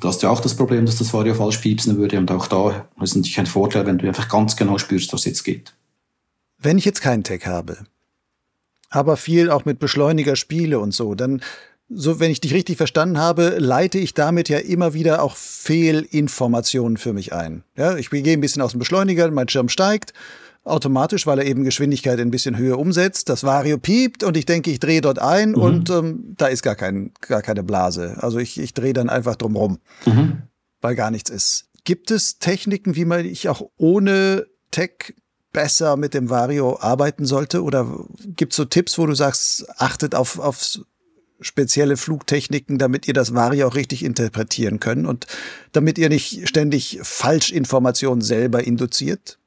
da 0.00 0.08
hast 0.08 0.22
du 0.22 0.28
auch 0.28 0.40
das 0.40 0.54
Problem, 0.54 0.86
dass 0.86 0.98
das 0.98 1.12
Vario 1.12 1.34
falsch 1.34 1.58
piepsen 1.58 1.96
würde. 1.96 2.18
Und 2.18 2.30
auch 2.30 2.46
da 2.46 2.88
ist 3.00 3.16
natürlich 3.16 3.38
ein 3.38 3.46
Vorteil, 3.46 3.86
wenn 3.86 3.98
du 3.98 4.06
einfach 4.06 4.28
ganz 4.28 4.56
genau 4.56 4.78
spürst, 4.78 5.12
was 5.12 5.24
jetzt 5.24 5.42
geht. 5.44 5.74
Wenn 6.58 6.78
ich 6.78 6.84
jetzt 6.84 7.00
keinen 7.00 7.24
Tech 7.24 7.46
habe, 7.46 7.78
aber 8.90 9.16
viel 9.16 9.50
auch 9.50 9.64
mit 9.64 9.78
Beschleuniger 9.78 10.36
spiele 10.36 10.78
und 10.78 10.92
so, 10.92 11.14
dann, 11.14 11.42
so 11.88 12.20
wenn 12.20 12.30
ich 12.30 12.40
dich 12.40 12.54
richtig 12.54 12.76
verstanden 12.76 13.18
habe, 13.18 13.56
leite 13.58 13.98
ich 13.98 14.14
damit 14.14 14.48
ja 14.48 14.58
immer 14.58 14.94
wieder 14.94 15.22
auch 15.22 15.36
Fehlinformationen 15.36 16.98
für 16.98 17.12
mich 17.12 17.32
ein. 17.32 17.64
Ja, 17.76 17.96
ich 17.96 18.10
gehe 18.10 18.32
ein 18.32 18.40
bisschen 18.40 18.62
aus 18.62 18.72
dem 18.72 18.78
Beschleuniger, 18.78 19.30
mein 19.30 19.48
Schirm 19.48 19.68
steigt 19.68 20.12
automatisch, 20.64 21.26
weil 21.26 21.38
er 21.40 21.46
eben 21.46 21.64
Geschwindigkeit 21.64 22.20
ein 22.20 22.30
bisschen 22.30 22.56
höher 22.56 22.78
umsetzt. 22.78 23.28
Das 23.28 23.44
Vario 23.44 23.78
piept 23.78 24.22
und 24.22 24.36
ich 24.36 24.46
denke, 24.46 24.70
ich 24.70 24.80
drehe 24.80 25.00
dort 25.00 25.18
ein 25.18 25.50
mhm. 25.50 25.56
und 25.56 25.90
ähm, 25.90 26.34
da 26.36 26.46
ist 26.46 26.62
gar, 26.62 26.76
kein, 26.76 27.12
gar 27.20 27.42
keine 27.42 27.62
Blase. 27.62 28.16
Also 28.20 28.38
ich, 28.38 28.58
ich 28.58 28.74
drehe 28.74 28.92
dann 28.92 29.08
einfach 29.08 29.36
drum 29.36 29.56
rum, 29.56 29.78
mhm. 30.06 30.42
weil 30.80 30.94
gar 30.94 31.10
nichts 31.10 31.30
ist. 31.30 31.66
Gibt 31.84 32.10
es 32.10 32.38
Techniken, 32.38 32.94
wie 32.94 33.04
man 33.04 33.24
ich 33.24 33.48
auch 33.48 33.68
ohne 33.76 34.46
Tech 34.70 35.14
besser 35.52 35.96
mit 35.96 36.14
dem 36.14 36.30
Vario 36.30 36.78
arbeiten 36.80 37.26
sollte? 37.26 37.62
Oder 37.62 38.06
gibt 38.36 38.52
es 38.52 38.56
so 38.56 38.64
Tipps, 38.64 38.98
wo 38.98 39.06
du 39.06 39.14
sagst, 39.14 39.66
achtet 39.78 40.14
auf, 40.14 40.38
auf 40.38 40.78
spezielle 41.40 41.96
Flugtechniken, 41.96 42.78
damit 42.78 43.08
ihr 43.08 43.14
das 43.14 43.34
Vario 43.34 43.66
auch 43.66 43.74
richtig 43.74 44.04
interpretieren 44.04 44.78
könnt 44.78 45.08
und 45.08 45.26
damit 45.72 45.98
ihr 45.98 46.08
nicht 46.08 46.48
ständig 46.48 47.00
Falschinformationen 47.02 48.22
selber 48.22 48.62
induziert? 48.62 49.38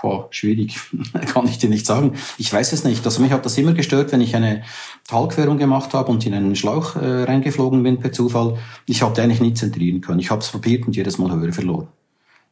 Boah, 0.00 0.26
schwierig, 0.30 0.80
kann 1.26 1.46
ich 1.46 1.58
dir 1.58 1.68
nicht 1.68 1.86
sagen. 1.86 2.14
Ich 2.38 2.52
weiß 2.52 2.72
es 2.72 2.84
nicht. 2.84 3.04
Also 3.04 3.20
mich 3.20 3.30
hat 3.30 3.44
das 3.44 3.58
immer 3.58 3.74
gestört, 3.74 4.10
wenn 4.12 4.20
ich 4.20 4.34
eine 4.34 4.62
Talquerung 5.06 5.58
gemacht 5.58 5.92
habe 5.94 6.10
und 6.10 6.24
in 6.26 6.34
einen 6.34 6.56
Schlauch 6.56 6.96
äh, 6.96 7.24
reingeflogen 7.24 7.82
bin 7.82 7.98
per 7.98 8.12
Zufall. 8.12 8.58
Ich 8.86 9.02
habe 9.02 9.20
eigentlich 9.22 9.40
nie 9.40 9.54
zentrieren 9.54 10.00
können. 10.00 10.18
Ich 10.18 10.30
habe 10.30 10.40
es 10.40 10.48
probiert 10.48 10.86
und 10.86 10.96
jedes 10.96 11.18
Mal 11.18 11.30
Höhe 11.32 11.52
verloren. 11.52 11.88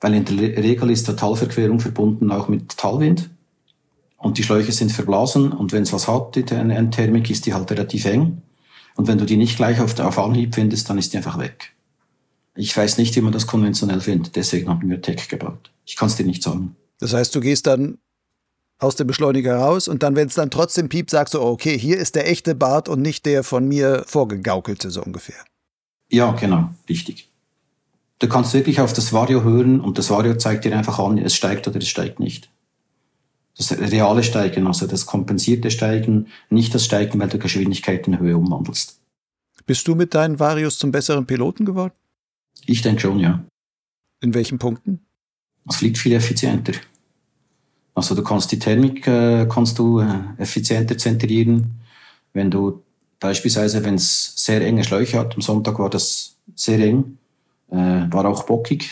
Weil 0.00 0.14
in 0.14 0.24
der 0.24 0.62
Regel 0.62 0.90
ist 0.90 1.08
der 1.08 1.16
Talverquerung 1.16 1.80
verbunden 1.80 2.30
auch 2.30 2.48
mit 2.48 2.76
Talwind. 2.76 3.30
Und 4.16 4.36
die 4.36 4.42
Schläuche 4.42 4.72
sind 4.72 4.92
verblasen 4.92 5.52
und 5.52 5.72
wenn 5.72 5.82
es 5.82 5.94
was 5.94 6.06
hat, 6.06 6.36
die 6.36 6.44
Thermik, 6.44 7.30
ist 7.30 7.46
die 7.46 7.54
halt 7.54 7.70
relativ 7.70 8.04
eng. 8.04 8.42
Und 8.96 9.08
wenn 9.08 9.16
du 9.16 9.24
die 9.24 9.38
nicht 9.38 9.56
gleich 9.56 9.80
auf, 9.80 9.98
auf 9.98 10.18
Anhieb 10.18 10.54
findest, 10.54 10.90
dann 10.90 10.98
ist 10.98 11.12
die 11.12 11.16
einfach 11.16 11.38
weg. 11.38 11.72
Ich 12.54 12.76
weiß 12.76 12.98
nicht, 12.98 13.16
wie 13.16 13.22
man 13.22 13.32
das 13.32 13.46
konventionell 13.46 14.00
findet. 14.00 14.36
Deswegen 14.36 14.68
haben 14.68 14.90
wir 14.90 15.00
Tech 15.00 15.28
gebaut. 15.28 15.70
Ich 15.86 15.96
kann 15.96 16.08
es 16.08 16.16
dir 16.16 16.26
nicht 16.26 16.42
sagen. 16.42 16.76
Das 17.00 17.12
heißt, 17.14 17.34
du 17.34 17.40
gehst 17.40 17.66
dann 17.66 17.98
aus 18.78 18.96
dem 18.96 19.06
Beschleuniger 19.06 19.56
raus 19.56 19.88
und 19.88 20.02
dann, 20.02 20.16
wenn 20.16 20.28
es 20.28 20.34
dann 20.34 20.50
trotzdem 20.50 20.88
piept, 20.88 21.10
sagst 21.10 21.34
du, 21.34 21.40
okay, 21.40 21.78
hier 21.78 21.98
ist 21.98 22.14
der 22.14 22.28
echte 22.30 22.54
Bart 22.54 22.88
und 22.88 23.02
nicht 23.02 23.26
der 23.26 23.44
von 23.44 23.66
mir 23.66 24.04
vorgegaukelte, 24.06 24.90
so 24.90 25.02
ungefähr. 25.02 25.44
Ja, 26.10 26.32
genau, 26.32 26.70
richtig. 26.88 27.28
Du 28.18 28.28
kannst 28.28 28.52
wirklich 28.52 28.80
auf 28.80 28.92
das 28.92 29.12
Vario 29.12 29.42
hören 29.42 29.80
und 29.80 29.98
das 29.98 30.10
Vario 30.10 30.34
zeigt 30.34 30.64
dir 30.64 30.76
einfach 30.76 30.98
an, 30.98 31.18
es 31.18 31.34
steigt 31.34 31.66
oder 31.68 31.78
es 31.78 31.88
steigt 31.88 32.20
nicht. 32.20 32.50
Das 33.56 33.72
reale 33.78 34.22
Steigen, 34.22 34.66
also 34.66 34.86
das 34.86 35.06
kompensierte 35.06 35.70
Steigen, 35.70 36.28
nicht 36.48 36.74
das 36.74 36.84
Steigen, 36.84 37.18
weil 37.18 37.28
du 37.28 37.38
Geschwindigkeit 37.38 38.06
in 38.06 38.18
Höhe 38.18 38.36
umwandelst. 38.36 39.00
Bist 39.66 39.86
du 39.86 39.94
mit 39.94 40.14
deinen 40.14 40.38
Varios 40.38 40.78
zum 40.78 40.90
besseren 40.90 41.26
Piloten 41.26 41.64
geworden? 41.64 41.92
Ich 42.66 42.82
denke 42.82 43.02
schon, 43.02 43.18
ja. 43.18 43.44
In 44.20 44.34
welchen 44.34 44.58
Punkten? 44.58 45.00
Es 45.68 45.76
fliegt 45.76 45.98
viel 45.98 46.12
effizienter. 46.12 46.72
Also 48.00 48.14
du 48.14 48.22
kannst 48.22 48.50
die 48.50 48.58
Thermik 48.58 49.06
äh, 49.06 49.46
kannst 49.46 49.78
du 49.78 50.00
äh, 50.00 50.06
effizienter 50.38 50.96
zentrieren. 50.96 51.82
Wenn 52.32 52.50
du 52.50 52.82
beispielsweise, 53.18 53.84
wenn 53.84 53.96
es 53.96 54.32
sehr 54.36 54.64
enge 54.66 54.84
Schläuche 54.84 55.18
hat, 55.18 55.34
am 55.34 55.42
Sonntag 55.42 55.78
war 55.78 55.90
das 55.90 56.36
sehr 56.56 56.78
eng, 56.78 57.18
äh, 57.70 57.76
war 57.76 58.24
auch 58.24 58.44
bockig. 58.44 58.88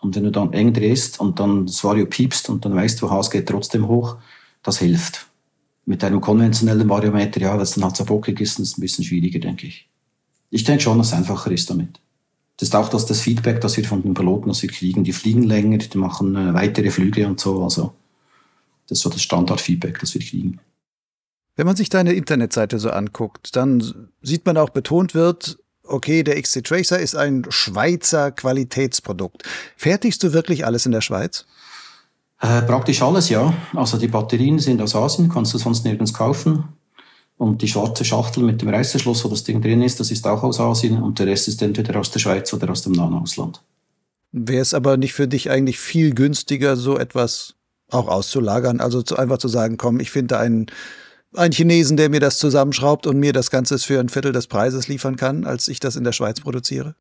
Und 0.00 0.14
wenn 0.14 0.22
du 0.22 0.30
dann 0.30 0.52
eng 0.52 0.72
drehst 0.72 1.18
und 1.18 1.40
dann 1.40 1.66
das 1.66 1.82
Vario 1.82 2.06
piepst 2.06 2.50
und 2.50 2.64
dann 2.64 2.76
weißt 2.76 3.02
du, 3.02 3.10
Haus 3.10 3.32
geht 3.32 3.48
trotzdem 3.48 3.88
hoch, 3.88 4.18
das 4.62 4.78
hilft. 4.78 5.26
Mit 5.84 6.04
einem 6.04 6.20
konventionellen 6.20 6.88
Variometer, 6.88 7.40
ja, 7.40 7.54
weil 7.54 7.62
es 7.62 7.72
dann 7.72 7.82
halt 7.82 7.96
so 7.96 8.04
bockig 8.04 8.40
ist, 8.40 8.60
ist 8.60 8.68
es 8.68 8.78
ein 8.78 8.80
bisschen 8.80 9.04
schwieriger, 9.04 9.40
denke 9.40 9.66
ich. 9.66 9.88
Ich 10.50 10.62
denke 10.62 10.84
schon, 10.84 10.98
dass 10.98 11.08
es 11.08 11.14
einfacher 11.14 11.50
ist 11.50 11.68
damit. 11.68 11.98
Das 12.58 12.68
ist 12.68 12.76
auch 12.76 12.88
das, 12.88 13.06
das 13.06 13.22
Feedback, 13.22 13.60
das 13.60 13.76
wir 13.76 13.84
von 13.84 14.02
den 14.02 14.14
Piloten, 14.14 14.46
das 14.46 14.62
wir 14.62 14.70
kriegen. 14.70 15.02
Die 15.02 15.12
fliegen 15.12 15.42
länger, 15.42 15.78
die 15.78 15.98
machen 15.98 16.36
äh, 16.36 16.54
weitere 16.54 16.90
Flüge 16.90 17.26
und 17.26 17.40
so. 17.40 17.64
Also 17.64 17.92
das 18.92 18.98
ist 18.98 19.04
so 19.04 19.10
das 19.10 19.22
Standardfeedback, 19.22 19.98
das 20.00 20.12
wir 20.12 20.20
kriegen. 20.20 20.60
Wenn 21.56 21.66
man 21.66 21.76
sich 21.76 21.88
deine 21.88 22.12
Internetseite 22.12 22.78
so 22.78 22.90
anguckt, 22.90 23.56
dann 23.56 24.10
sieht 24.20 24.44
man 24.44 24.58
auch 24.58 24.68
betont 24.68 25.14
wird, 25.14 25.58
okay, 25.82 26.22
der 26.22 26.40
XC 26.40 26.62
Tracer 26.62 26.98
ist 26.98 27.14
ein 27.14 27.46
Schweizer 27.48 28.30
Qualitätsprodukt. 28.32 29.44
Fertigst 29.76 30.22
du 30.22 30.34
wirklich 30.34 30.66
alles 30.66 30.84
in 30.84 30.92
der 30.92 31.00
Schweiz? 31.00 31.46
Äh, 32.40 32.62
praktisch 32.62 33.00
alles, 33.00 33.30
ja. 33.30 33.54
Also 33.74 33.96
die 33.96 34.08
Batterien 34.08 34.58
sind 34.58 34.82
aus 34.82 34.94
Asien, 34.94 35.30
kannst 35.30 35.54
du 35.54 35.58
sonst 35.58 35.84
nirgends 35.84 36.12
kaufen. 36.12 36.64
Und 37.38 37.62
die 37.62 37.68
schwarze 37.68 38.04
Schachtel 38.04 38.42
mit 38.42 38.60
dem 38.60 38.68
Reißverschluss, 38.68 39.24
wo 39.24 39.28
das 39.28 39.42
Ding 39.42 39.62
drin 39.62 39.80
ist, 39.80 40.00
das 40.00 40.10
ist 40.10 40.26
auch 40.26 40.42
aus 40.42 40.60
Asien. 40.60 41.02
Und 41.02 41.18
der 41.18 41.26
Rest 41.26 41.48
ist 41.48 41.62
entweder 41.62 41.98
aus 41.98 42.10
der 42.10 42.20
Schweiz 42.20 42.52
oder 42.52 42.70
aus 42.70 42.82
dem 42.82 42.92
nahen 42.92 43.14
Ausland. 43.14 43.62
Wäre 44.32 44.60
es 44.60 44.74
aber 44.74 44.98
nicht 44.98 45.14
für 45.14 45.28
dich 45.28 45.50
eigentlich 45.50 45.78
viel 45.78 46.14
günstiger, 46.14 46.76
so 46.76 46.98
etwas 46.98 47.54
auch 47.92 48.08
auszulagern? 48.08 48.80
Also 48.80 49.02
zu, 49.02 49.16
einfach 49.16 49.38
zu 49.38 49.48
sagen, 49.48 49.76
komm, 49.76 50.00
ich 50.00 50.10
finde 50.10 50.38
einen 50.38 50.66
einen 51.34 51.52
Chinesen, 51.52 51.96
der 51.96 52.10
mir 52.10 52.20
das 52.20 52.38
zusammenschraubt 52.38 53.06
und 53.06 53.18
mir 53.18 53.32
das 53.32 53.50
Ganze 53.50 53.78
für 53.78 54.00
ein 54.00 54.08
Viertel 54.08 54.32
des 54.32 54.46
Preises 54.46 54.88
liefern 54.88 55.16
kann, 55.16 55.44
als 55.44 55.68
ich 55.68 55.80
das 55.80 55.96
in 55.96 56.04
der 56.04 56.12
Schweiz 56.12 56.40
produziere? 56.40 56.94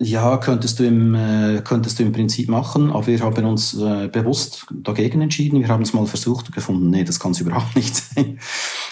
Ja, 0.00 0.36
könntest 0.36 0.78
du 0.78 0.84
im, 0.84 1.16
äh, 1.16 1.60
könntest 1.64 1.98
du 1.98 2.04
im 2.04 2.12
Prinzip 2.12 2.48
machen, 2.48 2.92
aber 2.92 3.08
wir 3.08 3.18
haben 3.18 3.44
uns 3.46 3.74
äh, 3.74 4.06
bewusst 4.06 4.68
dagegen 4.70 5.20
entschieden. 5.22 5.58
Wir 5.58 5.66
haben 5.66 5.82
es 5.82 5.92
mal 5.92 6.06
versucht 6.06 6.46
und 6.46 6.54
gefunden, 6.54 6.88
nee, 6.90 7.02
das 7.02 7.18
kann 7.18 7.32
es 7.32 7.40
überhaupt 7.40 7.74
nicht 7.74 7.96
sein. 7.96 8.38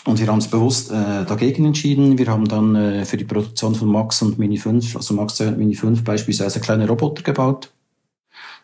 Und 0.04 0.18
wir 0.18 0.26
haben 0.26 0.38
es 0.38 0.48
bewusst 0.48 0.90
äh, 0.90 1.24
dagegen 1.24 1.64
entschieden. 1.64 2.18
Wir 2.18 2.26
haben 2.26 2.48
dann 2.48 2.74
äh, 2.74 3.04
für 3.04 3.16
die 3.16 3.24
Produktion 3.24 3.76
von 3.76 3.86
Max 3.86 4.20
und 4.20 4.40
Mini 4.40 4.56
5, 4.56 4.96
also 4.96 5.14
Max 5.14 5.36
2 5.36 5.48
und 5.48 5.58
Mini 5.58 5.76
5 5.76 6.02
beispielsweise 6.02 6.58
kleine 6.58 6.88
Roboter 6.88 7.22
gebaut, 7.22 7.70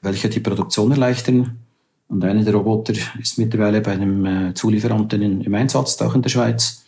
welche 0.01 0.29
die 0.29 0.41
Produktion 0.41 0.91
erleichtern. 0.91 1.62
Und 2.13 2.23
einer 2.27 2.45
der 2.45 2.53
Roboter 2.53 2.93
ist 3.19 3.39
mittlerweile 3.39 3.81
bei 3.81 3.93
einem 3.93 4.27
äh, 4.27 4.55
Zulieferanten 4.55 5.23
in, 5.23 5.41
im 5.41 5.55
Einsatz, 5.55 6.01
auch 6.03 6.15
in 6.15 6.21
der 6.21 6.29
Schweiz. 6.29 6.85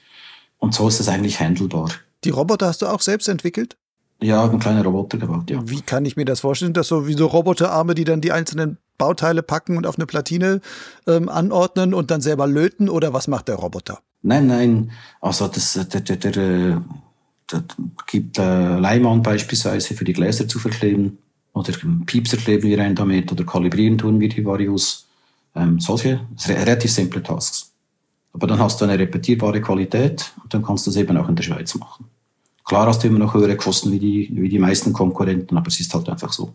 Und 0.59 0.75
so 0.75 0.87
ist 0.87 1.01
es 1.01 1.09
eigentlich 1.09 1.41
handelbar. 1.41 1.89
Die 2.25 2.29
Roboter 2.29 2.67
hast 2.67 2.83
du 2.83 2.87
auch 2.87 3.01
selbst 3.01 3.27
entwickelt? 3.31 3.79
Ja, 4.21 4.45
ein 4.45 4.59
kleiner 4.59 4.85
Roboter 4.85 5.17
gebaut, 5.17 5.49
ja. 5.49 5.67
Wie 5.67 5.81
kann 5.81 6.05
ich 6.05 6.17
mir 6.17 6.27
das 6.27 6.41
vorstellen? 6.41 6.75
Das 6.75 6.89
so 6.89 7.09
wie 7.09 7.15
so 7.15 7.27
Roboterarme, 7.27 7.95
die 7.95 8.05
dann 8.05 8.21
die 8.21 8.33
einzelnen 8.33 8.77
Bauteile 8.99 9.43
packen 9.43 9.79
und 9.79 9.87
auf 9.87 9.97
eine 9.97 10.05
Platine 10.05 10.61
ähm, 11.07 11.31
anordnen 11.31 11.95
und 11.95 12.11
dann 12.11 12.21
selber 12.21 12.47
löten? 12.47 12.91
Oder 12.91 13.15
was 13.15 13.27
macht 13.27 13.49
der 13.49 13.57
Roboter? 13.57 14.01
Nein, 14.21 14.47
nein. 14.47 14.91
Also 15.23 15.49
das, 15.49 15.73
der, 15.73 16.03
der, 16.03 16.17
der, 16.17 16.83
der 17.51 17.65
gibt 18.07 18.39
äh, 18.39 18.79
Leimann 18.79 19.23
beispielsweise 19.23 19.95
für 19.95 20.05
die 20.05 20.13
Gläser 20.13 20.47
zu 20.47 20.59
verkleben. 20.59 21.17
Oder 21.55 21.73
Piepser 22.05 22.37
kleben 22.37 22.69
wir 22.69 22.79
ein 22.81 22.95
damit 22.95 23.33
oder 23.33 23.45
kalibrieren 23.45 23.97
tun 23.97 24.21
wir 24.21 24.29
die 24.29 24.45
Varius. 24.45 25.07
Ähm, 25.55 25.79
solche 25.81 26.21
relativ 26.47 26.91
simple 26.91 27.23
Tasks. 27.23 27.73
Aber 28.33 28.47
dann 28.47 28.59
hast 28.59 28.81
du 28.81 28.85
eine 28.85 28.99
repetierbare 28.99 29.61
Qualität 29.61 30.33
und 30.43 30.53
dann 30.53 30.65
kannst 30.65 30.87
du 30.87 30.91
es 30.91 30.97
eben 30.97 31.17
auch 31.17 31.29
in 31.29 31.37
der 31.37 31.45
Schweiz 31.45 31.75
machen. 31.77 32.07
Klar 32.65 32.87
hast 32.87 33.05
du 33.05 33.09
immer 33.09 33.19
noch 33.19 33.35
höhere 33.35 33.57
Kosten 33.57 33.93
wie 33.93 33.99
die, 33.99 34.31
wie 34.33 34.49
die 34.49 34.59
meisten 34.59 34.93
Konkurrenten, 34.93 35.57
aber 35.57 35.69
es 35.69 35.79
ist 35.79 35.95
halt 35.95 36.09
einfach 36.09 36.33
so. 36.33 36.53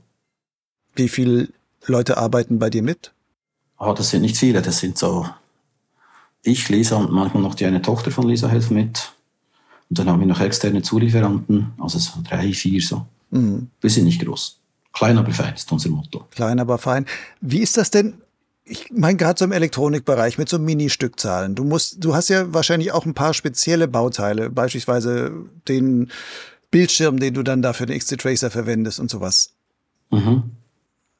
Wie 0.96 1.08
viele 1.08 1.50
Leute 1.86 2.18
arbeiten 2.18 2.60
bei 2.60 2.70
dir 2.70 2.84
mit? 2.84 3.14
Ah, 3.78 3.94
das 3.94 4.10
sind 4.10 4.22
nicht 4.22 4.36
viele, 4.36 4.62
das 4.62 4.80
sind 4.80 4.98
so 4.98 5.26
ich, 6.44 6.70
Lisa 6.70 6.98
und 6.98 7.12
manchmal 7.12 7.44
noch 7.44 7.56
die 7.56 7.66
eine 7.66 7.82
Tochter 7.82 8.12
von 8.12 8.28
Lisa 8.28 8.48
helfen 8.48 8.76
mit. 8.76 9.12
Und 9.90 10.00
dann 10.00 10.10
haben 10.10 10.20
wir 10.20 10.28
noch 10.28 10.40
externe 10.40 10.82
Zulieferanten, 10.82 11.74
also 11.80 12.00
so 12.00 12.20
drei, 12.28 12.54
vier 12.54 12.82
so. 12.82 13.06
Mhm. 13.32 13.70
Wir 13.82 13.90
sind 13.90 14.06
nicht 14.06 14.24
groß. 14.24 14.60
Klein, 14.94 15.18
aber 15.18 15.32
fein 15.32 15.54
ist 15.54 15.72
unser 15.72 15.90
Motto. 15.90 16.26
Klein, 16.32 16.60
aber 16.60 16.78
fein. 16.78 17.06
Wie 17.42 17.60
ist 17.60 17.78
das 17.78 17.92
denn? 17.92 18.16
Ich 18.70 18.92
meine 18.92 19.18
gerade 19.18 19.38
so 19.38 19.46
im 19.46 19.52
Elektronikbereich 19.52 20.38
mit 20.38 20.48
so 20.48 20.60
Mini-Stückzahlen. 20.60 21.56
Du 21.56 21.64
musst, 21.64 22.04
du 22.04 22.16
hast 22.16 22.30
ja 22.30 22.54
wahrscheinlich 22.54 22.92
auch 22.92 23.06
ein 23.06 23.16
paar 23.16 23.34
spezielle 23.34 23.88
Bauteile, 23.88 24.50
beispielsweise 24.50 25.32
den 25.68 26.12
Bildschirm, 26.72 27.20
den 27.20 27.34
du 27.34 27.44
dann 27.44 27.62
dafür 27.62 27.88
den 27.88 27.98
XT-Tracer 27.98 28.52
verwendest 28.52 29.00
und 29.00 29.10
sowas. 29.10 29.56
Mhm. 30.12 30.52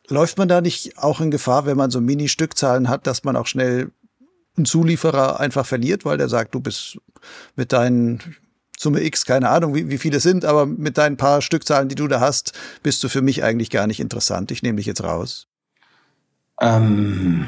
Läuft 0.08 0.38
man 0.38 0.48
da 0.48 0.62
nicht 0.62 0.98
auch 0.98 1.22
in 1.22 1.32
Gefahr, 1.32 1.66
wenn 1.66 1.78
man 1.78 1.92
so 1.92 2.02
Mini-Stückzahlen 2.02 2.88
hat, 2.88 3.08
dass 3.08 3.24
man 3.24 3.36
auch 3.36 3.48
schnell 3.48 3.92
einen 4.56 4.66
Zulieferer 4.66 5.40
einfach 5.40 5.66
verliert, 5.66 6.06
weil 6.06 6.18
der 6.18 6.30
sagt, 6.30 6.54
du 6.54 6.60
bist 6.60 7.00
mit 7.56 7.74
deinen 7.74 8.20
Summe 8.78 9.04
X, 9.04 9.26
keine 9.26 9.50
Ahnung, 9.50 9.76
wie, 9.76 9.90
wie 9.90 9.98
viele 9.98 10.20
sind, 10.20 10.46
aber 10.46 10.66
mit 10.66 10.98
deinen 10.98 11.18
paar 11.18 11.42
Stückzahlen, 11.42 11.90
die 11.90 11.96
du 11.96 12.08
da 12.08 12.20
hast, 12.20 12.54
bist 12.82 13.04
du 13.04 13.10
für 13.10 13.22
mich 13.22 13.44
eigentlich 13.44 13.70
gar 13.70 13.88
nicht 13.88 14.00
interessant. 14.00 14.52
Ich 14.52 14.64
nehme 14.64 14.78
dich 14.78 14.86
jetzt 14.86 15.04
raus. 15.04 15.49
Ähm, 16.62 17.48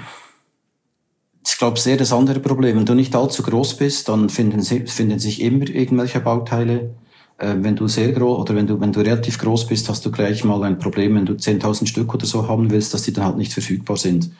ich 1.45 1.57
glaube, 1.57 1.79
sehr 1.79 1.97
das 1.97 2.13
andere 2.13 2.39
Problem. 2.39 2.77
Wenn 2.77 2.85
du 2.85 2.93
nicht 2.93 3.15
allzu 3.15 3.43
groß 3.43 3.77
bist, 3.77 4.09
dann 4.09 4.29
finden, 4.29 4.61
finden 4.61 5.19
sich 5.19 5.41
immer 5.41 5.67
irgendwelche 5.67 6.19
Bauteile. 6.19 6.93
Äh, 7.37 7.55
wenn 7.59 7.75
du 7.75 7.87
sehr 7.87 8.11
groß 8.11 8.39
oder 8.39 8.55
wenn 8.55 8.67
du, 8.67 8.79
wenn 8.79 8.93
du 8.93 8.99
relativ 8.99 9.39
groß 9.39 9.67
bist, 9.67 9.89
hast 9.89 10.05
du 10.05 10.11
gleich 10.11 10.43
mal 10.43 10.63
ein 10.63 10.77
Problem, 10.77 11.15
wenn 11.15 11.25
du 11.25 11.33
10.000 11.33 11.87
Stück 11.87 12.13
oder 12.13 12.25
so 12.25 12.47
haben 12.47 12.69
willst, 12.69 12.93
dass 12.93 13.03
die 13.03 13.13
dann 13.13 13.25
halt 13.25 13.37
nicht 13.37 13.53
verfügbar 13.53 13.97
sind. 13.97 14.31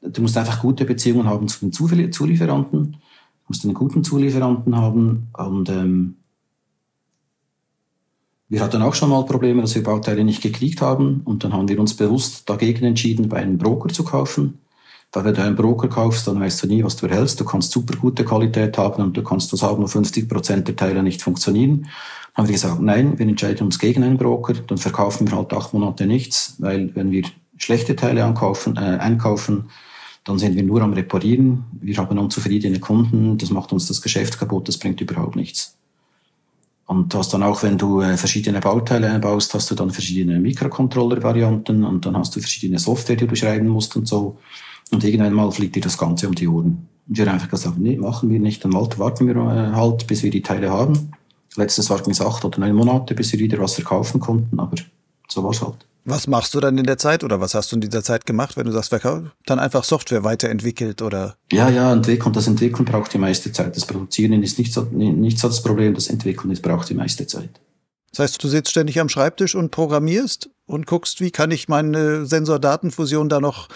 Du 0.00 0.20
musst 0.20 0.36
einfach 0.36 0.60
gute 0.60 0.84
Beziehungen 0.84 1.28
haben 1.28 1.46
zu 1.46 1.60
den 1.60 1.72
Zulieferanten, 1.72 2.96
musst 3.46 3.64
einen 3.64 3.74
guten 3.74 4.02
Zulieferanten 4.02 4.76
haben 4.76 5.28
und 5.34 5.68
ähm, 5.68 6.16
wir 8.52 8.60
hatten 8.60 8.82
auch 8.82 8.94
schon 8.94 9.08
mal 9.08 9.24
Probleme, 9.24 9.62
dass 9.62 9.74
wir 9.74 9.82
Bauteile 9.82 10.24
nicht 10.24 10.42
gekriegt 10.42 10.82
haben 10.82 11.22
und 11.24 11.42
dann 11.42 11.54
haben 11.54 11.70
wir 11.70 11.80
uns 11.80 11.96
bewusst 11.96 12.50
dagegen 12.50 12.84
entschieden, 12.84 13.30
bei 13.30 13.38
einem 13.38 13.56
Broker 13.56 13.88
zu 13.88 14.04
kaufen. 14.04 14.58
Weil 15.10 15.24
wenn 15.24 15.34
du 15.34 15.42
einen 15.42 15.56
Broker 15.56 15.88
kaufst, 15.88 16.28
dann 16.28 16.38
weißt 16.38 16.62
du 16.62 16.66
nie, 16.66 16.84
was 16.84 16.96
du 16.96 17.06
erhältst. 17.06 17.40
Du 17.40 17.46
kannst 17.46 17.72
super 17.72 17.96
gute 17.96 18.26
Qualität 18.26 18.76
haben 18.76 19.02
und 19.04 19.16
du 19.16 19.22
kannst 19.22 19.54
das 19.54 19.62
haben, 19.62 19.78
nur 19.78 19.88
50 19.88 20.28
Prozent 20.28 20.68
der 20.68 20.76
Teile 20.76 21.02
nicht 21.02 21.22
funktionieren. 21.22 21.84
Dann 21.84 21.90
haben 22.36 22.48
wir 22.48 22.52
gesagt, 22.52 22.82
nein, 22.82 23.18
wir 23.18 23.26
entscheiden 23.26 23.64
uns 23.64 23.78
gegen 23.78 24.04
einen 24.04 24.18
Broker, 24.18 24.52
dann 24.52 24.76
verkaufen 24.76 25.30
wir 25.30 25.38
halt 25.38 25.50
acht 25.54 25.72
Monate 25.72 26.04
nichts, 26.04 26.56
weil 26.58 26.94
wenn 26.94 27.10
wir 27.10 27.22
schlechte 27.56 27.96
Teile 27.96 28.22
ankaufen, 28.22 28.76
äh, 28.76 28.80
einkaufen, 28.80 29.70
dann 30.24 30.38
sind 30.38 30.56
wir 30.56 30.62
nur 30.62 30.82
am 30.82 30.92
Reparieren. 30.92 31.64
Wir 31.80 31.96
haben 31.96 32.18
unzufriedene 32.18 32.80
Kunden, 32.80 33.38
das 33.38 33.48
macht 33.48 33.72
uns 33.72 33.88
das 33.88 34.02
Geschäft 34.02 34.38
kaputt, 34.38 34.68
das 34.68 34.76
bringt 34.76 35.00
überhaupt 35.00 35.36
nichts. 35.36 35.78
Und 36.86 37.14
du 37.14 37.18
hast 37.18 37.32
dann 37.32 37.42
auch, 37.42 37.62
wenn 37.62 37.78
du 37.78 38.00
äh, 38.00 38.16
verschiedene 38.16 38.60
Bauteile 38.60 39.10
einbaust, 39.10 39.54
hast 39.54 39.70
du 39.70 39.74
dann 39.74 39.90
verschiedene 39.90 40.38
Mikrocontroller-Varianten 40.40 41.84
und 41.84 42.04
dann 42.04 42.16
hast 42.16 42.34
du 42.36 42.40
verschiedene 42.40 42.78
Software, 42.78 43.16
die 43.16 43.26
du 43.26 43.34
schreiben 43.34 43.68
musst 43.68 43.96
und 43.96 44.06
so. 44.06 44.38
Und 44.90 45.04
irgendwann 45.04 45.32
mal 45.32 45.50
fliegt 45.50 45.76
dir 45.76 45.82
das 45.82 45.96
Ganze 45.96 46.28
um 46.28 46.34
die 46.34 46.48
Ohren. 46.48 46.88
Und 47.08 47.18
wir 47.18 47.26
haben 47.26 47.34
einfach 47.34 47.48
gesagt, 47.48 47.78
nee, 47.78 47.96
machen 47.96 48.30
wir 48.30 48.40
nicht, 48.40 48.64
dann 48.64 48.74
warten 48.74 49.26
wir 49.26 49.36
äh, 49.36 49.74
halt, 49.74 50.06
bis 50.06 50.22
wir 50.22 50.30
die 50.30 50.42
Teile 50.42 50.70
haben. 50.70 51.12
Letztes 51.56 51.90
waren 51.90 52.10
es 52.10 52.20
acht 52.20 52.44
oder 52.44 52.58
neun 52.58 52.74
Monate, 52.74 53.14
bis 53.14 53.32
wir 53.32 53.40
wieder 53.40 53.58
was 53.58 53.74
verkaufen 53.74 54.20
konnten, 54.20 54.58
aber 54.58 54.76
so 55.28 55.42
war 55.42 55.50
es 55.50 55.62
halt. 55.62 55.86
Was 56.04 56.26
machst 56.26 56.54
du 56.54 56.60
dann 56.60 56.78
in 56.78 56.84
der 56.84 56.98
Zeit 56.98 57.22
oder 57.22 57.40
was 57.40 57.54
hast 57.54 57.70
du 57.70 57.76
in 57.76 57.80
dieser 57.80 58.02
Zeit 58.02 58.26
gemacht, 58.26 58.56
wenn 58.56 58.66
du 58.66 58.72
sagst, 58.72 58.92
dann 58.92 59.58
einfach 59.58 59.84
Software 59.84 60.24
weiterentwickelt 60.24 61.00
oder? 61.00 61.36
Ja, 61.52 61.68
ja, 61.68 61.92
entwickeln. 61.92 62.32
Das 62.32 62.48
Entwickeln 62.48 62.84
braucht 62.84 63.14
die 63.14 63.18
meiste 63.18 63.52
Zeit. 63.52 63.76
Das 63.76 63.86
Produzieren 63.86 64.42
ist 64.42 64.58
nicht 64.58 64.72
so, 64.72 64.82
nicht 64.90 65.38
so 65.38 65.46
das 65.46 65.62
Problem. 65.62 65.94
Das 65.94 66.08
Entwickeln 66.08 66.50
ist, 66.50 66.62
braucht 66.62 66.88
die 66.88 66.94
meiste 66.94 67.26
Zeit. 67.26 67.50
Das 68.10 68.18
heißt, 68.18 68.42
du 68.42 68.48
sitzt 68.48 68.70
ständig 68.70 69.00
am 69.00 69.08
Schreibtisch 69.08 69.54
und 69.54 69.70
programmierst 69.70 70.50
und 70.66 70.86
guckst, 70.86 71.20
wie 71.20 71.30
kann 71.30 71.50
ich 71.52 71.68
meine 71.68 72.26
Sensordatenfusion 72.26 73.28
da 73.28 73.40
noch, 73.40 73.68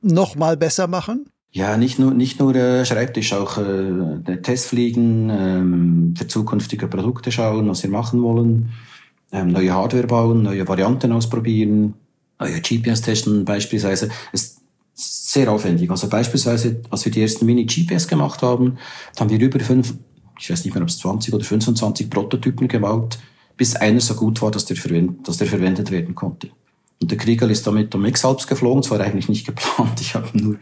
noch 0.00 0.36
mal 0.36 0.56
besser 0.56 0.86
machen? 0.86 1.26
Ja, 1.50 1.76
nicht 1.76 1.98
nur, 1.98 2.12
nicht 2.12 2.40
nur 2.40 2.54
äh, 2.54 2.86
Schreibtisch, 2.86 3.34
auch 3.34 3.58
äh, 3.58 4.36
Testfliegen, 4.40 5.28
ähm, 5.28 6.14
für 6.16 6.26
zukünftige 6.26 6.86
Produkte 6.86 7.30
schauen, 7.32 7.68
was 7.68 7.82
wir 7.82 7.90
machen 7.90 8.22
wollen 8.22 8.70
neue 9.32 9.72
Hardware 9.72 10.06
bauen, 10.06 10.42
neue 10.42 10.66
Varianten 10.68 11.12
ausprobieren, 11.12 11.94
neue 12.38 12.60
GPS 12.60 13.02
testen 13.02 13.44
beispielsweise. 13.44 14.10
Es 14.32 14.42
ist 14.42 14.62
sehr 15.32 15.50
aufwendig. 15.50 15.90
Also 15.90 16.08
beispielsweise, 16.08 16.82
als 16.90 17.04
wir 17.04 17.12
die 17.12 17.22
ersten 17.22 17.46
Mini-GPS 17.46 18.06
gemacht 18.08 18.42
haben, 18.42 18.78
haben 19.18 19.30
wir 19.30 19.40
über 19.40 19.58
fünf, 19.60 19.94
ich 20.38 20.50
weiß 20.50 20.64
nicht 20.64 20.74
mehr, 20.74 20.82
ob 20.82 20.88
es 20.88 20.98
20 20.98 21.34
oder 21.34 21.44
25 21.44 22.10
Prototypen 22.10 22.68
gebaut, 22.68 23.18
bis 23.56 23.76
einer 23.76 24.00
so 24.00 24.14
gut 24.14 24.42
war, 24.42 24.50
dass 24.50 24.64
der, 24.64 24.76
verwendet, 24.76 25.26
dass 25.28 25.38
der 25.38 25.46
verwendet 25.46 25.90
werden 25.90 26.14
konnte. 26.14 26.50
Und 27.00 27.10
der 27.10 27.18
Krieger 27.18 27.48
ist 27.50 27.66
damit 27.66 27.94
um 27.94 28.04
X-Alps 28.04 28.46
geflogen. 28.46 28.82
Das 28.82 28.90
war 28.90 29.00
eigentlich 29.00 29.28
nicht 29.28 29.46
geplant. 29.46 30.00
Ich 30.00 30.14
habe 30.14 30.28
nur 30.38 30.56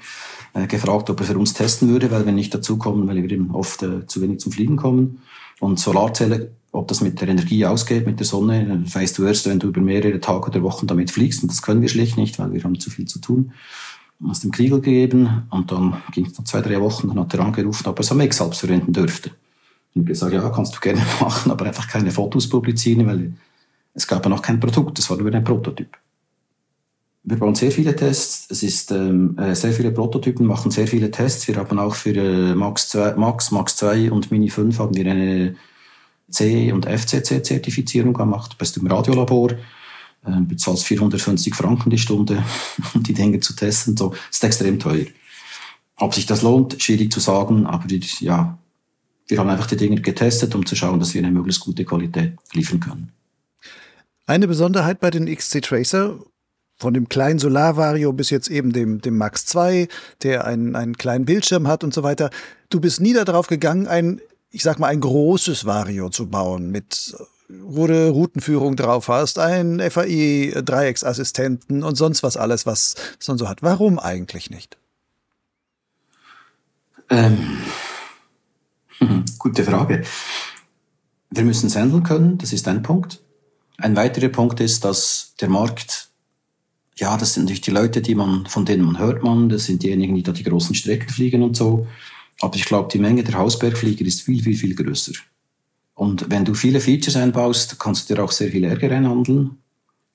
äh, 0.54 0.66
gefragt, 0.66 1.10
ob 1.10 1.20
er 1.20 1.26
für 1.26 1.38
uns 1.38 1.52
testen 1.52 1.88
würde, 1.88 2.10
weil 2.10 2.24
wir 2.24 2.32
nicht 2.32 2.54
dazukommen, 2.54 3.06
weil 3.06 3.22
wir 3.22 3.30
eben 3.30 3.50
oft 3.50 3.82
äh, 3.82 4.06
zu 4.06 4.22
wenig 4.22 4.40
zum 4.40 4.52
Fliegen 4.52 4.76
kommen. 4.76 5.22
Und 5.60 5.78
Solarzelle, 5.78 6.52
ob 6.72 6.88
das 6.88 7.00
mit 7.00 7.20
der 7.20 7.28
Energie 7.28 7.66
ausgeht, 7.66 8.06
mit 8.06 8.20
der 8.20 8.26
Sonne, 8.26 8.64
dann 8.64 8.92
weißt 8.92 9.18
du 9.18 9.24
erst, 9.24 9.48
wenn 9.48 9.58
du 9.58 9.68
über 9.68 9.80
mehrere 9.80 10.20
Tage 10.20 10.48
oder 10.48 10.62
Wochen 10.62 10.86
damit 10.86 11.10
fliegst. 11.10 11.42
Und 11.42 11.50
das 11.50 11.62
können 11.62 11.82
wir 11.82 11.88
schlicht 11.88 12.16
nicht, 12.16 12.38
weil 12.38 12.52
wir 12.52 12.62
haben 12.62 12.78
zu 12.78 12.90
viel 12.90 13.06
zu 13.06 13.18
tun. 13.18 13.52
Aus 14.28 14.40
dem 14.40 14.50
Kriegel 14.50 14.80
gegeben 14.80 15.44
und 15.50 15.72
dann 15.72 16.02
ging 16.12 16.26
es 16.26 16.36
noch 16.36 16.44
zwei, 16.44 16.60
drei 16.60 16.80
Wochen, 16.80 17.08
dann 17.08 17.18
hat 17.18 17.32
er 17.32 17.40
angerufen, 17.40 17.88
ob 17.88 17.98
er 17.98 18.02
so 18.02 18.14
Make-Ups 18.14 18.58
verwenden 18.58 18.92
dürfte. 18.92 19.30
Und 19.94 20.06
gesagt, 20.06 20.32
ja, 20.32 20.48
kannst 20.50 20.76
du 20.76 20.80
gerne 20.80 21.00
machen, 21.20 21.50
aber 21.50 21.64
einfach 21.64 21.88
keine 21.88 22.10
Fotos 22.10 22.48
publizieren, 22.48 23.06
weil 23.06 23.32
es 23.94 24.06
gab 24.06 24.24
ja 24.24 24.28
noch 24.28 24.42
kein 24.42 24.60
Produkt, 24.60 24.98
das 24.98 25.08
war 25.10 25.16
nur 25.16 25.32
ein 25.32 25.42
Prototyp. 25.42 25.96
Wir 27.22 27.38
bauen 27.38 27.54
sehr 27.54 27.70
viele 27.70 27.94
Tests. 27.94 28.46
Es 28.50 28.62
ist 28.62 28.92
ähm, 28.92 29.36
äh, 29.38 29.54
sehr 29.54 29.72
viele 29.72 29.90
Prototypen, 29.90 30.46
machen 30.46 30.70
sehr 30.70 30.86
viele 30.86 31.10
Tests. 31.10 31.46
Wir 31.48 31.56
haben 31.56 31.78
auch 31.78 31.94
für 31.94 32.14
äh, 32.14 32.54
Max, 32.54 32.88
2, 32.90 33.14
Max, 33.16 33.50
Max 33.50 33.76
2 33.76 34.10
und 34.10 34.30
Mini 34.30 34.48
5 34.48 34.78
haben 34.78 34.96
wir 34.96 35.10
eine 35.10 35.54
C- 36.30 36.72
und 36.72 36.86
FCC-Zertifizierung 36.86 38.12
gemacht. 38.12 38.56
Bist 38.58 38.76
im 38.76 38.86
Radiolabor, 38.86 39.52
äh, 39.52 40.40
bezahlst 40.40 40.84
450 40.84 41.54
Franken 41.54 41.90
die 41.90 41.98
Stunde, 41.98 42.42
um 42.94 43.02
die 43.02 43.14
Dinge 43.14 43.40
zu 43.40 43.54
testen. 43.54 43.96
So 43.96 44.14
ist 44.30 44.44
extrem 44.44 44.78
teuer. 44.78 45.06
Ob 45.96 46.14
sich 46.14 46.26
das 46.26 46.42
lohnt, 46.42 46.82
schwierig 46.82 47.12
zu 47.12 47.20
sagen, 47.20 47.66
aber 47.66 47.84
ja, 48.20 48.58
wir 49.26 49.38
haben 49.38 49.48
einfach 49.48 49.66
die 49.66 49.76
Dinge 49.76 50.00
getestet, 50.00 50.54
um 50.54 50.64
zu 50.64 50.74
schauen, 50.74 50.98
dass 50.98 51.14
wir 51.14 51.22
eine 51.22 51.30
möglichst 51.30 51.60
gute 51.60 51.84
Qualität 51.84 52.36
liefern 52.52 52.80
können. 52.80 53.12
Eine 54.26 54.48
Besonderheit 54.48 55.00
bei 55.00 55.10
den 55.10 55.26
XC 55.26 55.62
Tracer 55.62 56.18
von 56.80 56.94
dem 56.94 57.08
kleinen 57.08 57.38
Solarvario 57.38 58.12
bis 58.12 58.30
jetzt 58.30 58.48
eben 58.48 58.72
dem, 58.72 59.02
dem 59.02 59.18
Max 59.18 59.44
2, 59.46 59.88
der 60.22 60.46
einen, 60.46 60.74
einen 60.74 60.96
kleinen 60.96 61.26
Bildschirm 61.26 61.68
hat 61.68 61.84
und 61.84 61.92
so 61.92 62.02
weiter. 62.02 62.30
Du 62.70 62.80
bist 62.80 63.00
nie 63.00 63.12
darauf 63.12 63.48
gegangen, 63.48 63.86
ein, 63.86 64.20
ich 64.50 64.62
sag 64.62 64.78
mal, 64.78 64.88
ein 64.88 65.00
großes 65.00 65.64
Vario 65.64 66.10
zu 66.10 66.28
bauen 66.28 66.70
mit 66.70 67.14
wo 67.62 67.86
du 67.86 68.10
Routenführung 68.10 68.76
drauf 68.76 69.08
hast, 69.08 69.38
einen 69.38 69.80
FAI-Dreiecksassistenten 69.80 71.82
und 71.82 71.96
sonst 71.96 72.22
was 72.22 72.36
alles, 72.36 72.64
was, 72.64 72.94
was 73.18 73.28
man 73.28 73.38
so 73.38 73.48
hat. 73.48 73.62
Warum 73.62 73.98
eigentlich 73.98 74.50
nicht? 74.50 74.76
Ähm, 77.08 77.58
gute 79.38 79.64
Frage. 79.64 80.04
Wir 81.30 81.44
müssen 81.44 81.66
es 81.66 81.76
handeln 81.76 82.02
können, 82.02 82.38
das 82.38 82.52
ist 82.52 82.68
ein 82.68 82.82
Punkt. 82.82 83.20
Ein 83.78 83.96
weiterer 83.96 84.28
Punkt 84.28 84.60
ist, 84.60 84.84
dass 84.84 85.34
der 85.40 85.48
Markt 85.48 86.08
ja, 86.96 87.16
das 87.16 87.32
sind 87.32 87.44
natürlich 87.44 87.62
die 87.62 87.70
Leute, 87.70 88.02
die 88.02 88.14
man, 88.14 88.44
von 88.44 88.66
denen 88.66 88.84
man 88.84 88.98
hört 88.98 89.22
man, 89.22 89.48
das 89.48 89.64
sind 89.64 89.82
diejenigen, 89.82 90.16
die 90.16 90.22
da 90.22 90.32
die 90.32 90.42
großen 90.42 90.74
Strecken 90.74 91.08
fliegen 91.08 91.42
und 91.42 91.56
so. 91.56 91.86
Aber 92.40 92.56
ich 92.56 92.64
glaube, 92.64 92.88
die 92.92 92.98
Menge 92.98 93.22
der 93.22 93.38
Hausbergflieger 93.38 94.04
ist 94.04 94.22
viel, 94.22 94.42
viel, 94.42 94.56
viel 94.56 94.74
größer. 94.74 95.12
Und 95.94 96.30
wenn 96.30 96.44
du 96.44 96.54
viele 96.54 96.80
Features 96.80 97.16
einbaust, 97.16 97.78
kannst 97.78 98.08
du 98.08 98.14
dir 98.14 98.24
auch 98.24 98.32
sehr 98.32 98.50
viel 98.50 98.64
Ärger 98.64 98.90
einhandeln. 98.90 99.58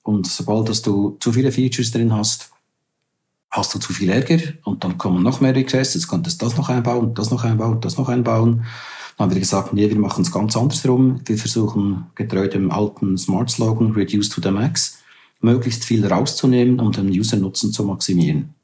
Und 0.02 0.26
sobald 0.26 0.68
dass 0.68 0.82
du 0.82 1.16
zu 1.20 1.32
viele 1.32 1.52
Features 1.52 1.92
drin 1.92 2.12
hast, 2.12 2.50
hast 3.50 3.72
du 3.74 3.78
zu 3.78 3.92
viel 3.92 4.10
Ärger 4.10 4.40
und 4.64 4.82
dann 4.82 4.98
kommen 4.98 5.22
noch 5.22 5.40
mehr 5.40 5.54
Requests, 5.54 5.94
jetzt 5.94 6.08
könntest 6.08 6.42
du 6.42 6.46
das 6.46 6.56
noch 6.56 6.68
einbauen, 6.68 7.14
das 7.14 7.30
noch 7.30 7.44
einbauen, 7.44 7.80
das 7.80 7.96
noch 7.96 8.08
einbauen. 8.08 8.64
Dann 9.16 9.28
haben 9.28 9.34
wir 9.34 9.40
gesagt, 9.40 9.72
nee, 9.72 9.88
wir 9.88 9.98
machen 9.98 10.22
es 10.22 10.32
ganz 10.32 10.56
andersrum. 10.56 11.20
Wir 11.24 11.38
versuchen 11.38 12.06
getreu 12.16 12.48
dem 12.48 12.70
alten 12.70 13.16
Smart-Slogan, 13.16 13.92
Reduce 13.92 14.28
to 14.28 14.42
the 14.42 14.50
Max, 14.50 14.98
möglichst 15.40 15.84
viel 15.84 16.04
rauszunehmen, 16.04 16.80
um 16.80 16.90
den 16.90 17.08
User-Nutzen 17.08 17.72
zu 17.72 17.84
maximieren. 17.84 18.55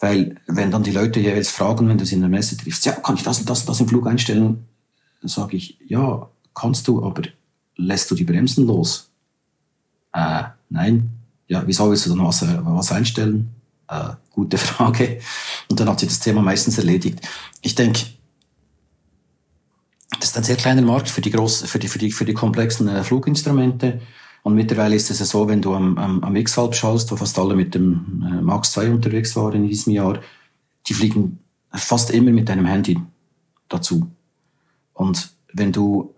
Weil 0.00 0.36
wenn 0.46 0.70
dann 0.70 0.82
die 0.82 0.90
Leute 0.90 1.20
jeweils 1.20 1.50
fragen, 1.50 1.88
wenn 1.88 1.98
du 1.98 2.04
sie 2.04 2.16
in 2.16 2.20
der 2.20 2.30
Messe 2.30 2.56
triffst, 2.56 2.84
ja, 2.84 2.92
kann 2.92 3.16
ich 3.16 3.22
das 3.22 3.40
und 3.40 3.48
das 3.48 3.60
und 3.60 3.68
das 3.68 3.80
im 3.80 3.88
Flug 3.88 4.06
einstellen? 4.06 4.64
Dann 5.20 5.28
sage 5.28 5.56
ich, 5.56 5.78
ja, 5.86 6.28
kannst 6.54 6.88
du, 6.88 7.04
aber 7.04 7.22
lässt 7.76 8.10
du 8.10 8.14
die 8.14 8.24
Bremsen 8.24 8.66
los? 8.66 9.10
Äh, 10.12 10.44
nein. 10.70 11.10
Ja, 11.48 11.66
wie 11.66 11.72
sollst 11.72 12.06
du 12.06 12.10
dann 12.10 12.24
was, 12.24 12.42
äh, 12.42 12.58
was 12.62 12.92
einstellen? 12.92 13.50
Äh, 13.88 14.10
gute 14.30 14.58
Frage. 14.58 15.20
Und 15.68 15.80
dann 15.80 15.88
hat 15.88 16.00
sich 16.00 16.08
das 16.08 16.20
Thema 16.20 16.42
meistens 16.42 16.78
erledigt. 16.78 17.20
Ich 17.62 17.74
denke, 17.74 18.00
das 20.20 20.30
ist 20.30 20.36
ein 20.36 20.44
sehr 20.44 20.56
kleiner 20.56 20.82
Markt 20.82 21.08
für 21.08 21.20
die, 21.20 21.30
groß, 21.30 21.62
für 21.62 21.78
die, 21.78 21.88
für 21.88 21.98
die, 21.98 22.12
für 22.12 22.24
die 22.24 22.34
komplexen 22.34 22.88
äh, 22.88 23.02
Fluginstrumente. 23.04 24.00
Und 24.44 24.56
mittlerweile 24.56 24.94
ist 24.94 25.10
es 25.10 25.20
ja 25.20 25.24
so, 25.24 25.48
wenn 25.48 25.62
du 25.62 25.72
am, 25.72 25.96
am, 25.96 26.22
am 26.22 26.36
X-Halb 26.36 26.74
schaust, 26.74 27.10
wo 27.10 27.16
fast 27.16 27.38
alle 27.38 27.56
mit 27.56 27.74
dem 27.74 28.22
äh, 28.22 28.42
Max 28.42 28.72
2 28.72 28.90
unterwegs 28.90 29.34
waren 29.36 29.54
in 29.54 29.68
diesem 29.68 29.94
Jahr, 29.94 30.20
die 30.86 30.92
fliegen 30.92 31.38
fast 31.72 32.10
immer 32.10 32.30
mit 32.30 32.50
deinem 32.50 32.66
Handy 32.66 33.00
dazu. 33.70 34.06
Und 34.92 35.30
wenn 35.54 35.72
du 35.72 36.14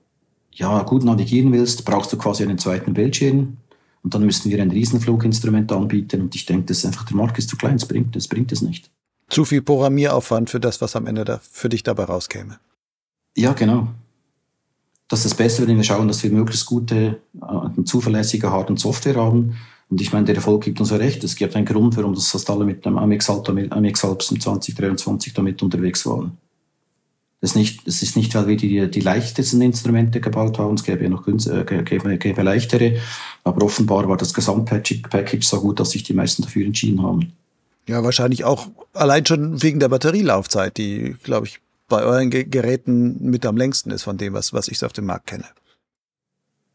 ja 0.50 0.82
gut 0.82 1.04
navigieren 1.04 1.52
willst, 1.52 1.84
brauchst 1.84 2.12
du 2.12 2.18
quasi 2.18 2.42
einen 2.42 2.58
zweiten 2.58 2.94
Bildschirm. 2.94 3.58
Und 4.02 4.14
dann 4.14 4.26
müssten 4.26 4.50
wir 4.50 4.60
ein 4.60 4.72
Riesenfluginstrument 4.72 5.70
anbieten. 5.70 6.22
Und 6.22 6.34
ich 6.34 6.46
denke, 6.46 6.66
das 6.66 6.78
ist 6.78 6.86
einfach, 6.86 7.04
der 7.04 7.16
Markt 7.16 7.38
ist 7.38 7.48
zu 7.48 7.56
klein, 7.56 7.78
das 7.78 7.86
bringt, 7.86 8.16
das 8.16 8.26
bringt 8.26 8.50
es 8.50 8.60
nicht. 8.60 8.90
Zu 9.28 9.44
viel 9.44 9.62
Programmieraufwand 9.62 10.50
für 10.50 10.58
das, 10.58 10.80
was 10.80 10.96
am 10.96 11.06
Ende 11.06 11.24
da 11.24 11.38
für 11.38 11.68
dich 11.68 11.84
dabei 11.84 12.04
rauskäme. 12.04 12.58
Ja, 13.36 13.52
genau 13.52 13.88
das 15.08 15.24
ist 15.24 15.34
besser, 15.36 15.66
wenn 15.66 15.76
wir 15.76 15.84
schauen, 15.84 16.08
dass 16.08 16.22
wir 16.22 16.30
möglichst 16.30 16.66
gute, 16.66 17.20
äh, 17.40 17.82
zuverlässige 17.84 18.50
Hard- 18.50 18.70
und 18.70 18.80
Software 18.80 19.16
haben. 19.16 19.56
Und 19.88 20.00
ich 20.00 20.12
meine, 20.12 20.24
der 20.24 20.34
Erfolg 20.34 20.64
gibt 20.64 20.80
uns 20.80 20.90
ja 20.90 20.96
recht. 20.96 21.22
Es 21.22 21.36
gibt 21.36 21.54
einen 21.54 21.64
Grund, 21.64 21.96
warum 21.96 22.14
das 22.14 22.28
fast 22.28 22.50
alle 22.50 22.64
mit 22.64 22.84
dem 22.84 22.98
Amex 22.98 23.30
Alp, 23.30 23.48
Amex 23.48 24.04
Alps 24.04 24.26
2023 24.26 25.32
damit 25.32 25.62
unterwegs 25.62 26.04
waren. 26.06 26.36
Das 27.40 27.50
ist 27.50 27.56
nicht, 27.56 27.86
ist 27.86 28.16
nicht 28.16 28.34
weil 28.34 28.48
wir 28.48 28.56
die, 28.56 28.90
die 28.90 29.00
leichtesten 29.00 29.60
Instrumente 29.60 30.20
gebaut 30.20 30.58
haben. 30.58 30.74
Es 30.74 30.82
gäbe 30.82 31.04
ja 31.04 31.10
noch 31.10 31.28
äh, 31.28 31.82
gäbe, 31.84 32.18
gäbe 32.18 32.42
leichtere. 32.42 32.96
Aber 33.44 33.64
offenbar 33.64 34.08
war 34.08 34.16
das 34.16 34.34
Gesamtpackage 34.34 35.42
so 35.42 35.60
gut, 35.60 35.78
dass 35.78 35.90
sich 35.90 36.02
die 36.02 36.14
meisten 36.14 36.42
dafür 36.42 36.66
entschieden 36.66 37.02
haben. 37.02 37.32
Ja, 37.88 38.02
wahrscheinlich 38.02 38.44
auch 38.44 38.66
allein 38.94 39.24
schon 39.24 39.62
wegen 39.62 39.78
der 39.78 39.88
Batterielaufzeit, 39.88 40.76
die, 40.76 41.14
glaube 41.22 41.46
ich, 41.46 41.60
bei 41.88 42.02
euren 42.02 42.30
Geräten 42.30 43.30
mit 43.30 43.46
am 43.46 43.56
längsten 43.56 43.90
ist 43.90 44.02
von 44.02 44.16
dem, 44.16 44.32
was, 44.32 44.52
was 44.52 44.68
ich 44.68 44.84
auf 44.84 44.92
dem 44.92 45.06
Markt 45.06 45.28
kenne. 45.28 45.46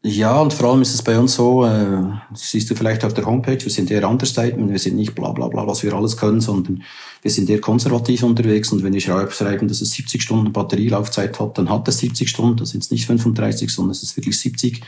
Ja, 0.04 0.40
und 0.40 0.52
vor 0.52 0.70
allem 0.70 0.82
ist 0.82 0.94
es 0.94 1.02
bei 1.02 1.16
uns 1.16 1.34
so, 1.34 1.64
äh, 1.64 2.02
siehst 2.34 2.68
du 2.68 2.74
vielleicht 2.74 3.04
auf 3.04 3.14
der 3.14 3.24
Homepage, 3.24 3.62
wir 3.62 3.70
sind 3.70 3.88
eher 3.88 4.08
Understatement, 4.08 4.72
wir 4.72 4.78
sind 4.80 4.96
nicht 4.96 5.14
bla 5.14 5.30
bla 5.30 5.46
bla, 5.46 5.64
was 5.64 5.84
wir 5.84 5.92
alles 5.92 6.16
können, 6.16 6.40
sondern 6.40 6.82
wir 7.22 7.30
sind 7.30 7.48
eher 7.48 7.60
konservativ 7.60 8.24
unterwegs 8.24 8.72
und 8.72 8.82
wenn 8.82 8.92
wir 8.92 9.00
schreiben, 9.00 9.68
dass 9.68 9.80
es 9.80 9.92
70 9.92 10.20
Stunden 10.20 10.52
Batterielaufzeit 10.52 11.38
hat, 11.38 11.56
dann 11.56 11.70
hat 11.70 11.86
es 11.86 11.98
70 11.98 12.28
Stunden, 12.28 12.56
das 12.56 12.70
sind 12.70 12.90
nicht 12.90 13.06
35, 13.06 13.70
sondern 13.70 13.92
es 13.92 14.02
ist 14.02 14.16
wirklich 14.16 14.40
70. 14.40 14.80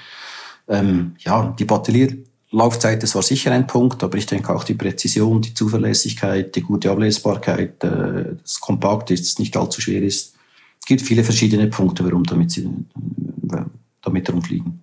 Ähm, 0.66 1.14
ja, 1.20 1.54
die 1.60 1.64
Batterie 1.64 2.24
Laufzeit, 2.54 3.02
das 3.02 3.14
war 3.14 3.22
sicher 3.22 3.50
ein 3.50 3.66
Punkt, 3.66 4.02
aber 4.04 4.16
ich 4.16 4.26
denke 4.26 4.54
auch 4.54 4.62
die 4.62 4.74
Präzision, 4.74 5.42
die 5.42 5.54
Zuverlässigkeit, 5.54 6.54
die 6.54 6.62
gute 6.62 6.90
Ablesbarkeit, 6.90 7.82
äh, 7.82 8.36
das 8.40 8.60
kompakt 8.60 9.10
ist, 9.10 9.26
es 9.26 9.38
nicht 9.38 9.56
allzu 9.56 9.80
schwer 9.80 10.02
ist. 10.02 10.34
Es 10.80 10.86
gibt 10.86 11.02
viele 11.02 11.24
verschiedene 11.24 11.66
Punkte, 11.66 12.04
warum 12.04 12.22
damit 12.22 12.52
sie 12.52 12.62
äh, 12.62 13.64
damit 14.02 14.32
rumfliegen. 14.32 14.80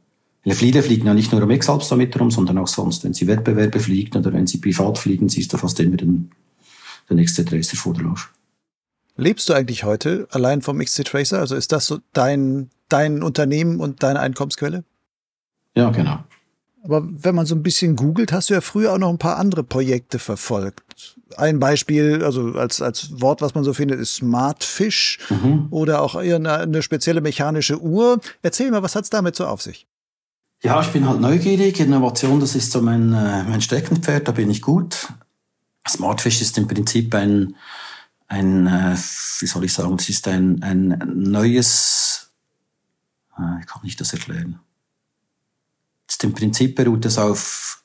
Fliege 0.50 0.82
fliegen 0.82 1.06
ja 1.06 1.14
nicht 1.14 1.32
nur 1.32 1.44
um 1.44 1.52
Exalps 1.52 1.90
damit 1.90 2.20
rum, 2.20 2.32
sondern 2.32 2.58
auch 2.58 2.68
sonst. 2.68 3.04
Wenn 3.04 3.14
sie 3.14 3.28
Wettbewerbe 3.28 3.80
fliegen 3.80 4.18
oder 4.18 4.34
wenn 4.34 4.48
sie 4.48 4.58
privat 4.58 4.98
fliegen, 4.98 5.30
siehst 5.30 5.54
du 5.54 5.58
fast 5.58 5.80
immer 5.80 5.98
den, 5.98 6.32
den 7.10 7.24
XC 7.24 7.46
Tracer 7.46 7.78
vor 7.78 7.94
drauf. 7.94 8.34
Lebst 9.18 9.48
du 9.48 9.54
eigentlich 9.54 9.84
heute 9.84 10.28
allein 10.32 10.64
vom 10.64 10.80
XC 10.80 11.06
Tracer? 11.06 11.40
Also 11.40 11.56
ist 11.56 11.72
das 11.72 11.86
so 11.86 12.00
dein, 12.14 12.72
dein 12.90 13.22
Unternehmen 13.22 13.80
und 13.80 14.02
deine 14.02 14.20
Einkommensquelle? 14.20 14.84
Ja, 15.76 15.92
genau. 15.92 16.24
Aber 16.84 17.04
wenn 17.06 17.36
man 17.36 17.46
so 17.46 17.54
ein 17.54 17.64
bisschen 17.64 17.96
googelt, 17.96 18.32
hast 18.32 18.50
du 18.50 18.56
ja 18.56 18.62
früher 18.62 18.94
auch 18.94 18.98
noch 18.98 19.10
ein 19.10 19.20
paar 19.20 19.38
andere 19.38 19.64
Projekte 19.64 20.18
verfolgt. 20.18 21.16
Ein 21.38 21.60
Beispiel, 21.60 22.24
also 22.24 22.54
als, 22.54 22.82
als 22.82 23.22
Wort, 23.22 23.42
was 23.42 23.54
man 23.54 23.64
so 23.64 23.74
findet, 23.74 24.00
ist 24.00 24.16
Smartfish 24.16 25.20
mhm. 25.30 25.68
oder 25.70 26.02
auch 26.02 26.16
eine, 26.16 26.54
eine, 26.54 26.82
spezielle 26.82 27.22
mechanische 27.22 27.80
Uhr. 27.80 28.20
Erzähl 28.42 28.72
mal, 28.72 28.84
was 28.84 28.96
hat's 28.96 29.10
damit 29.10 29.36
so 29.36 29.46
auf 29.46 29.62
sich? 29.62 29.88
Ja, 30.64 30.82
ich 30.82 30.88
bin 30.88 31.08
halt 31.08 31.22
neugierig. 31.22 31.80
Innovation, 31.80 32.40
das 32.40 32.56
ist 32.56 32.72
so 32.72 32.82
mein, 32.82 33.14
äh, 33.14 33.44
mein 33.44 33.62
Steckenpferd, 33.62 34.28
da 34.28 34.32
bin 34.32 34.50
ich 34.50 34.62
gut. 34.62 35.14
Smartfish 35.88 36.42
ist 36.42 36.58
im 36.58 36.68
Prinzip 36.68 37.14
ein, 37.16 37.56
ein 38.28 38.68
äh, 38.68 38.96
wie 39.40 39.48
soll 39.48 39.66
ich 39.66 39.74
sagen, 39.74 39.96
es 40.00 40.10
ist 40.10 40.28
ein, 40.28 40.62
ein 40.64 41.02
neues, 41.16 42.32
äh, 43.38 43.62
ich 43.62 43.68
kann 43.68 43.82
nicht 43.84 44.02
das 44.02 44.14
erklären 44.14 44.60
Im 46.24 46.34
Prinzip 46.34 46.76
beruht 46.76 47.06
es 47.06 47.18
auf, 47.18 47.84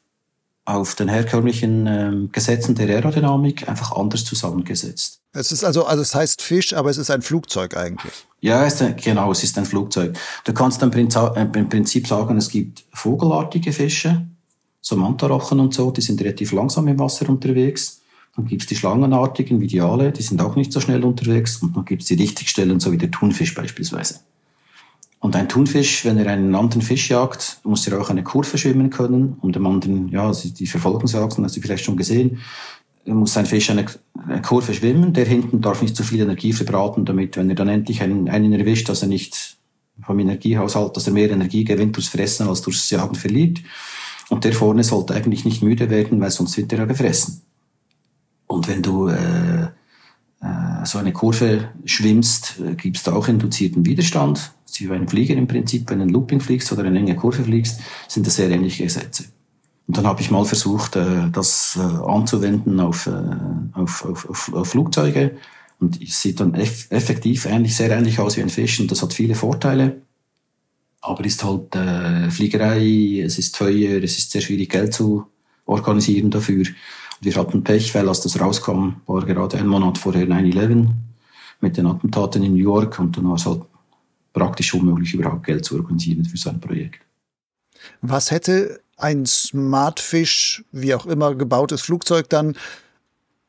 auf 0.64 0.94
den 0.94 1.08
herkömmlichen 1.08 1.86
ähm, 1.86 2.28
Gesetzen 2.32 2.74
der 2.74 2.88
Aerodynamik, 2.88 3.68
einfach 3.68 3.92
anders 3.92 4.24
zusammengesetzt. 4.24 5.20
Es 5.32 5.52
ist 5.52 5.64
also, 5.64 5.84
also 5.84 6.02
es 6.02 6.14
heißt 6.14 6.40
Fisch, 6.42 6.72
aber 6.74 6.90
es 6.90 6.96
ist 6.98 7.10
ein 7.10 7.22
Flugzeug 7.22 7.76
eigentlich. 7.76 8.12
Ja, 8.40 8.64
es 8.64 8.80
ist, 8.80 9.04
genau, 9.04 9.30
es 9.32 9.44
ist 9.44 9.58
ein 9.58 9.66
Flugzeug. 9.66 10.18
Du 10.44 10.52
kannst 10.52 10.82
im 10.82 10.90
Prinzip 10.90 12.06
sagen, 12.06 12.36
es 12.36 12.48
gibt 12.48 12.84
vogelartige 12.92 13.72
Fische, 13.72 14.26
so 14.80 14.96
Mantarochen 14.96 15.60
und 15.60 15.74
so, 15.74 15.90
die 15.90 16.00
sind 16.00 16.20
relativ 16.20 16.52
langsam 16.52 16.88
im 16.88 16.98
Wasser 16.98 17.28
unterwegs. 17.28 18.00
Dann 18.36 18.46
gibt's 18.46 18.66
die 18.66 18.76
Schlangenartigen 18.76 19.60
wie 19.60 19.66
die 19.66 19.80
Aale, 19.80 20.12
die 20.12 20.22
sind 20.22 20.40
auch 20.40 20.56
nicht 20.56 20.72
so 20.72 20.80
schnell 20.80 21.04
unterwegs. 21.04 21.56
Und 21.56 21.76
dann 21.76 21.84
gibt's 21.84 22.06
die 22.06 22.14
Richtigstellen, 22.14 22.80
so 22.80 22.92
wie 22.92 22.98
der 22.98 23.10
Thunfisch 23.10 23.54
beispielsweise. 23.54 24.20
Und 25.26 25.34
ein 25.34 25.48
Thunfisch, 25.48 26.04
wenn 26.04 26.18
er 26.18 26.30
einen 26.30 26.54
anderen 26.54 26.82
Fisch 26.82 27.10
jagt, 27.10 27.58
muss 27.64 27.84
er 27.88 28.00
auch 28.00 28.10
eine 28.10 28.22
Kurve 28.22 28.56
schwimmen 28.58 28.90
können, 28.90 29.36
um 29.40 29.50
dem 29.50 29.66
anderen, 29.66 30.08
ja, 30.10 30.30
die 30.30 30.68
Verfolgungsjagden 30.68 31.42
hast 31.42 31.56
du 31.56 31.60
vielleicht 31.60 31.84
schon 31.84 31.96
gesehen, 31.96 32.38
muss 33.06 33.36
ein 33.36 33.44
Fisch 33.44 33.68
eine, 33.70 33.86
eine 34.24 34.40
Kurve 34.40 34.72
schwimmen, 34.72 35.14
der 35.14 35.24
hinten 35.24 35.60
darf 35.60 35.82
nicht 35.82 35.96
zu 35.96 36.04
viel 36.04 36.20
Energie 36.20 36.52
verbraten, 36.52 37.04
damit, 37.04 37.36
wenn 37.36 37.48
er 37.48 37.56
dann 37.56 37.68
endlich 37.68 38.02
einen, 38.02 38.28
einen 38.28 38.52
erwischt, 38.52 38.88
dass 38.88 39.02
er 39.02 39.08
nicht 39.08 39.56
vom 40.00 40.16
Energiehaushalt, 40.20 40.96
dass 40.96 41.08
er 41.08 41.12
mehr 41.12 41.32
Energie 41.32 41.64
gewinnt 41.64 41.96
durchs 41.96 42.10
Fressen 42.10 42.46
als 42.46 42.62
durchs 42.62 42.88
Jagen 42.88 43.16
verliert. 43.16 43.58
Und 44.28 44.44
der 44.44 44.52
vorne 44.52 44.84
sollte 44.84 45.14
eigentlich 45.14 45.44
nicht 45.44 45.60
müde 45.60 45.90
werden, 45.90 46.20
weil 46.20 46.30
sonst 46.30 46.56
wird 46.56 46.72
er 46.72 46.78
ja 46.78 46.84
gefressen. 46.84 47.42
Und 48.46 48.68
wenn 48.68 48.80
du 48.80 49.08
äh, 49.08 49.70
so 50.84 50.98
eine 50.98 51.12
Kurve 51.12 51.68
schwimmst, 51.84 52.60
äh, 52.60 52.74
gibst 52.74 53.06
du 53.06 53.12
auch 53.12 53.28
induzierten 53.28 53.84
Widerstand. 53.84 54.52
Wie 54.78 54.86
bei 54.86 54.94
einem 54.94 55.08
Flieger 55.08 55.34
im 55.34 55.46
Prinzip, 55.46 55.88
wenn 55.88 56.00
du 56.00 56.04
ein 56.04 56.10
Looping 56.10 56.40
fliegst 56.40 56.70
oder 56.70 56.84
eine 56.84 56.98
enge 56.98 57.16
Kurve 57.16 57.44
fliegst, 57.44 57.80
sind 58.08 58.26
das 58.26 58.36
sehr 58.36 58.50
ähnliche 58.50 58.84
Gesetze. 58.84 59.24
Und 59.86 59.96
dann 59.96 60.06
habe 60.06 60.20
ich 60.20 60.30
mal 60.30 60.44
versucht, 60.44 60.96
äh, 60.96 61.30
das 61.32 61.78
anzuwenden 61.78 62.80
auf, 62.80 63.08
auf, 63.72 64.04
auf, 64.04 64.52
auf, 64.52 64.68
Flugzeuge. 64.68 65.36
Und 65.78 66.02
es 66.02 66.20
sieht 66.20 66.40
dann 66.40 66.54
effektiv 66.54 67.46
ähnlich, 67.46 67.76
sehr 67.76 67.90
ähnlich 67.90 68.18
aus 68.18 68.36
wie 68.36 68.42
ein 68.42 68.48
Fisch 68.48 68.80
und 68.80 68.90
das 68.90 69.02
hat 69.02 69.12
viele 69.12 69.34
Vorteile. 69.34 70.02
Aber 71.00 71.24
ist 71.24 71.44
halt 71.44 71.74
äh, 71.74 72.30
Fliegerei, 72.30 73.22
es 73.24 73.38
ist 73.38 73.54
teuer, 73.54 74.02
es 74.02 74.18
ist 74.18 74.32
sehr 74.32 74.40
schwierig, 74.40 74.70
Geld 74.70 74.92
zu 74.92 75.26
organisieren 75.66 76.30
dafür. 76.30 76.64
Wir 77.20 77.34
hatten 77.36 77.64
Pech, 77.64 77.94
weil 77.94 78.08
als 78.08 78.20
das 78.20 78.40
rauskam, 78.40 78.96
war 79.06 79.24
gerade 79.24 79.58
ein 79.58 79.66
Monat 79.66 79.98
vorher 79.98 80.26
9-11 80.26 80.88
mit 81.60 81.76
den 81.76 81.86
Attentaten 81.86 82.42
in 82.42 82.52
New 82.52 82.62
York 82.62 82.98
und 82.98 83.16
dann 83.16 83.28
war 83.28 83.36
es 83.36 83.46
halt 83.46 83.62
praktisch 84.32 84.74
unmöglich, 84.74 85.14
überhaupt 85.14 85.46
Geld 85.46 85.64
zu 85.64 85.76
organisieren 85.76 86.24
für 86.24 86.36
so 86.36 86.50
ein 86.50 86.60
Projekt. 86.60 87.00
Was 88.02 88.30
hätte 88.30 88.80
ein 88.96 89.26
Smartfish, 89.26 90.64
wie 90.72 90.94
auch 90.94 91.06
immer 91.06 91.34
gebautes 91.34 91.82
Flugzeug 91.82 92.28
dann 92.28 92.56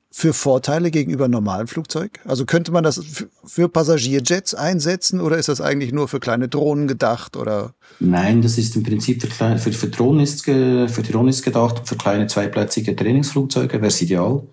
für 0.10 0.34
Vorteile 0.34 0.89
gegenüber 0.91 1.28
normalen 1.28 1.68
Flugzeug? 1.68 2.20
Also 2.26 2.45
könnte 2.45 2.72
man 2.72 2.84
das 2.84 3.01
für 3.45 3.70
Passagierjets 3.70 4.53
einsetzen 4.53 5.20
oder 5.22 5.38
ist 5.38 5.49
das 5.49 5.62
eigentlich 5.62 5.91
nur 5.91 6.08
für 6.08 6.20
kleine 6.20 6.47
Drohnen 6.47 6.88
gedacht 6.88 7.36
oder? 7.36 7.74
Nein, 7.99 8.41
das 8.41 8.58
ist 8.58 8.76
im 8.76 8.84
Prinzip 8.84 9.22
für, 9.22 9.58
für, 9.58 9.72
für, 9.74 9.88
Drohnen 9.89 10.22
ist, 10.22 10.45
für 10.45 10.88
Drohnen 10.88 11.30
ist 11.30 11.43
gedacht. 11.43 11.88
Für 11.88 11.97
kleine 11.97 12.28
zweiplätzige 12.28 12.95
Trainingsflugzeuge 12.95 13.74
wäre 13.74 13.88
es 13.88 14.01
ideal, 14.01 14.43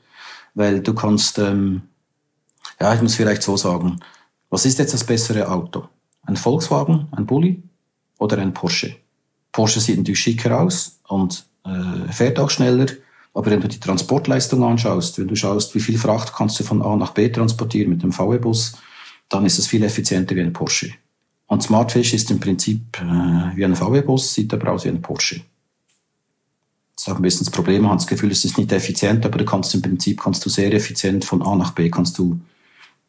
weil 0.54 0.80
du 0.80 0.94
kannst, 0.94 1.38
ähm, 1.38 1.82
ja, 2.80 2.94
ich 2.94 3.02
muss 3.02 3.14
vielleicht 3.14 3.42
so 3.42 3.56
sagen, 3.56 4.00
was 4.50 4.66
ist 4.66 4.78
jetzt 4.78 4.94
das 4.94 5.04
bessere 5.04 5.50
Auto? 5.50 5.88
Ein 6.22 6.36
Volkswagen, 6.36 7.08
ein 7.12 7.26
Bulli 7.26 7.62
oder 8.18 8.38
ein 8.38 8.54
Porsche? 8.54 8.96
Porsche 9.52 9.80
sieht 9.80 9.98
natürlich 9.98 10.20
schicker 10.20 10.60
aus 10.60 11.00
und 11.08 11.46
äh, 11.64 12.12
fährt 12.12 12.38
auch 12.38 12.50
schneller 12.50 12.86
aber 13.34 13.50
wenn 13.50 13.60
du 13.60 13.68
die 13.68 13.80
Transportleistung 13.80 14.62
anschaust, 14.62 15.18
wenn 15.18 15.28
du 15.28 15.34
schaust, 15.34 15.74
wie 15.74 15.80
viel 15.80 15.98
Fracht 15.98 16.32
kannst 16.32 16.58
du 16.60 16.64
von 16.64 16.82
A 16.82 16.96
nach 16.96 17.10
B 17.10 17.28
transportieren 17.28 17.90
mit 17.90 18.02
dem 18.02 18.12
VW-Bus, 18.12 18.76
dann 19.28 19.44
ist 19.44 19.58
es 19.58 19.66
viel 19.66 19.82
effizienter 19.82 20.36
wie 20.36 20.40
ein 20.40 20.52
Porsche. 20.52 20.92
Und 21.46 21.62
Smartfish 21.62 22.14
ist 22.14 22.30
im 22.30 22.38
Prinzip 22.38 22.80
äh, 23.00 23.56
wie 23.56 23.64
ein 23.64 23.74
VW-Bus, 23.74 24.34
sieht 24.34 24.54
aber 24.54 24.72
aus 24.72 24.84
wie 24.84 24.88
ein 24.88 25.02
Porsche. 25.02 25.42
Das 26.94 27.08
ist 27.08 27.12
auch 27.12 27.16
ein 27.16 27.22
bisschen 27.22 27.44
das 27.44 27.50
Problem, 27.50 27.82
man 27.82 27.90
hat 27.90 28.00
das 28.00 28.06
Gefühl, 28.06 28.30
es 28.30 28.44
ist 28.44 28.56
nicht 28.56 28.70
effizient, 28.70 29.26
aber 29.26 29.38
du 29.38 29.44
kannst 29.44 29.74
im 29.74 29.82
Prinzip 29.82 30.20
kannst 30.22 30.46
du 30.46 30.48
sehr 30.48 30.72
effizient 30.72 31.24
von 31.24 31.42
A 31.42 31.56
nach 31.56 31.72
B 31.72 31.90
kannst 31.90 32.16
du 32.18 32.40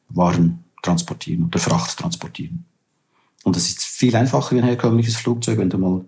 Waren 0.09 0.63
transportieren 0.81 1.45
oder 1.45 1.59
Fracht 1.59 1.97
transportieren. 1.97 2.65
Und 3.43 3.55
das 3.55 3.67
ist 3.67 3.83
viel 3.83 4.15
einfacher 4.15 4.55
wie 4.55 4.59
ein 4.59 4.65
herkömmliches 4.65 5.17
Flugzeug, 5.17 5.59
wenn 5.59 5.69
du 5.69 5.77
mal 5.77 6.05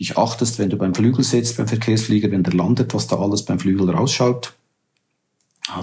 dich 0.00 0.16
achtest, 0.16 0.58
wenn 0.58 0.70
du 0.70 0.78
beim 0.78 0.94
Flügel 0.94 1.22
sitzt, 1.22 1.58
beim 1.58 1.68
Verkehrsflieger, 1.68 2.30
wenn 2.30 2.42
der 2.42 2.54
landet, 2.54 2.94
was 2.94 3.06
da 3.06 3.18
alles 3.18 3.44
beim 3.44 3.60
Flügel 3.60 3.90
rausschaut. 3.90 4.54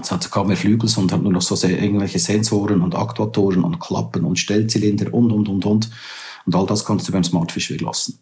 Es 0.01 0.11
hat 0.11 0.29
kaum 0.31 0.47
mehr 0.47 0.57
Flügel, 0.57 0.89
sondern 0.89 1.23
nur 1.23 1.31
noch 1.31 1.41
so 1.41 1.55
sehr, 1.55 1.81
irgendwelche 1.81 2.19
Sensoren 2.19 2.81
und 2.81 2.95
Aktuatoren 2.95 3.63
und 3.63 3.79
Klappen 3.79 4.25
und 4.25 4.37
Stellzylinder 4.37 5.13
und, 5.13 5.31
und, 5.31 5.47
und, 5.47 5.65
und. 5.65 5.89
Und 6.45 6.55
all 6.55 6.65
das 6.65 6.83
kannst 6.83 7.07
du 7.07 7.11
beim 7.11 7.23
Smartfish 7.23 7.69
weglassen. 7.69 8.19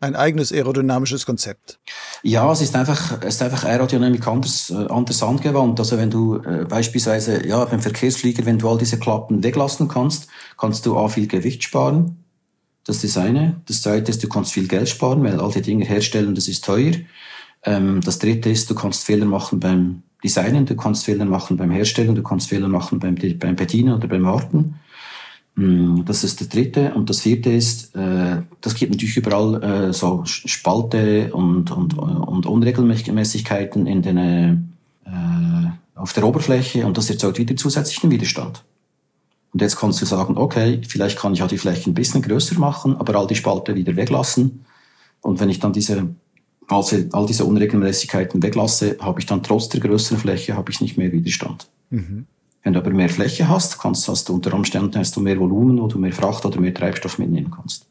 Ein 0.00 0.14
eigenes 0.14 0.52
aerodynamisches 0.52 1.26
Konzept. 1.26 1.80
Ja, 2.22 2.52
es 2.52 2.60
ist 2.60 2.76
einfach, 2.76 3.20
es 3.22 3.34
ist 3.34 3.42
einfach 3.42 3.64
Aerodynamik 3.64 4.24
anders, 4.28 4.70
äh, 4.70 4.86
anders 4.88 5.22
angewandt. 5.24 5.80
Also 5.80 5.96
wenn 5.96 6.10
du 6.10 6.36
äh, 6.36 6.66
beispielsweise, 6.68 7.44
ja, 7.44 7.64
beim 7.64 7.80
Verkehrsflieger, 7.80 8.46
wenn 8.46 8.58
du 8.58 8.68
all 8.68 8.78
diese 8.78 9.00
Klappen 9.00 9.42
weglassen 9.42 9.88
kannst, 9.88 10.28
kannst 10.56 10.86
du 10.86 10.96
A 10.96 11.08
viel 11.08 11.26
Gewicht 11.26 11.64
sparen 11.64 12.24
das 12.88 13.04
ist 13.04 13.16
das 13.16 13.22
eine. 13.22 13.60
Das 13.66 13.82
zweite 13.82 14.10
ist, 14.10 14.24
du 14.24 14.28
kannst 14.28 14.52
viel 14.52 14.66
Geld 14.66 14.88
sparen, 14.88 15.22
weil 15.22 15.38
all 15.38 15.52
die 15.52 15.60
Dinge 15.60 15.84
herstellen, 15.84 16.34
das 16.34 16.48
ist 16.48 16.64
teuer. 16.64 16.92
Ähm, 17.62 18.00
das 18.00 18.18
dritte 18.18 18.48
ist, 18.48 18.70
du 18.70 18.74
kannst 18.74 19.04
Fehler 19.04 19.26
machen 19.26 19.60
beim 19.60 20.02
Designen, 20.24 20.64
du 20.64 20.74
kannst 20.74 21.04
Fehler 21.04 21.26
machen 21.26 21.58
beim 21.58 21.70
Herstellen, 21.70 22.14
du 22.14 22.22
kannst 22.22 22.48
Fehler 22.48 22.68
machen 22.68 22.98
beim, 22.98 23.14
beim 23.14 23.56
Bedienen 23.56 23.92
oder 23.92 24.08
beim 24.08 24.24
Warten. 24.24 24.76
Mm, 25.54 26.04
das 26.06 26.24
ist 26.24 26.40
das 26.40 26.48
dritte. 26.48 26.94
Und 26.94 27.10
das 27.10 27.20
vierte 27.20 27.50
ist, 27.50 27.94
äh, 27.94 28.40
das 28.62 28.74
gibt 28.74 28.92
natürlich 28.92 29.18
überall 29.18 29.62
äh, 29.62 29.92
so 29.92 30.22
Spalte 30.24 31.34
und, 31.34 31.70
und, 31.70 31.98
und 31.98 32.46
Unregelmäßigkeiten 32.46 33.86
in 33.86 34.00
den, 34.00 34.16
äh, 35.04 35.70
auf 35.94 36.14
der 36.14 36.26
Oberfläche 36.26 36.86
und 36.86 36.96
das 36.96 37.10
erzeugt 37.10 37.38
wieder 37.38 37.54
zusätzlichen 37.54 38.10
Widerstand. 38.10 38.64
Und 39.58 39.62
jetzt 39.62 39.76
kannst 39.76 40.00
du 40.00 40.06
sagen, 40.06 40.38
okay, 40.38 40.80
vielleicht 40.86 41.18
kann 41.18 41.34
ich 41.34 41.42
auch 41.42 41.48
die 41.48 41.58
Fläche 41.58 41.90
ein 41.90 41.94
bisschen 41.94 42.22
größer 42.22 42.56
machen, 42.60 42.96
aber 42.96 43.16
all 43.16 43.26
die 43.26 43.34
Spalte 43.34 43.74
wieder 43.74 43.96
weglassen. 43.96 44.64
Und 45.20 45.40
wenn 45.40 45.48
ich 45.48 45.58
dann 45.58 45.72
diese, 45.72 46.14
also 46.68 46.96
all 47.10 47.26
diese 47.26 47.44
Unregelmäßigkeiten 47.44 48.40
weglasse, 48.40 48.98
habe 49.00 49.18
ich 49.18 49.26
dann 49.26 49.42
trotz 49.42 49.68
der 49.68 49.80
größeren 49.80 50.20
Fläche 50.20 50.54
habe 50.54 50.70
ich 50.70 50.80
nicht 50.80 50.96
mehr 50.96 51.10
Widerstand. 51.10 51.66
Mhm. 51.90 52.26
Wenn 52.62 52.72
du 52.72 52.78
aber 52.78 52.90
mehr 52.90 53.08
Fläche 53.08 53.48
hast, 53.48 53.80
kannst, 53.80 54.06
hast 54.06 54.28
du 54.28 54.34
unter 54.34 54.54
Umständen 54.54 54.96
hast 54.96 55.16
du 55.16 55.20
mehr 55.20 55.40
Volumen, 55.40 55.80
wo 55.80 55.88
du 55.88 55.98
mehr 55.98 56.12
Fracht 56.12 56.46
oder 56.46 56.60
mehr 56.60 56.72
Treibstoff 56.72 57.18
mitnehmen 57.18 57.50
kannst. 57.50 57.86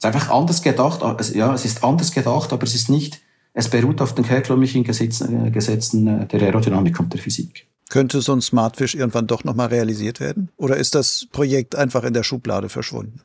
Es 0.00 0.04
ist 0.04 0.06
einfach 0.06 0.30
anders 0.30 0.62
gedacht, 0.62 1.00
ja, 1.32 1.54
es 1.54 1.64
ist 1.64 1.84
anders 1.84 2.10
gedacht, 2.10 2.52
aber 2.52 2.64
es 2.64 2.74
ist 2.74 2.90
nicht, 2.90 3.20
es 3.52 3.70
beruht 3.70 4.00
auf 4.00 4.16
den 4.16 4.24
herkömmlichen 4.24 4.82
Gesetzen, 4.82 5.46
äh, 5.46 5.50
Gesetzen 5.52 6.08
äh, 6.08 6.26
der 6.26 6.42
Aerodynamik 6.42 6.98
und 6.98 7.12
der 7.12 7.20
Physik. 7.20 7.68
Könnte 7.88 8.20
so 8.20 8.32
ein 8.32 8.42
Smartfish 8.42 8.94
irgendwann 8.94 9.26
doch 9.26 9.44
nochmal 9.44 9.68
realisiert 9.68 10.20
werden? 10.20 10.50
Oder 10.56 10.76
ist 10.76 10.94
das 10.94 11.26
Projekt 11.32 11.74
einfach 11.74 12.04
in 12.04 12.12
der 12.12 12.22
Schublade 12.22 12.68
verschwunden? 12.68 13.22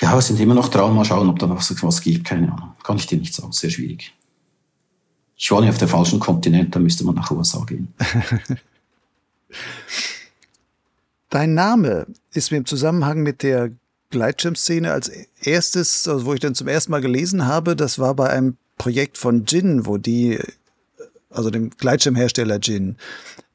Ja, 0.00 0.14
wir 0.14 0.22
sind 0.22 0.40
immer 0.40 0.54
noch 0.54 0.68
dran. 0.68 0.94
Mal 0.94 1.04
schauen, 1.04 1.28
ob 1.28 1.38
da 1.38 1.46
noch 1.46 1.62
was 1.82 2.00
gibt. 2.00 2.24
Keine 2.24 2.52
Ahnung. 2.52 2.72
Kann 2.82 2.96
ich 2.96 3.06
dir 3.06 3.18
nicht 3.18 3.34
sagen. 3.34 3.52
Sehr 3.52 3.70
schwierig. 3.70 4.12
Ich 5.36 5.50
war 5.50 5.60
nicht 5.60 5.70
auf 5.70 5.78
dem 5.78 5.88
falschen 5.88 6.20
Kontinent, 6.20 6.74
da 6.74 6.80
müsste 6.80 7.04
man 7.04 7.14
nach 7.16 7.30
USA 7.30 7.64
gehen. 7.64 7.92
Dein 11.28 11.54
Name 11.54 12.06
ist 12.32 12.50
mir 12.50 12.58
im 12.58 12.66
Zusammenhang 12.66 13.22
mit 13.22 13.42
der 13.42 13.72
Gleitschirmszene 14.10 14.92
als 14.92 15.10
erstes, 15.42 16.06
also 16.06 16.24
wo 16.24 16.34
ich 16.34 16.40
dann 16.40 16.54
zum 16.54 16.68
ersten 16.68 16.92
Mal 16.92 17.00
gelesen 17.00 17.46
habe, 17.46 17.74
das 17.74 17.98
war 17.98 18.14
bei 18.14 18.30
einem 18.30 18.56
Projekt 18.78 19.18
von 19.18 19.44
Jin, 19.44 19.86
wo 19.86 19.98
die, 19.98 20.38
also 21.34 21.50
dem 21.50 21.70
Gleitschirmhersteller 21.70 22.58
Jin, 22.60 22.96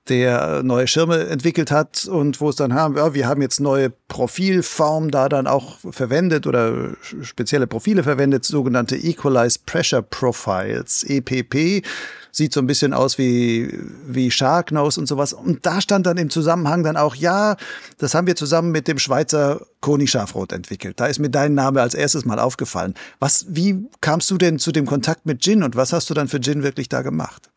der 0.09 0.63
neue 0.63 0.87
Schirme 0.87 1.27
entwickelt 1.27 1.71
hat 1.71 2.05
und 2.05 2.41
wo 2.41 2.49
es 2.49 2.55
dann 2.55 2.73
haben, 2.73 2.97
ja, 2.97 3.13
wir 3.13 3.27
haben 3.27 3.41
jetzt 3.41 3.59
neue 3.59 3.91
Profilformen 4.07 5.11
da 5.11 5.29
dann 5.29 5.47
auch 5.47 5.77
verwendet 5.91 6.47
oder 6.47 6.95
spezielle 7.21 7.67
Profile 7.67 8.03
verwendet, 8.03 8.43
sogenannte 8.43 8.95
Equalized 8.95 9.65
Pressure 9.65 10.01
Profiles, 10.01 11.03
EPP. 11.03 11.85
Sieht 12.31 12.53
so 12.53 12.59
ein 12.59 12.67
bisschen 12.67 12.93
aus 12.93 13.17
wie, 13.17 13.73
wie 14.07 14.29
Sharknose 14.29 14.99
und 14.99 15.07
sowas. 15.07 15.33
Und 15.33 15.65
da 15.65 15.81
stand 15.81 16.05
dann 16.05 16.17
im 16.17 16.29
Zusammenhang 16.29 16.83
dann 16.83 16.95
auch, 16.95 17.15
ja, 17.15 17.55
das 17.97 18.13
haben 18.13 18.27
wir 18.27 18.35
zusammen 18.35 18.71
mit 18.71 18.87
dem 18.87 18.99
Schweizer 18.99 19.65
Koni 19.81 20.07
Schafrot 20.07 20.51
entwickelt. 20.51 20.99
Da 20.99 21.07
ist 21.07 21.19
mir 21.19 21.29
dein 21.29 21.55
Name 21.55 21.81
als 21.81 21.95
erstes 21.95 22.25
mal 22.25 22.39
aufgefallen. 22.39 22.93
Was, 23.19 23.47
wie 23.49 23.87
kamst 24.01 24.29
du 24.29 24.37
denn 24.37 24.59
zu 24.59 24.71
dem 24.71 24.85
Kontakt 24.85 25.25
mit 25.25 25.43
Jin 25.43 25.63
und 25.63 25.75
was 25.75 25.91
hast 25.91 26.09
du 26.09 26.13
dann 26.13 26.27
für 26.27 26.37
Jin 26.37 26.61
wirklich 26.61 26.87
da 26.87 27.01
gemacht? 27.01 27.49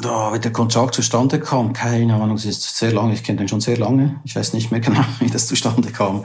Da, 0.00 0.32
wie 0.34 0.38
der 0.38 0.52
Kontakt 0.52 0.94
zustande 0.94 1.40
kam, 1.40 1.72
keine 1.72 2.14
Ahnung, 2.14 2.36
es 2.36 2.44
ist 2.44 2.76
sehr 2.76 2.92
lange, 2.92 3.14
ich 3.14 3.22
kenne 3.22 3.38
den 3.38 3.48
schon 3.48 3.60
sehr 3.60 3.76
lange, 3.76 4.20
ich 4.24 4.34
weiß 4.36 4.52
nicht 4.52 4.70
mehr 4.70 4.80
genau, 4.80 5.04
wie 5.20 5.30
das 5.30 5.46
zustande 5.46 5.90
kam. 5.90 6.24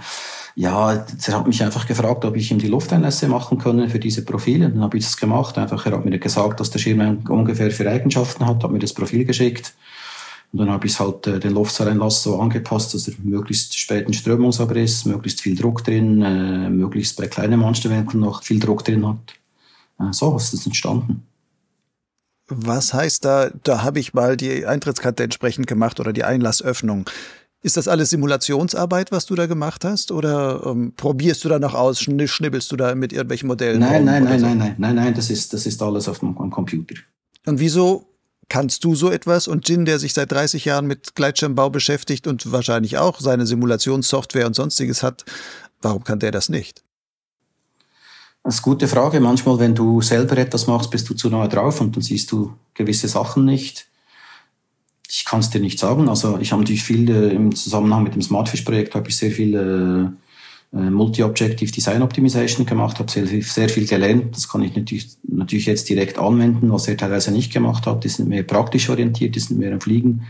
Ja, 0.55 0.93
er 0.93 1.33
hat 1.33 1.47
mich 1.47 1.63
einfach 1.63 1.87
gefragt, 1.87 2.25
ob 2.25 2.35
ich 2.35 2.51
ihm 2.51 2.59
die 2.59 2.67
Lufteinlässe 2.67 3.27
machen 3.27 3.57
könne 3.57 3.89
für 3.89 3.97
diese 3.97 4.23
Profile. 4.23 4.69
Dann 4.69 4.81
habe 4.81 4.97
ich 4.97 5.03
das 5.03 5.17
gemacht. 5.17 5.57
Einfach, 5.57 5.83
er 5.87 5.93
hat 5.93 6.05
mir 6.05 6.19
gesagt, 6.19 6.59
dass 6.59 6.69
der 6.69 6.77
Schirm 6.77 7.23
ungefähr 7.27 7.71
für 7.71 7.89
Eigenschaften 7.89 8.45
hat, 8.45 8.63
hat 8.63 8.71
mir 8.71 8.77
das 8.77 8.93
Profil 8.93 9.25
geschickt. 9.25 9.73
Und 10.51 10.59
dann 10.59 10.69
habe 10.69 10.85
ich 10.85 10.99
halt 10.99 11.25
äh, 11.25 11.39
den 11.39 11.53
Luftseileinlass 11.53 12.21
so 12.21 12.39
angepasst, 12.39 12.93
dass 12.93 13.07
er 13.07 13.15
möglichst 13.23 13.75
späten 13.75 14.13
Strömungsabriss, 14.13 15.05
möglichst 15.05 15.41
viel 15.41 15.55
Druck 15.55 15.83
drin, 15.83 16.21
äh, 16.21 16.69
möglichst 16.69 17.17
bei 17.17 17.25
kleinen 17.25 17.63
Anstellwinkeln 17.63 18.21
noch 18.21 18.43
viel 18.43 18.59
Druck 18.59 18.85
drin 18.85 19.07
hat. 19.07 19.33
Äh, 19.99 20.13
so 20.13 20.35
ist 20.37 20.53
entstanden. 20.67 21.23
Was 22.47 22.93
heißt 22.93 23.23
da, 23.23 23.49
da 23.63 23.83
habe 23.83 23.99
ich 23.99 24.13
mal 24.13 24.35
die 24.37 24.65
Eintrittskarte 24.65 25.23
entsprechend 25.23 25.67
gemacht 25.67 25.99
oder 25.99 26.13
die 26.13 26.23
Einlassöffnung? 26.23 27.09
Ist 27.61 27.77
das 27.77 27.87
alles 27.87 28.09
Simulationsarbeit, 28.09 29.13
was 29.13 29.25
du 29.25 29.35
da 29.35 29.45
gemacht 29.45 29.85
hast? 29.85 30.11
Oder 30.11 30.61
ähm, 30.65 30.93
probierst 30.97 31.45
du 31.45 31.49
da 31.49 31.59
noch 31.59 31.73
aus, 31.73 32.01
schnibbelst 32.01 32.69
du 32.71 32.75
da 32.75 32.93
mit 32.93 33.13
irgendwelchen 33.13 33.47
Modellen? 33.47 33.79
Nein, 33.79 34.03
nein, 34.03 34.25
nein, 34.25 34.39
so? 34.39 34.45
nein, 34.45 34.57
nein, 34.57 34.75
nein, 34.77 34.95
nein, 34.95 35.13
das 35.13 35.29
ist, 35.29 35.53
das 35.53 35.65
ist 35.65 35.81
alles 35.81 36.09
auf 36.09 36.19
dem 36.19 36.35
Computer. 36.35 36.95
Und 37.45 37.59
wieso 37.61 38.09
kannst 38.49 38.83
du 38.83 38.95
so 38.95 39.09
etwas? 39.09 39.47
Und 39.47 39.69
Jin, 39.69 39.85
der 39.85 39.97
sich 39.97 40.13
seit 40.13 40.31
30 40.33 40.65
Jahren 40.65 40.87
mit 40.87 41.15
Gleitschirmbau 41.15 41.69
beschäftigt 41.69 42.27
und 42.27 42.51
wahrscheinlich 42.51 42.97
auch 42.97 43.21
seine 43.21 43.45
Simulationssoftware 43.45 44.45
und 44.45 44.55
sonstiges 44.55 45.01
hat, 45.01 45.23
warum 45.81 46.03
kann 46.03 46.19
der 46.19 46.31
das 46.31 46.49
nicht? 46.49 46.82
Das 48.43 48.55
ist 48.55 48.65
eine 48.65 48.73
gute 48.73 48.87
Frage. 48.87 49.19
Manchmal, 49.21 49.57
wenn 49.59 49.73
du 49.73 50.01
selber 50.01 50.37
etwas 50.37 50.67
machst, 50.67 50.91
bist 50.91 51.09
du 51.09 51.13
zu 51.13 51.29
nahe 51.29 51.47
drauf 51.47 51.79
und 51.79 51.95
dann 51.95 52.03
siehst 52.03 52.31
du 52.31 52.53
gewisse 52.73 53.07
Sachen 53.07 53.45
nicht. 53.45 53.87
Ich 55.09 55.25
kann 55.25 55.39
es 55.39 55.49
dir 55.49 55.61
nicht 55.61 55.79
sagen. 55.79 56.09
Also 56.09 56.37
ich 56.39 56.51
habe 56.51 56.61
natürlich 56.61 56.83
viel 56.83 57.09
äh, 57.09 57.29
im 57.29 57.55
Zusammenhang 57.55 58.03
mit 58.03 58.15
dem 58.15 58.21
Smartfish-Projekt 58.21 58.95
habe 58.95 59.07
ich 59.09 59.15
sehr 59.15 59.31
viel 59.31 59.55
äh, 60.73 60.77
äh, 60.77 60.89
Multi-Objective 60.89 61.71
Design 61.71 62.01
Optimization 62.01 62.65
gemacht, 62.65 62.99
habe 62.99 63.09
sehr, 63.09 63.27
sehr 63.27 63.69
viel 63.69 63.87
gelernt. 63.87 64.35
Das 64.35 64.49
kann 64.49 64.63
ich 64.63 64.75
natürlich, 64.75 65.07
natürlich 65.23 65.67
jetzt 65.67 65.87
direkt 65.87 66.17
anwenden, 66.17 66.71
was 66.71 66.87
er 66.87 66.97
teilweise 66.97 67.31
nicht 67.31 67.53
gemacht 67.53 67.85
hat. 67.85 68.03
Die 68.03 68.09
sind 68.09 68.27
mehr 68.27 68.43
praktisch 68.43 68.89
orientiert, 68.89 69.35
die 69.35 69.39
sind 69.39 69.59
mehr 69.59 69.71
am 69.71 69.79
Fliegen. 69.79 70.23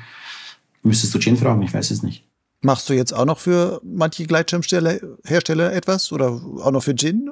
Müsstest 0.83 1.15
du 1.15 1.17
Jin 1.19 1.37
fragen, 1.37 1.61
ich 1.63 1.73
weiß 1.73 1.91
es 1.91 2.03
nicht. 2.03 2.25
Machst 2.61 2.89
du 2.89 2.93
jetzt 2.93 3.13
auch 3.13 3.25
noch 3.25 3.39
für 3.39 3.81
manche 3.83 4.25
Gleitschirmhersteller 4.25 5.73
etwas 5.73 6.11
oder 6.11 6.29
auch 6.29 6.71
noch 6.71 6.83
für 6.83 6.93
Jin? 6.93 7.29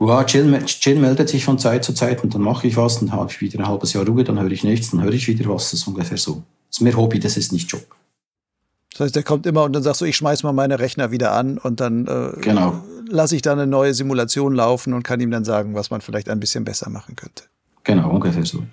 Ja, 0.00 0.24
Jin, 0.24 0.64
Jin 0.66 1.00
meldet 1.00 1.28
sich 1.28 1.44
von 1.44 1.58
Zeit 1.58 1.84
zu 1.84 1.92
Zeit 1.92 2.22
und 2.22 2.34
dann 2.34 2.42
mache 2.42 2.66
ich 2.66 2.76
was, 2.76 3.00
dann 3.00 3.12
habe 3.12 3.30
ich 3.30 3.40
wieder 3.40 3.58
ein 3.58 3.66
halbes 3.66 3.92
Jahr 3.92 4.06
Ruhe, 4.06 4.24
dann 4.24 4.40
höre 4.40 4.50
ich 4.50 4.64
nichts, 4.64 4.90
dann 4.90 5.02
höre 5.02 5.12
ich 5.12 5.26
wieder 5.26 5.48
was. 5.48 5.70
Das 5.70 5.80
ist 5.80 5.88
ungefähr 5.88 6.18
so. 6.18 6.42
Das 6.68 6.78
ist 6.78 6.80
mehr 6.82 6.96
Hobby, 6.96 7.18
das 7.18 7.36
ist 7.36 7.52
nicht 7.52 7.70
Job. 7.70 7.84
Das 8.92 9.00
heißt, 9.00 9.16
der 9.16 9.22
kommt 9.22 9.46
immer 9.46 9.64
und 9.64 9.72
dann 9.72 9.82
sagst 9.82 10.00
du, 10.00 10.04
ich 10.04 10.16
schmeiß 10.16 10.42
mal 10.42 10.52
meine 10.52 10.78
Rechner 10.78 11.10
wieder 11.10 11.32
an 11.32 11.58
und 11.58 11.80
dann 11.80 12.06
äh, 12.06 12.40
genau. 12.40 12.82
lasse 13.08 13.36
ich 13.36 13.42
da 13.42 13.52
eine 13.52 13.66
neue 13.66 13.94
Simulation 13.94 14.54
laufen 14.54 14.92
und 14.92 15.02
kann 15.02 15.20
ihm 15.20 15.30
dann 15.30 15.44
sagen, 15.44 15.74
was 15.74 15.90
man 15.90 16.00
vielleicht 16.00 16.28
ein 16.28 16.40
bisschen 16.40 16.64
besser 16.64 16.90
machen 16.90 17.14
könnte. 17.14 17.44
Genau, 17.84 18.10
ungefähr 18.10 18.44
so. 18.44 18.64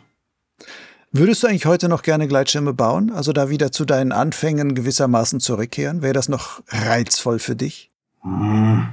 Würdest 1.11 1.43
du 1.43 1.47
eigentlich 1.47 1.65
heute 1.65 1.87
noch 1.87 2.01
gerne 2.01 2.27
Gleitschirme 2.27 2.73
bauen? 2.73 3.09
Also 3.09 3.31
da 3.31 3.49
wieder 3.49 3.71
zu 3.71 3.85
deinen 3.85 4.11
Anfängen 4.11 4.75
gewissermaßen 4.75 5.39
zurückkehren? 5.39 6.01
Wäre 6.01 6.13
das 6.13 6.27
noch 6.27 6.61
reizvoll 6.67 7.39
für 7.39 7.55
dich? 7.55 7.89
Hm. 8.21 8.89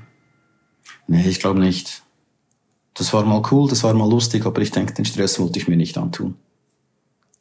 Nee, 1.08 1.26
ich 1.26 1.40
glaube 1.40 1.58
nicht. 1.58 2.01
Das 2.94 3.12
war 3.12 3.24
mal 3.24 3.42
cool, 3.50 3.68
das 3.68 3.82
war 3.84 3.94
mal 3.94 4.08
lustig, 4.08 4.44
aber 4.44 4.60
ich 4.60 4.70
denke, 4.70 4.92
den 4.92 5.04
Stress 5.04 5.38
wollte 5.38 5.58
ich 5.58 5.68
mir 5.68 5.76
nicht 5.76 5.96
antun. 5.96 6.34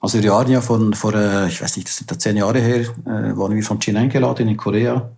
Also 0.01 0.21
wir 0.21 0.31
waren 0.31 0.49
ja 0.49 0.61
von, 0.61 0.93
vor, 0.93 1.13
äh, 1.13 1.47
ich 1.47 1.61
weiß 1.61 1.77
nicht, 1.77 1.87
das 1.87 1.97
sind 1.97 2.09
da 2.09 2.17
zehn 2.17 2.35
Jahre 2.35 2.59
her, 2.59 2.81
äh, 3.05 3.37
waren 3.37 3.53
wir 3.53 3.63
von 3.63 3.79
Chin 3.79 3.97
eingeladen 3.97 4.47
in 4.47 4.57
Korea. 4.57 5.11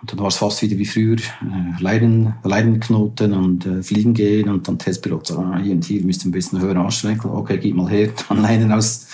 Und 0.00 0.12
dann 0.12 0.18
war 0.18 0.26
es 0.26 0.36
fast 0.36 0.60
wieder 0.60 0.76
wie 0.76 0.84
früher, 0.84 1.16
äh, 1.16 1.80
Leiden, 1.80 2.34
Leidenknoten 2.42 3.32
und 3.32 3.66
Fliegen 3.82 4.12
gehen 4.12 4.50
und 4.50 4.68
dann 4.68 4.78
Testpilot 4.78 5.28
sagen, 5.28 5.52
ah, 5.54 5.58
hier 5.58 5.72
und 5.72 5.84
hier 5.84 6.04
müsst 6.04 6.24
ihr 6.24 6.28
ein 6.28 6.32
bisschen 6.32 6.60
höher 6.60 6.76
anstrengen. 6.76 7.24
Okay, 7.24 7.56
gib 7.56 7.76
mal 7.76 7.88
her, 7.88 8.10
dann 8.28 8.42
Leinen 8.42 8.72
aus, 8.72 9.06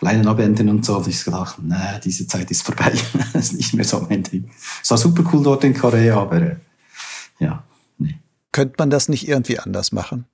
Leinen 0.00 0.26
abenden 0.28 0.70
und 0.70 0.84
so. 0.86 0.96
Und 0.96 1.08
ich 1.08 1.22
gedacht, 1.22 1.56
nee, 1.60 1.74
diese 2.02 2.26
Zeit 2.26 2.50
ist 2.50 2.62
vorbei. 2.62 2.92
das 3.34 3.46
ist 3.46 3.54
nicht 3.54 3.74
mehr 3.74 3.84
so 3.84 4.06
mein 4.08 4.22
Ding. 4.22 4.48
Es 4.82 4.90
war 4.90 4.96
super 4.96 5.24
cool 5.32 5.42
dort 5.42 5.64
in 5.64 5.74
Korea, 5.74 6.16
aber 6.16 6.56
ja. 7.38 7.65
Könnte 8.56 8.76
man 8.78 8.88
das 8.88 9.10
nicht 9.10 9.28
irgendwie 9.28 9.58
anders 9.58 9.92
machen? 9.92 10.24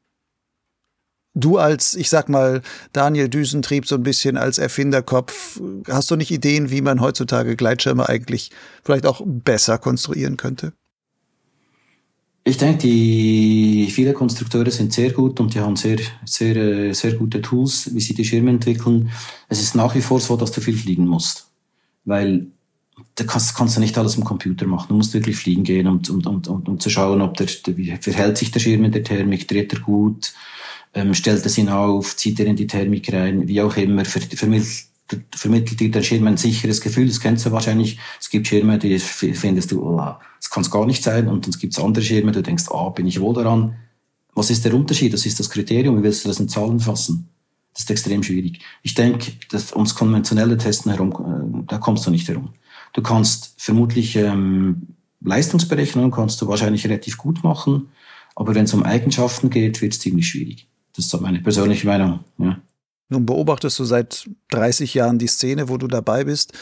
Du 1.35 1.59
als, 1.59 1.95
ich 1.95 2.09
sag 2.09 2.29
mal, 2.29 2.63
Daniel 2.93 3.29
Düsentrieb 3.29 3.85
so 3.85 3.97
ein 3.97 4.05
bisschen 4.05 4.37
als 4.37 4.59
Erfinderkopf, 4.59 5.61
hast 5.89 6.09
du 6.09 6.15
nicht 6.15 6.31
Ideen, 6.31 6.71
wie 6.71 6.83
man 6.83 7.01
heutzutage 7.01 7.57
Gleitschirme 7.57 8.09
eigentlich 8.09 8.53
vielleicht 8.85 9.07
auch 9.07 9.23
besser 9.27 9.77
konstruieren 9.77 10.37
könnte? 10.37 10.73
Ich 12.45 12.59
denke, 12.59 12.79
die 12.79 13.89
viele 13.91 14.13
Konstrukteure 14.13 14.71
sind 14.71 14.93
sehr 14.93 15.11
gut 15.11 15.41
und 15.41 15.55
die 15.55 15.59
haben 15.59 15.75
sehr, 15.75 15.99
sehr, 16.25 16.95
sehr 16.95 17.15
gute 17.15 17.43
Tools, 17.43 17.93
wie 17.93 18.01
sie 18.01 18.15
die 18.15 18.25
Schirme 18.25 18.51
entwickeln. 18.51 19.11
Es 19.49 19.61
ist 19.61 19.75
nach 19.75 19.97
wie 19.97 20.01
vor 20.01 20.21
so, 20.21 20.37
dass 20.37 20.53
du 20.53 20.61
viel 20.61 20.77
fliegen 20.77 21.09
musst, 21.09 21.51
weil 22.05 22.53
da 23.15 23.25
kannst, 23.25 23.55
kannst 23.55 23.77
du 23.77 23.81
nicht 23.81 23.97
alles 23.99 24.17
im 24.17 24.25
Computer 24.25 24.67
machen. 24.67 24.89
Du 24.89 24.95
musst 24.95 25.15
wirklich 25.15 25.37
fliegen 25.37 25.65
gehen, 25.65 25.87
um, 25.87 26.01
um, 26.09 26.43
um, 26.47 26.63
um, 26.63 26.81
zu 26.81 26.91
schauen, 26.91 27.21
ob 27.21 27.37
der, 27.37 27.49
wie 27.77 27.97
verhält 28.01 28.39
sich 28.39 28.51
der 28.51 28.61
Schirm 28.61 28.85
in 28.85 28.93
der 28.93 29.05
Thermik, 29.05 29.49
dreht 29.49 29.73
er 29.73 29.81
gut, 29.81 30.33
ähm, 30.95 31.15
stellt 31.15 31.45
es 31.45 31.59
ihn 31.59 31.69
auf, 31.69 32.17
zieht 32.17 32.39
er 32.41 32.47
in 32.47 32.57
die 32.57 32.67
Thermik 32.67 33.13
rein, 33.13 33.49
wie 33.49 33.63
auch 33.63 33.77
immer, 33.77 34.05
ver 34.05 34.21
vermittelt, 34.21 34.87
vermittelt 35.35 35.81
dir 35.81 35.91
der 35.91 36.03
Schirm 36.03 36.27
ein 36.27 36.37
sicheres 36.37 36.81
Gefühl. 36.81 37.07
Das 37.07 37.21
kennst 37.21 37.47
du 37.47 37.53
wahrscheinlich. 37.53 37.99
Es 38.21 38.31
gibt 38.31 38.47
Schirme, 38.47 38.79
die 38.79 38.99
findest 38.99 39.73
du, 39.73 39.83
oh, 39.83 40.15
das 40.39 40.51
kann 40.51 40.63
es 40.63 40.71
gar 40.71 40.87
nicht 40.87 41.03
sein. 41.03 41.29
Und 41.29 41.47
dann 41.47 41.53
gibt 41.59 41.73
es 41.75 41.83
andere 41.83 42.05
Schirme, 42.05 42.33
du 42.33 42.43
denkst, 42.43 42.65
ah, 42.71 42.91
bin 42.91 43.07
ich 43.07 43.21
wohl 43.21 43.35
daran. 43.35 43.77
Was 44.35 44.51
ist 44.51 44.65
der 44.65 44.75
Unterschied? 44.75 45.13
Das 45.13 45.27
ist 45.27 45.39
das 45.39 45.51
Kriterium. 45.51 45.99
Wie 45.99 46.03
willst 46.03 46.25
du 46.25 46.29
das 46.29 46.41
in 46.41 46.49
Zahlen 46.49 46.81
fassen? 46.81 47.29
Das 47.75 47.85
ist 47.85 47.91
extrem 47.91 48.23
schwierig. 48.23 48.61
Ich 48.83 48.95
denke, 48.95 49.33
dass 49.51 49.73
ums 49.75 49.95
konventionelle 49.95 50.57
Testen 50.59 50.93
herum, 50.93 51.13
äh, 51.13 51.67
da 51.69 51.79
kommst 51.79 52.07
du 52.07 52.11
nicht 52.11 52.29
herum. 52.29 52.51
Du 52.93 53.03
kannst 53.03 53.55
vermutlich 53.57 54.17
ähm, 54.17 54.89
Leistungsberechnungen 55.25 56.11
kannst 56.11 56.41
du 56.43 56.49
wahrscheinlich 56.49 56.85
relativ 56.85 57.17
gut 57.17 57.43
machen, 57.45 57.89
aber 58.35 58.55
wenn 58.55 58.65
es 58.65 58.75
um 58.75 58.83
Eigenschaften 58.83 59.51
geht, 59.51 59.81
wird 59.81 59.93
es 59.93 60.01
ziemlich 60.01 60.29
schwierig. 60.29 60.69
Das 60.95 61.07
ist 61.07 61.11
so 61.11 61.19
meine 61.19 61.41
persönliche 61.41 61.87
Meinung. 61.87 62.21
Ja. 62.39 62.61
Nun 63.09 63.27
beobachtest 63.27 63.79
du 63.79 63.85
seit 63.85 64.29
30 64.51 64.95
Jahren 64.95 65.19
die 65.19 65.27
Szene, 65.27 65.69
wo 65.69 65.77
du 65.77 65.87
dabei 65.87 66.25
bist. 66.25 66.53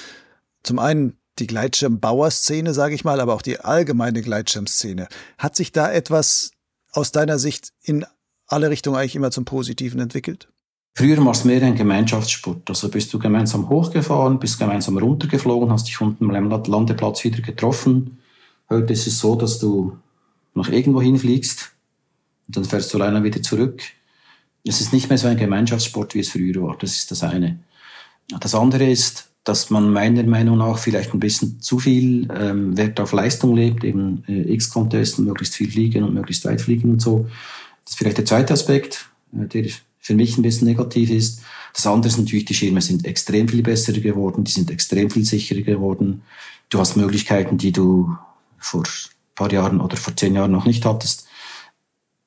Zum 0.62 0.78
einen 0.78 1.16
die 1.38 1.46
Gleitschirmbauer-Szene, 1.46 2.74
sage 2.74 2.94
ich 2.94 3.04
mal, 3.04 3.20
aber 3.20 3.34
auch 3.34 3.42
die 3.42 3.60
allgemeine 3.60 4.20
Gleitschirmszene. 4.20 5.08
Hat 5.38 5.56
sich 5.56 5.72
da 5.72 5.90
etwas 5.90 6.50
aus 6.92 7.12
deiner 7.12 7.38
Sicht 7.38 7.72
in 7.82 8.04
alle 8.46 8.68
Richtungen 8.68 8.96
eigentlich 8.96 9.16
immer 9.16 9.30
zum 9.30 9.44
Positiven 9.44 10.00
entwickelt? 10.00 10.48
Früher 10.94 11.24
war 11.24 11.32
es 11.32 11.44
mehr 11.44 11.62
ein 11.62 11.76
Gemeinschaftssport. 11.76 12.68
Also 12.68 12.90
bist 12.90 13.12
du 13.12 13.18
gemeinsam 13.18 13.68
hochgefahren, 13.68 14.38
bist 14.38 14.58
gemeinsam 14.58 14.98
runtergeflogen, 14.98 15.70
hast 15.70 15.88
dich 15.88 16.00
unten 16.00 16.34
am 16.34 16.50
Landeplatz 16.50 17.24
wieder 17.24 17.40
getroffen. 17.40 18.18
Heute 18.68 18.92
ist 18.92 19.06
es 19.06 19.18
so, 19.18 19.36
dass 19.36 19.58
du 19.58 19.96
noch 20.54 20.68
irgendwo 20.68 21.00
hinfliegst 21.00 21.72
und 22.46 22.56
dann 22.56 22.64
fährst 22.64 22.92
du 22.92 22.98
alleine 22.98 23.24
wieder 23.24 23.42
zurück. 23.42 23.82
Es 24.66 24.80
ist 24.80 24.92
nicht 24.92 25.08
mehr 25.08 25.18
so 25.18 25.28
ein 25.28 25.36
Gemeinschaftssport, 25.36 26.14
wie 26.14 26.20
es 26.20 26.30
früher 26.30 26.62
war. 26.62 26.76
Das 26.76 26.96
ist 26.96 27.10
das 27.10 27.22
eine. 27.22 27.60
Das 28.40 28.54
andere 28.54 28.90
ist, 28.90 29.30
dass 29.44 29.70
man 29.70 29.92
meiner 29.92 30.22
Meinung 30.24 30.58
nach 30.58 30.78
vielleicht 30.78 31.14
ein 31.14 31.20
bisschen 31.20 31.60
zu 31.60 31.78
viel 31.78 32.28
ähm, 32.36 32.76
Wert 32.76 33.00
auf 33.00 33.12
Leistung 33.12 33.56
legt, 33.56 33.84
eben 33.84 34.22
äh, 34.28 34.52
X-Contest 34.52 35.18
und 35.18 35.24
möglichst 35.26 35.54
viel 35.54 35.70
fliegen 35.70 36.04
und 36.04 36.14
möglichst 36.14 36.44
weit 36.44 36.60
fliegen 36.60 36.90
und 36.90 37.00
so. 37.00 37.26
Das 37.84 37.94
ist 37.94 37.98
vielleicht 37.98 38.18
der 38.18 38.26
zweite 38.26 38.52
Aspekt, 38.52 39.08
äh, 39.32 39.46
der 39.46 39.70
für 40.00 40.14
mich 40.14 40.36
ein 40.36 40.42
bisschen 40.42 40.66
negativ 40.66 41.10
ist. 41.10 41.42
Das 41.74 41.86
andere 41.86 42.08
ist 42.08 42.18
natürlich, 42.18 42.46
die 42.46 42.54
Schirme 42.54 42.80
sind 42.80 43.04
extrem 43.04 43.48
viel 43.48 43.62
besser 43.62 43.92
geworden, 43.92 44.44
die 44.44 44.50
sind 44.50 44.70
extrem 44.70 45.10
viel 45.10 45.24
sicherer 45.24 45.60
geworden. 45.60 46.22
Du 46.70 46.78
hast 46.78 46.96
Möglichkeiten, 46.96 47.58
die 47.58 47.70
du 47.70 48.16
vor 48.58 48.82
ein 48.82 49.34
paar 49.34 49.52
Jahren 49.52 49.80
oder 49.80 49.96
vor 49.96 50.16
zehn 50.16 50.34
Jahren 50.34 50.52
noch 50.52 50.66
nicht 50.66 50.84
hattest. 50.84 51.26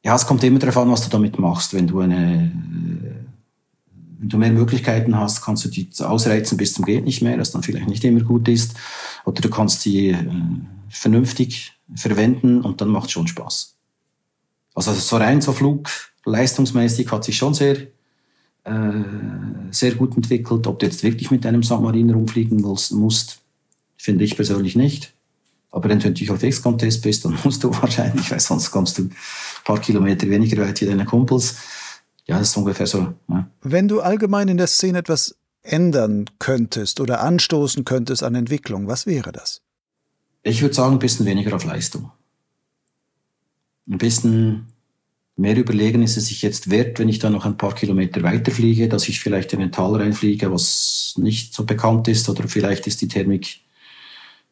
Ja, 0.03 0.15
es 0.15 0.27
kommt 0.27 0.43
immer 0.43 0.59
darauf 0.59 0.77
an, 0.77 0.91
was 0.91 1.03
du 1.03 1.09
damit 1.09 1.39
machst. 1.39 1.73
Wenn 1.73 1.87
du 1.87 1.99
eine, 1.99 2.51
wenn 4.19 4.29
du 4.29 4.37
mehr 4.37 4.51
Möglichkeiten 4.51 5.17
hast, 5.17 5.41
kannst 5.41 5.65
du 5.65 5.69
die 5.69 5.89
ausreizen 5.99 6.57
bis 6.57 6.73
zum 6.73 6.85
geht 6.85 7.05
nicht 7.05 7.21
mehr, 7.21 7.37
das 7.37 7.51
dann 7.51 7.63
vielleicht 7.63 7.87
nicht 7.87 8.03
immer 8.03 8.21
gut 8.21 8.47
ist. 8.47 8.75
Oder 9.25 9.41
du 9.41 9.49
kannst 9.49 9.83
die 9.85 10.09
äh, 10.09 10.17
vernünftig 10.89 11.73
verwenden 11.95 12.61
und 12.61 12.81
dann 12.81 12.89
macht 12.89 13.07
es 13.07 13.11
schon 13.13 13.27
Spaß. 13.27 13.72
Also 14.75 14.93
so 14.93 15.17
rein 15.17 15.41
so 15.41 15.53
Flug, 15.53 15.89
leistungsmäßig 16.25 17.11
hat 17.11 17.23
sich 17.23 17.37
schon 17.37 17.53
sehr, 17.53 17.77
äh, 18.63 19.03
sehr 19.71 19.95
gut 19.95 20.15
entwickelt. 20.15 20.67
Ob 20.67 20.79
du 20.79 20.85
jetzt 20.85 21.03
wirklich 21.03 21.31
mit 21.31 21.45
einem 21.45 21.63
Submarin 21.63 22.09
rumfliegen 22.09 22.61
musst, 22.61 23.39
finde 23.97 24.23
ich 24.23 24.35
persönlich 24.35 24.75
nicht. 24.75 25.13
Aber 25.71 25.89
wenn 25.89 25.99
du 25.99 26.07
natürlich 26.07 26.31
auf 26.31 26.43
X-Contest 26.43 27.01
bist, 27.01 27.25
dann 27.25 27.37
musst 27.43 27.63
du 27.63 27.71
wahrscheinlich, 27.81 28.29
weil 28.31 28.39
sonst 28.39 28.71
kommst 28.71 28.97
du 28.97 29.03
ein 29.03 29.15
paar 29.63 29.79
Kilometer 29.79 30.29
weniger 30.29 30.63
weit 30.63 30.79
wie 30.81 30.85
deine 30.85 31.05
Kumpels. 31.05 31.57
Ja, 32.25 32.39
das 32.39 32.49
ist 32.49 32.57
ungefähr 32.57 32.87
so. 32.87 33.13
Ja. 33.27 33.49
Wenn 33.61 33.87
du 33.87 33.99
allgemein 34.01 34.47
in 34.47 34.57
der 34.57 34.67
Szene 34.67 34.99
etwas 34.99 35.35
ändern 35.63 36.25
könntest 36.39 36.99
oder 36.99 37.21
anstoßen 37.21 37.85
könntest 37.85 38.23
an 38.23 38.35
Entwicklung, 38.35 38.87
was 38.87 39.07
wäre 39.07 39.31
das? 39.31 39.61
Ich 40.43 40.61
würde 40.61 40.75
sagen, 40.75 40.93
ein 40.93 40.99
bisschen 40.99 41.25
weniger 41.25 41.55
auf 41.55 41.65
Leistung. 41.65 42.11
Ein 43.89 43.97
bisschen 43.97 44.67
mehr 45.35 45.57
überlegen, 45.57 46.03
ist 46.03 46.17
es 46.17 46.27
sich 46.27 46.41
jetzt 46.41 46.69
wert, 46.69 46.99
wenn 46.99 47.09
ich 47.09 47.19
da 47.19 47.29
noch 47.29 47.45
ein 47.45 47.57
paar 47.57 47.73
Kilometer 47.73 48.21
weiterfliege, 48.23 48.87
dass 48.87 49.09
ich 49.09 49.19
vielleicht 49.19 49.53
in 49.53 49.61
ein 49.61 49.71
Tal 49.71 49.95
reinfliege, 49.95 50.51
was 50.51 51.15
nicht 51.17 51.53
so 51.53 51.65
bekannt 51.65 52.07
ist, 52.07 52.29
oder 52.29 52.47
vielleicht 52.47 52.85
ist 52.87 53.01
die 53.01 53.07
Thermik 53.07 53.59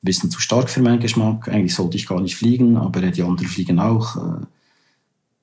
ein 0.01 0.05
bisschen 0.05 0.31
zu 0.31 0.41
stark 0.41 0.69
für 0.69 0.81
meinen 0.81 0.99
Geschmack. 0.99 1.47
Eigentlich 1.47 1.75
sollte 1.75 1.97
ich 1.97 2.07
gar 2.07 2.19
nicht 2.19 2.35
fliegen, 2.35 2.77
aber 2.77 3.01
die 3.01 3.21
anderen 3.21 3.47
fliegen 3.47 3.79
auch. 3.79 4.15
Äh, 4.15 4.45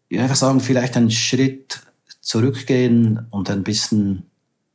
ich 0.08 0.18
einfach 0.18 0.36
sagen, 0.36 0.60
vielleicht 0.60 0.96
einen 0.96 1.10
Schritt 1.10 1.82
zurückgehen 2.20 3.26
und 3.30 3.50
ein 3.50 3.62
bisschen 3.62 4.24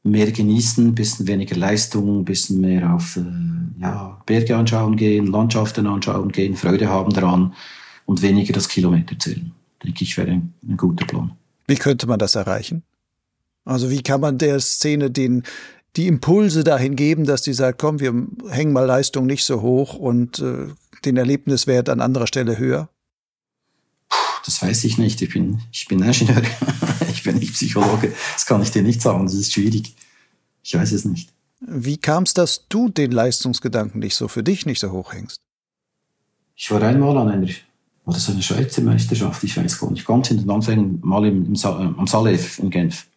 mehr 0.03 0.31
genießen, 0.31 0.87
ein 0.87 0.95
bisschen 0.95 1.27
weniger 1.27 1.55
Leistung, 1.55 2.19
ein 2.19 2.25
bisschen 2.25 2.61
mehr 2.61 2.93
auf 2.93 3.17
äh, 3.17 3.81
ja, 3.81 4.21
Berge 4.25 4.55
anschauen 4.55 4.95
gehen, 4.95 5.27
Landschaften 5.27 5.87
anschauen 5.87 6.31
gehen, 6.31 6.55
Freude 6.55 6.87
haben 6.87 7.13
daran 7.13 7.53
und 8.05 8.21
weniger 8.21 8.53
das 8.53 8.67
Kilometer 8.67 9.17
zählen. 9.17 9.51
Denke 9.83 10.03
ich, 10.03 10.17
wäre 10.17 10.31
ein, 10.31 10.53
ein 10.67 10.77
guter 10.77 11.05
Plan. 11.05 11.31
Wie 11.67 11.75
könnte 11.75 12.07
man 12.07 12.19
das 12.19 12.35
erreichen? 12.35 12.83
Also 13.65 13.89
wie 13.89 14.01
kann 14.01 14.21
man 14.21 14.37
der 14.37 14.59
Szene 14.59 15.09
den, 15.09 15.43
die 15.95 16.07
Impulse 16.07 16.63
dahin 16.63 16.95
geben, 16.95 17.25
dass 17.25 17.41
die 17.41 17.53
sagt, 17.53 17.79
komm, 17.79 17.99
wir 17.99 18.13
hängen 18.49 18.73
mal 18.73 18.85
Leistung 18.85 19.25
nicht 19.25 19.45
so 19.45 19.61
hoch 19.61 19.95
und 19.95 20.39
äh, 20.39 20.67
den 21.05 21.17
Erlebniswert 21.17 21.89
an 21.89 22.01
anderer 22.01 22.27
Stelle 22.27 22.57
höher? 22.57 22.89
Das 24.45 24.61
weiß 24.61 24.83
ich 24.83 24.97
nicht. 24.97 25.21
Ich 25.21 25.33
bin, 25.33 25.61
ich 25.71 25.87
bin 25.87 26.03
Ingenieur. 26.03 26.41
ich 27.11 27.23
bin 27.23 27.37
nicht 27.37 27.53
Psychologe. 27.53 28.13
Das 28.33 28.45
kann 28.45 28.61
ich 28.61 28.71
dir 28.71 28.81
nicht 28.81 29.01
sagen. 29.01 29.25
Das 29.25 29.35
ist 29.35 29.53
schwierig. 29.53 29.95
Ich 30.63 30.73
weiß 30.73 30.91
es 30.91 31.05
nicht. 31.05 31.29
Wie 31.61 31.97
kam 31.97 32.23
es, 32.23 32.33
dass 32.33 32.67
du 32.67 32.89
den 32.89 33.11
Leistungsgedanken 33.11 33.99
nicht 33.99 34.15
so 34.15 34.27
für 34.27 34.43
dich 34.43 34.65
nicht 34.65 34.79
so 34.79 34.91
hoch 34.91 35.13
hängst? 35.13 35.37
Ich 36.55 36.69
war 36.71 36.81
einmal 36.81 37.17
an 37.17 37.29
einer, 37.29 37.47
war 38.05 38.13
das 38.13 38.29
eine 38.29 38.43
Schweizer 38.43 38.81
Meisterschaft? 38.81 39.43
Ich 39.43 39.55
weiß 39.55 39.79
gar 39.79 39.91
nicht. 39.91 40.05
Ganz 40.05 40.31
in 40.31 40.39
den 40.39 40.49
Anfängen 40.49 40.99
mal 41.03 41.25
im, 41.25 41.45
im, 41.45 41.55
am 41.97 42.07
Salef 42.07 42.59
in 42.59 42.69
Genf. 42.69 43.07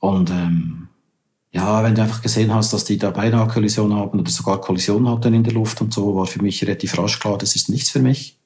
Und 0.00 0.30
ähm, 0.30 0.88
ja, 1.52 1.82
wenn 1.84 1.94
du 1.94 2.02
einfach 2.02 2.22
gesehen 2.22 2.52
hast, 2.54 2.72
dass 2.72 2.84
die 2.84 2.98
da 2.98 3.10
beinahe 3.10 3.48
Kollision 3.48 3.94
haben 3.94 4.18
oder 4.18 4.30
sogar 4.30 4.60
Kollision 4.60 5.08
hatten 5.08 5.34
in 5.34 5.44
der 5.44 5.52
Luft 5.52 5.80
und 5.80 5.92
so, 5.92 6.16
war 6.16 6.26
für 6.26 6.42
mich 6.42 6.62
relativ 6.62 6.98
rasch 6.98 7.18
klar, 7.18 7.38
das 7.38 7.54
ist 7.56 7.68
nichts 7.68 7.90
für 7.90 8.00
mich 8.00 8.40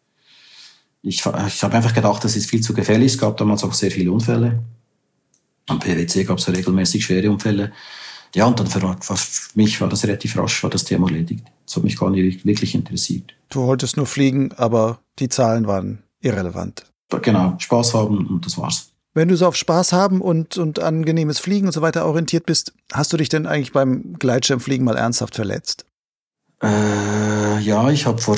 ich, 1.04 1.18
ich 1.18 1.62
habe 1.62 1.76
einfach 1.76 1.92
gedacht, 1.92 2.24
das 2.24 2.34
ist 2.34 2.48
viel 2.48 2.62
zu 2.62 2.72
gefährlich. 2.72 3.12
Es 3.12 3.18
gab 3.18 3.36
damals 3.36 3.62
auch 3.62 3.74
sehr 3.74 3.90
viele 3.90 4.10
Unfälle. 4.10 4.62
Am 5.66 5.78
PwC 5.78 6.24
gab 6.24 6.38
es 6.38 6.48
regelmäßig 6.48 7.04
schwere 7.04 7.30
Unfälle. 7.30 7.72
Ja, 8.34 8.46
und 8.46 8.58
dann 8.58 8.66
für, 8.66 8.80
für, 9.00 9.16
mich 9.54 9.80
war 9.80 9.88
das 9.88 10.04
relativ 10.04 10.36
rasch, 10.36 10.62
war 10.62 10.70
das 10.70 10.84
Thema 10.84 11.06
erledigt. 11.08 11.44
Das 11.66 11.76
hat 11.76 11.84
mich 11.84 11.98
gar 11.98 12.10
nicht 12.10 12.44
wirklich 12.44 12.74
interessiert. 12.74 13.34
Du 13.48 13.62
wolltest 13.62 13.96
nur 13.96 14.06
fliegen, 14.06 14.52
aber 14.56 14.98
die 15.18 15.28
Zahlen 15.28 15.66
waren 15.66 16.02
irrelevant. 16.20 16.84
Genau, 17.22 17.54
Spaß 17.58 17.94
haben 17.94 18.26
und 18.26 18.44
das 18.44 18.58
war's. 18.58 18.90
Wenn 19.14 19.28
du 19.28 19.36
so 19.36 19.46
auf 19.46 19.54
Spaß 19.54 19.92
haben 19.92 20.20
und, 20.20 20.58
und 20.58 20.80
angenehmes 20.80 21.38
Fliegen 21.38 21.66
und 21.66 21.72
so 21.72 21.82
weiter 21.82 22.04
orientiert 22.04 22.46
bist, 22.46 22.72
hast 22.92 23.12
du 23.12 23.16
dich 23.16 23.28
denn 23.28 23.46
eigentlich 23.46 23.72
beim 23.72 24.14
Gleitschirmfliegen 24.14 24.84
mal 24.84 24.96
ernsthaft 24.96 25.36
verletzt? 25.36 25.86
Äh, 26.60 27.60
ja, 27.60 27.90
ich 27.90 28.06
habe 28.06 28.20
vor 28.20 28.36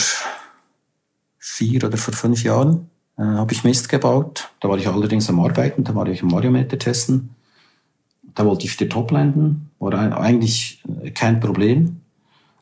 vier 1.39 1.85
oder 1.85 1.97
vor 1.97 2.13
fünf 2.13 2.43
Jahren 2.43 2.91
äh, 3.17 3.23
habe 3.23 3.55
ich 3.55 3.65
Mist 3.65 3.89
gebaut. 3.89 4.51
Da 4.61 4.69
war 4.69 4.77
ich 4.77 4.87
allerdings 4.87 5.31
am 5.31 5.41
Arbeiten, 5.41 5.85
da 5.85 5.95
war 5.95 6.07
ich 6.09 6.23
am 6.23 6.29
Mariometer 6.29 6.79
testen. 6.79 7.36
Da 8.37 8.45
wollte 8.45 8.67
ich 8.67 8.77
die 8.77 8.89
Top 8.89 9.11
landen, 9.11 9.71
war 9.81 9.95
eigentlich 10.21 10.83
äh, 11.03 11.11
kein 11.11 11.41
Problem. 11.41 11.97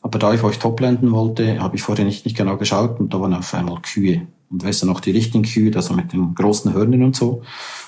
Aber 0.01 0.18
da 0.18 0.33
ich 0.33 0.43
euch 0.43 0.59
Top 0.59 0.81
landen 0.81 1.12
wollte, 1.12 1.61
habe 1.61 1.77
ich 1.77 1.83
vorher 1.83 2.05
nicht, 2.05 2.25
nicht 2.25 2.37
genau 2.37 2.57
geschaut 2.57 3.01
und 3.01 3.12
da 3.12 3.20
waren 3.20 3.35
auf 3.35 3.53
einmal 3.55 3.81
Kühe. 3.83 4.27
Und 4.51 4.64
weißt 4.64 4.83
du 4.83 4.87
noch 4.87 5.01
die 5.01 5.11
richtigen 5.11 5.45
Kühe, 5.45 5.75
also 5.75 5.95
mit 5.95 6.12
den 6.12 6.35
großen 6.35 6.72
Hörnern 6.72 7.03
und 7.03 7.16
so. 7.16 7.43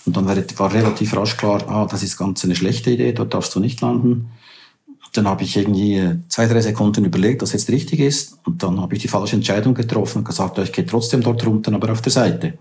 Und 0.04 0.16
dann 0.16 0.26
war, 0.26 0.36
war 0.36 0.74
relativ 0.74 1.16
rasch 1.16 1.36
klar, 1.36 1.62
ah, 1.68 1.86
das 1.88 2.02
ist 2.02 2.16
ganz 2.16 2.44
eine 2.44 2.56
schlechte 2.56 2.90
Idee, 2.90 3.12
dort 3.12 3.34
darfst 3.34 3.54
du 3.54 3.60
nicht 3.60 3.80
landen. 3.80 4.30
Dann 5.12 5.28
habe 5.28 5.44
ich 5.44 5.56
irgendwie 5.56 6.18
zwei, 6.28 6.46
drei 6.46 6.60
Sekunden 6.60 7.04
überlegt, 7.04 7.42
was 7.42 7.52
jetzt 7.52 7.70
richtig 7.70 8.00
ist. 8.00 8.38
Und 8.44 8.62
dann 8.62 8.80
habe 8.80 8.94
ich 8.94 9.02
die 9.02 9.08
falsche 9.08 9.36
Entscheidung 9.36 9.74
getroffen 9.74 10.18
und 10.18 10.24
gesagt, 10.24 10.58
ich 10.58 10.72
gehe 10.72 10.86
trotzdem 10.86 11.20
dort 11.20 11.46
runter, 11.46 11.72
aber 11.72 11.92
auf 11.92 12.02
der 12.02 12.12
Seite. 12.12 12.58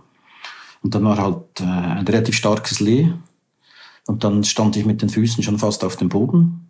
Und 0.83 0.93
dann 0.93 1.03
war 1.03 1.17
halt 1.17 1.61
äh, 1.61 1.63
ein 1.63 2.05
relativ 2.05 2.35
starkes 2.35 2.79
Lee. 2.79 3.11
Und 4.07 4.23
dann 4.23 4.43
stand 4.43 4.75
ich 4.75 4.85
mit 4.85 5.01
den 5.01 5.09
Füßen 5.09 5.43
schon 5.43 5.59
fast 5.59 5.83
auf 5.83 5.95
dem 5.95 6.09
Boden. 6.09 6.69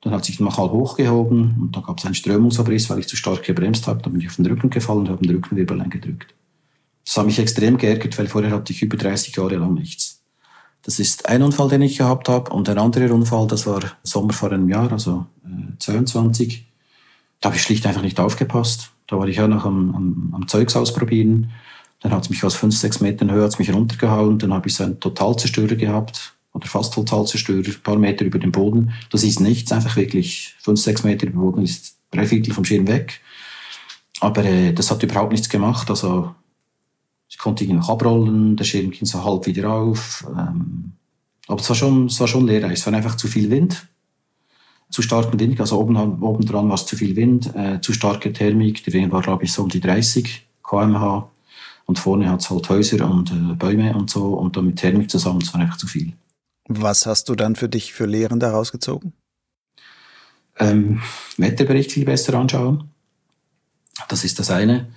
Dann 0.00 0.12
hat 0.12 0.24
sich 0.24 0.38
noch 0.38 0.58
halb 0.58 0.70
hochgehoben 0.70 1.56
und 1.60 1.74
dann 1.74 1.82
gab 1.82 1.98
es 1.98 2.04
einen 2.04 2.14
Strömungsabriss, 2.14 2.88
weil 2.88 3.00
ich 3.00 3.08
zu 3.08 3.16
stark 3.16 3.42
gebremst 3.42 3.88
habe. 3.88 4.00
Dann 4.02 4.12
bin 4.12 4.22
ich 4.22 4.28
auf 4.28 4.36
den 4.36 4.46
Rücken 4.46 4.70
gefallen 4.70 5.00
und 5.00 5.08
habe 5.08 5.26
den 5.26 5.34
Rückenwirbel 5.34 5.80
eingedrückt. 5.80 6.34
Das 7.04 7.16
hat 7.16 7.26
mich 7.26 7.38
extrem 7.38 7.78
geärgert, 7.78 8.16
weil 8.18 8.28
vorher 8.28 8.52
hatte 8.52 8.72
ich 8.72 8.82
über 8.82 8.96
30 8.96 9.34
Jahre 9.34 9.56
lang 9.56 9.74
nichts. 9.74 10.22
Das 10.82 11.00
ist 11.00 11.28
ein 11.28 11.42
Unfall, 11.42 11.68
den 11.68 11.82
ich 11.82 11.98
gehabt 11.98 12.28
habe. 12.28 12.52
Und 12.52 12.68
ein 12.68 12.78
anderer 12.78 13.12
Unfall, 13.12 13.46
das 13.48 13.66
war 13.66 13.80
Sommer 14.02 14.32
vor 14.32 14.52
einem 14.52 14.68
Jahr, 14.68 14.92
also 14.92 15.26
äh, 15.44 15.78
22. 15.78 16.66
Da 17.40 17.48
habe 17.48 17.56
ich 17.56 17.62
schlicht 17.62 17.86
einfach 17.86 18.02
nicht 18.02 18.20
aufgepasst. 18.20 18.92
Da 19.06 19.18
war 19.18 19.26
ich 19.26 19.40
auch 19.40 19.48
noch 19.48 19.64
am, 19.64 19.94
am, 19.94 20.34
am 20.34 20.48
Zeugs 20.48 20.76
ausprobieren. 20.76 21.50
Dann 22.00 22.12
hat 22.12 22.24
es 22.24 22.30
mich 22.30 22.44
aus 22.44 22.54
fünf, 22.54 22.76
sechs 22.76 23.00
Metern 23.00 23.30
Höhe 23.30 23.42
hat's 23.42 23.58
mich 23.58 23.72
runtergehauen. 23.72 24.38
Dann 24.38 24.52
habe 24.52 24.68
ich 24.68 24.74
so 24.74 24.84
einen 24.84 25.00
Totalzerstörer 25.00 25.74
gehabt. 25.74 26.34
Oder 26.58 26.66
fast 26.66 26.92
Totalzerstörer, 26.92 27.68
ein 27.68 27.82
paar 27.84 27.98
Meter 27.98 28.24
über 28.24 28.40
dem 28.40 28.50
Boden. 28.50 28.92
Das 29.10 29.22
ist 29.22 29.38
nichts, 29.38 29.70
einfach 29.70 29.94
wirklich 29.94 30.56
fünf, 30.58 30.80
sechs 30.80 31.04
Meter 31.04 31.26
über 31.28 31.34
dem 31.34 31.40
Boden 31.40 31.62
ist 31.62 31.96
drei 32.10 32.26
Viertel 32.26 32.52
vom 32.52 32.64
Schirm 32.64 32.88
weg. 32.88 33.20
Aber 34.20 34.44
äh, 34.44 34.72
das 34.72 34.90
hat 34.90 35.02
überhaupt 35.04 35.30
nichts 35.30 35.48
gemacht. 35.48 35.88
Also 35.88 36.34
ich 37.28 37.38
konnte 37.38 37.62
ihn 37.62 37.76
noch 37.76 37.88
abrollen, 37.88 38.56
der 38.56 38.64
Schirm 38.64 38.90
ging 38.90 39.06
so 39.06 39.22
halb 39.22 39.46
wieder 39.46 39.70
auf. 39.70 40.26
Ähm, 40.36 40.94
aber 41.46 41.60
es 41.60 41.68
war 41.68 41.76
schon, 41.76 42.06
es 42.06 42.18
war 42.18 42.26
schon 42.26 42.46
lehrreich. 42.46 42.72
Es 42.72 42.86
war 42.86 42.92
einfach 42.92 43.16
zu 43.16 43.28
viel 43.28 43.48
Wind, 43.50 43.86
zu 44.90 45.00
starken 45.00 45.38
Wind. 45.38 45.60
Also 45.60 45.78
oben, 45.78 45.96
oben 45.96 46.44
dran 46.44 46.68
war 46.68 46.74
es 46.74 46.86
zu 46.86 46.96
viel 46.96 47.14
Wind, 47.14 47.54
äh, 47.54 47.80
zu 47.80 47.92
starke 47.92 48.32
Thermik. 48.32 48.82
Der 48.82 48.92
Wind 48.94 49.12
war, 49.12 49.22
glaube 49.22 49.44
ich, 49.44 49.52
so 49.52 49.62
um 49.62 49.68
die 49.68 49.80
30 49.80 50.48
kmh. 50.68 51.30
Und 51.86 51.98
vorne 51.98 52.28
hat 52.30 52.40
es 52.40 52.50
halt 52.50 52.68
Häuser 52.68 53.10
und 53.10 53.30
äh, 53.30 53.54
Bäume 53.54 53.96
und 53.96 54.10
so. 54.10 54.34
Und 54.34 54.56
dann 54.56 54.66
mit 54.66 54.76
Thermik 54.76 55.10
zusammen, 55.10 55.40
es 55.40 55.54
war 55.54 55.60
einfach 55.60 55.78
zu 55.78 55.86
viel. 55.86 56.12
Was 56.68 57.06
hast 57.06 57.28
du 57.28 57.34
dann 57.34 57.56
für 57.56 57.68
dich 57.68 57.94
für 57.94 58.06
Lehren 58.06 58.40
daraus 58.40 58.72
gezogen? 58.72 59.14
Ähm, 60.58 61.00
Wetterbericht 61.38 61.92
viel 61.92 62.04
besser 62.04 62.34
anschauen. 62.34 62.90
Das 64.08 64.22
ist 64.22 64.38
das 64.38 64.50
eine. 64.50 64.88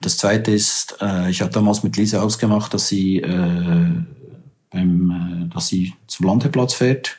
Das 0.00 0.16
zweite 0.16 0.50
ist, 0.50 0.96
äh, 1.00 1.30
ich 1.30 1.42
habe 1.42 1.52
damals 1.52 1.82
mit 1.82 1.96
Lisa 1.96 2.22
ausgemacht, 2.22 2.72
dass 2.74 2.88
sie, 2.88 3.18
äh, 3.18 3.90
beim, 4.70 5.46
äh, 5.50 5.54
dass 5.54 5.68
sie 5.68 5.94
zum 6.06 6.26
Landeplatz 6.26 6.74
fährt. 6.74 7.18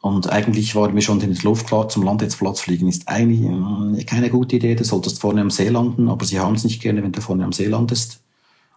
Und 0.00 0.30
eigentlich 0.30 0.74
war 0.74 0.90
mir 0.90 1.02
schon 1.02 1.20
in 1.20 1.34
der 1.34 1.42
Luft 1.44 1.66
klar, 1.66 1.88
zum 1.88 2.02
Landeplatz 2.02 2.60
fliegen 2.60 2.88
ist 2.88 3.08
eigentlich 3.08 3.40
äh, 3.42 4.04
keine 4.04 4.30
gute 4.30 4.56
Idee. 4.56 4.74
Du 4.74 4.84
solltest 4.84 5.20
vorne 5.20 5.40
am 5.40 5.50
See 5.50 5.68
landen, 5.68 6.08
aber 6.08 6.24
sie 6.24 6.40
haben 6.40 6.54
es 6.54 6.64
nicht 6.64 6.80
gerne, 6.80 7.02
wenn 7.02 7.12
du 7.12 7.20
vorne 7.20 7.44
am 7.44 7.52
See 7.52 7.66
landest. 7.66 8.20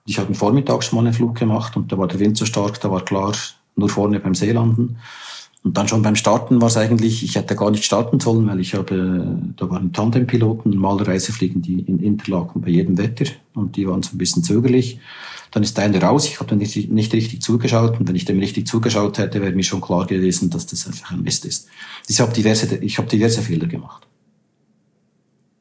Und 0.06 0.12
ich 0.12 0.20
habe 0.20 0.30
am 0.30 0.36
Vormittag 0.36 0.84
schon 0.84 0.98
mal 0.98 1.06
einen 1.06 1.14
Flug 1.14 1.36
gemacht 1.36 1.78
und 1.78 1.92
da 1.92 1.98
war 1.98 2.08
der 2.08 2.20
Wind 2.20 2.38
so 2.38 2.46
stark, 2.46 2.80
da 2.82 2.92
war 2.92 3.04
klar, 3.04 3.34
nur 3.76 3.90
vorne 3.90 4.20
beim 4.20 4.36
See 4.36 4.52
landen. 4.52 4.98
Und 5.66 5.78
dann 5.78 5.88
schon 5.88 6.04
beim 6.04 6.16
Starten 6.16 6.62
war 6.62 6.68
es 6.68 6.78
eigentlich, 6.78 7.24
ich 7.24 7.36
hätte 7.36 7.56
gar 7.56 7.72
nicht 7.72 7.86
starten 7.86 8.20
sollen, 8.20 8.46
weil 8.46 8.60
ich 8.60 8.76
habe, 8.76 9.36
da 9.56 9.68
waren 9.68 9.92
Tandempiloten, 9.92 10.72
normalerweise 10.72 11.34
fliegen 11.34 11.64
die 11.64 11.80
in 11.80 11.98
Interlaken 11.98 12.62
bei 12.62 12.70
jedem 12.70 13.00
Wetter 13.00 13.26
und 13.56 13.76
die 13.76 13.88
waren 13.88 14.04
so 14.04 14.12
ein 14.14 14.20
bisschen 14.20 14.44
zögerlich. 14.44 15.00
Dann 15.50 15.64
ist 15.64 15.76
der 15.76 15.86
eine 15.86 16.00
raus, 16.00 16.28
ich 16.28 16.40
habe 16.40 16.50
dann 16.50 16.60
nicht, 16.60 16.92
nicht 16.92 17.14
richtig 17.14 17.42
zugeschaut 17.42 18.00
und 18.00 18.08
wenn 18.08 18.16
ich 18.16 18.26
dem 18.26 18.38
richtig 18.38 18.68
zugeschaut 18.68 19.18
hätte, 19.18 19.42
wäre 19.42 19.54
mir 19.54 19.64
schon 19.64 19.82
klar 19.82 20.06
gewesen, 20.06 20.52
dass 20.52 20.68
das 20.68 20.86
einfach 20.86 21.12
ein 21.12 21.24
Mist 21.24 21.46
ist. 21.46 21.68
Ich 22.08 22.20
habe 22.20 22.32
diverse, 22.32 22.76
ich 22.76 23.00
habe 23.00 23.08
diverse 23.08 23.42
Fehler 23.42 23.66
gemacht. 23.66 24.06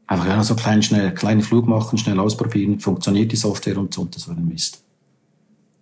Einfach 0.07 0.27
ja, 0.27 0.45
so 0.45 0.55
klein, 0.55 0.83
schnell, 0.83 1.15
kleinen 1.15 1.41
Flug 1.41 1.67
machen, 1.67 1.97
schnell 1.97 2.21
ausprobieren, 2.21 2.79
funktioniert 2.79 3.33
die 3.33 3.37
Software 3.37 3.79
und 3.79 3.95
so, 3.95 4.03
und 4.03 4.15
das 4.15 4.29
war 4.29 4.37
ein 4.37 4.47
Mist. 4.47 4.83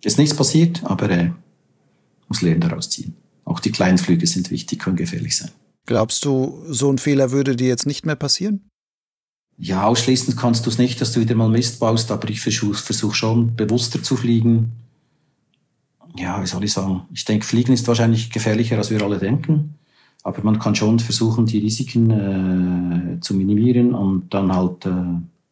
Ist 0.01 0.17
nichts 0.17 0.33
passiert, 0.33 0.81
aber 0.85 1.09
äh, 1.09 1.31
muss 2.33 2.41
Leben 2.41 2.61
daraus 2.61 2.89
ziehen. 2.89 3.15
Auch 3.45 3.59
die 3.59 3.71
kleinen 3.71 3.99
Flüge 3.99 4.25
sind 4.25 4.49
wichtig, 4.49 4.79
können 4.79 4.95
gefährlich 4.95 5.37
sein. 5.37 5.51
Glaubst 5.85 6.25
du, 6.25 6.63
so 6.67 6.89
ein 6.89 6.97
Fehler 6.97 7.31
würde 7.31 7.55
dir 7.55 7.67
jetzt 7.67 7.85
nicht 7.85 8.05
mehr 8.05 8.15
passieren? 8.15 8.69
Ja, 9.57 9.85
ausschließen 9.85 10.35
kannst 10.35 10.65
du 10.65 10.71
es 10.71 10.79
nicht, 10.79 10.99
dass 10.99 11.11
du 11.11 11.19
wieder 11.19 11.35
mal 11.35 11.49
Mist 11.49 11.79
baust, 11.79 12.11
aber 12.11 12.29
ich 12.29 12.41
versuche 12.41 12.81
versuch 12.81 13.13
schon 13.13 13.55
bewusster 13.55 14.01
zu 14.01 14.15
fliegen. 14.15 14.71
Ja, 16.15 16.41
wie 16.41 16.47
soll 16.47 16.63
ich 16.63 16.73
sagen? 16.73 17.03
Ich 17.13 17.25
denke, 17.25 17.45
Fliegen 17.45 17.73
ist 17.73 17.87
wahrscheinlich 17.87 18.31
gefährlicher, 18.31 18.77
als 18.77 18.89
wir 18.89 19.01
alle 19.03 19.19
denken. 19.19 19.75
Aber 20.23 20.41
man 20.41 20.57
kann 20.57 20.73
schon 20.73 20.99
versuchen, 20.99 21.45
die 21.45 21.59
Risiken 21.59 22.09
äh, 22.09 23.19
zu 23.19 23.35
minimieren 23.35 23.93
und 23.93 24.33
dann 24.33 24.55
halt, 24.55 24.85
äh, 24.85 24.89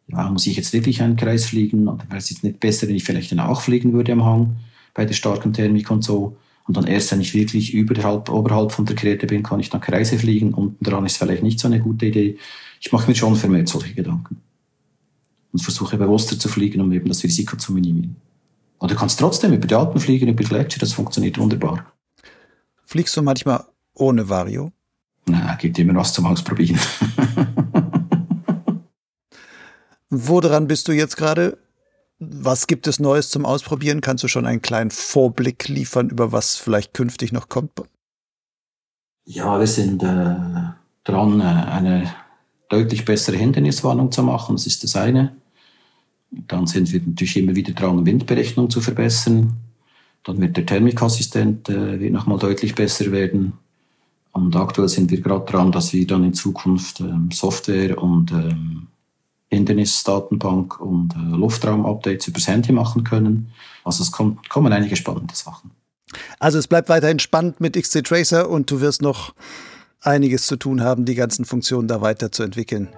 ja, 0.07 0.29
muss 0.31 0.47
ich 0.47 0.55
jetzt 0.55 0.73
wirklich 0.73 1.01
einen 1.01 1.17
Kreis 1.17 1.45
fliegen? 1.45 1.85
Wäre 1.85 2.17
es 2.17 2.29
jetzt 2.29 2.43
nicht 2.43 2.59
besser, 2.59 2.87
wenn 2.87 2.95
ich 2.95 3.03
vielleicht 3.03 3.31
dann 3.31 3.39
auch 3.39 3.61
fliegen 3.61 3.93
würde 3.93 4.13
am 4.13 4.25
Hang 4.25 4.55
bei 4.93 5.05
der 5.05 5.13
starken 5.13 5.53
Thermik 5.53 5.91
und 5.91 6.03
so? 6.03 6.37
Und 6.67 6.77
dann 6.77 6.87
erst, 6.87 7.11
wenn 7.11 7.21
ich 7.21 7.33
wirklich 7.33 7.73
überhalb, 7.73 8.29
oberhalb 8.29 8.71
von 8.71 8.85
der 8.85 8.95
Krete 8.95 9.27
bin, 9.27 9.43
kann 9.43 9.59
ich 9.59 9.69
dann 9.69 9.81
Kreise 9.81 10.17
fliegen. 10.17 10.53
Unten 10.53 10.83
dran 10.83 11.05
ist 11.05 11.17
vielleicht 11.17 11.43
nicht 11.43 11.59
so 11.59 11.67
eine 11.67 11.79
gute 11.79 12.05
Idee. 12.05 12.37
Ich 12.79 12.91
mache 12.91 13.09
mir 13.09 13.15
schon 13.15 13.35
vermehrt 13.35 13.67
solche 13.67 13.93
Gedanken. 13.93 14.37
und 15.51 15.61
versuche 15.61 15.97
bewusster 15.97 16.39
zu 16.39 16.47
fliegen, 16.47 16.79
um 16.81 16.91
eben 16.91 17.07
das 17.09 17.23
Risiko 17.23 17.57
zu 17.57 17.73
minimieren. 17.73 18.15
Und 18.77 18.89
du 18.89 18.95
kannst 18.95 19.19
trotzdem 19.19 19.53
über 19.53 19.67
die 19.67 19.75
Alpen 19.75 19.99
fliegen, 19.99 20.29
über 20.29 20.43
Gletscher, 20.43 20.79
das 20.79 20.93
funktioniert 20.93 21.37
wunderbar. 21.37 21.91
Fliegst 22.83 23.15
du 23.17 23.21
manchmal 23.21 23.65
ohne 23.93 24.27
Vario? 24.27 24.71
Na, 25.25 25.55
gibt 25.55 25.77
immer 25.77 25.95
was 25.95 26.13
zum 26.13 26.25
Ausprobieren. 26.25 26.79
Woran 30.09 30.67
bist 30.67 30.87
du 30.87 30.91
jetzt 30.91 31.15
gerade? 31.15 31.57
Was 32.23 32.67
gibt 32.67 32.85
es 32.85 32.99
Neues 32.99 33.31
zum 33.31 33.47
Ausprobieren? 33.47 33.99
Kannst 33.99 34.23
du 34.23 34.27
schon 34.27 34.45
einen 34.45 34.61
kleinen 34.61 34.91
Vorblick 34.91 35.67
liefern, 35.67 36.11
über 36.11 36.31
was 36.31 36.55
vielleicht 36.55 36.93
künftig 36.93 37.31
noch 37.31 37.49
kommt? 37.49 37.71
Ja, 39.25 39.59
wir 39.59 39.65
sind 39.65 40.03
äh, 40.03 40.35
dran, 41.03 41.39
äh, 41.39 41.43
eine 41.43 42.13
deutlich 42.69 43.05
bessere 43.05 43.37
Hinderniswarnung 43.37 44.11
zu 44.11 44.21
machen. 44.21 44.55
Das 44.55 44.67
ist 44.67 44.83
das 44.83 44.95
eine. 44.95 45.35
Dann 46.29 46.67
sind 46.67 46.93
wir 46.93 47.01
natürlich 47.01 47.37
immer 47.37 47.55
wieder 47.55 47.73
dran, 47.73 48.05
Windberechnung 48.05 48.69
zu 48.69 48.81
verbessern. 48.81 49.53
Dann 50.23 50.39
wird 50.39 50.57
der 50.57 50.67
Thermikassistent 50.67 51.69
äh, 51.69 52.09
nochmal 52.11 52.37
deutlich 52.37 52.75
besser 52.75 53.11
werden. 53.11 53.53
Und 54.31 54.55
aktuell 54.55 54.89
sind 54.89 55.09
wir 55.09 55.21
gerade 55.21 55.51
dran, 55.51 55.71
dass 55.71 55.91
wir 55.91 56.05
dann 56.05 56.23
in 56.23 56.35
Zukunft 56.35 56.99
ähm, 56.99 57.31
Software 57.31 57.97
und 57.97 58.31
ähm, 58.31 58.87
Hindernisdatenbank 59.51 60.79
und 60.79 61.13
äh, 61.13 61.35
Luftraum-Updates 61.35 62.27
übers 62.27 62.47
Handy 62.47 62.71
machen 62.71 63.03
können. 63.03 63.51
Also 63.83 64.03
es 64.03 64.11
kommt, 64.11 64.49
kommen 64.49 64.71
einige 64.71 64.95
spannende 64.95 65.35
Sachen. 65.35 65.71
Also 66.39 66.57
es 66.57 66.67
bleibt 66.67 66.89
weiterhin 66.89 67.19
spannend 67.19 67.59
mit 67.59 67.75
XC 67.75 68.03
Tracer 68.03 68.49
und 68.49 68.71
du 68.71 68.81
wirst 68.81 69.01
noch 69.01 69.33
einiges 70.01 70.47
zu 70.47 70.55
tun 70.57 70.81
haben, 70.81 71.05
die 71.05 71.15
ganzen 71.15 71.45
Funktionen 71.45 71.87
da 71.87 72.01
weiterzuentwickeln. 72.01 72.89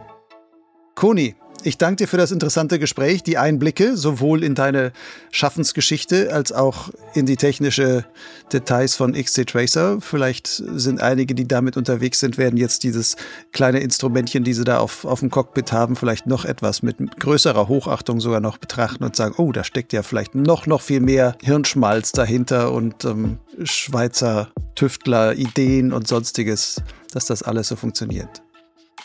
Koni, 0.96 1.36
ich 1.64 1.78
danke 1.78 1.98
dir 1.98 2.08
für 2.08 2.18
das 2.18 2.32
interessante 2.32 2.80
Gespräch, 2.80 3.24
die 3.24 3.38
Einblicke 3.38 3.96
sowohl 3.98 4.44
in 4.44 4.56
deine 4.56 4.92
Schaffensgeschichte 5.32 6.34
als 6.34 6.52
auch 6.52 6.90
in 7.14 7.26
die 7.26 7.38
technische 7.38 8.06
Details 8.52 8.96
von 8.96 9.14
XC 9.14 9.48
Tracer. 9.48 10.00
Vielleicht 10.02 10.48
sind 10.48 11.02
einige, 11.02 11.36
die 11.36 11.48
damit 11.48 11.78
unterwegs 11.78 12.20
sind, 12.20 12.38
werden 12.38 12.58
jetzt 12.58 12.84
dieses 12.84 13.16
kleine 13.52 13.80
Instrumentchen, 13.80 14.44
die 14.44 14.54
sie 14.54 14.64
da 14.64 14.80
auf, 14.80 15.06
auf 15.06 15.22
dem 15.22 15.30
Cockpit 15.30 15.72
haben, 15.72 15.96
vielleicht 15.96 16.28
noch 16.28 16.46
etwas 16.46 16.84
mit 16.84 16.98
größerer 17.20 17.68
Hochachtung 17.68 18.20
sogar 18.20 18.40
noch 18.40 18.58
betrachten 18.58 19.04
und 19.04 19.16
sagen, 19.16 19.36
oh, 19.38 19.52
da 19.52 19.64
steckt 19.64 19.94
ja 19.94 20.04
vielleicht 20.04 20.36
noch, 20.36 20.68
noch 20.68 20.82
viel 20.82 21.00
mehr 21.00 21.36
Hirnschmalz 21.42 22.12
dahinter 22.12 22.72
und 22.72 23.06
ähm, 23.06 23.40
Schweizer 23.64 24.50
Tüftler, 24.76 25.36
Ideen 25.36 25.94
und 25.94 26.08
sonstiges, 26.08 26.82
dass 27.14 27.26
das 27.26 27.44
alles 27.44 27.68
so 27.68 27.76
funktioniert. 27.76 28.42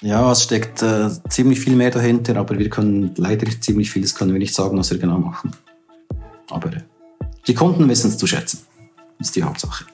Ja, 0.00 0.30
es 0.30 0.44
steckt 0.44 0.80
äh, 0.82 1.10
ziemlich 1.28 1.58
viel 1.58 1.74
mehr 1.74 1.90
dahinter, 1.90 2.36
aber 2.36 2.56
wir 2.56 2.70
können 2.70 3.14
leider 3.16 3.48
ziemlich 3.60 3.90
vieles 3.90 4.14
können 4.14 4.32
wir 4.32 4.38
nicht 4.38 4.54
sagen, 4.54 4.78
was 4.78 4.90
wir 4.92 4.98
genau 4.98 5.18
machen. 5.18 5.50
Aber 6.50 6.72
äh, 6.72 6.82
die 7.48 7.54
Kunden 7.54 7.88
wissen 7.88 8.10
es 8.10 8.16
zu 8.16 8.26
schätzen. 8.26 8.60
Das 9.18 9.28
ist 9.28 9.36
die 9.36 9.42
Hauptsache. 9.42 9.86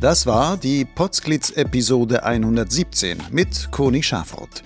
Das 0.00 0.24
war 0.24 0.56
die 0.56 0.86
Potsglitz 0.86 1.50
Episode 1.50 2.22
117 2.22 3.18
mit 3.30 3.70
Koni 3.70 4.02
Schafroth. 4.02 4.62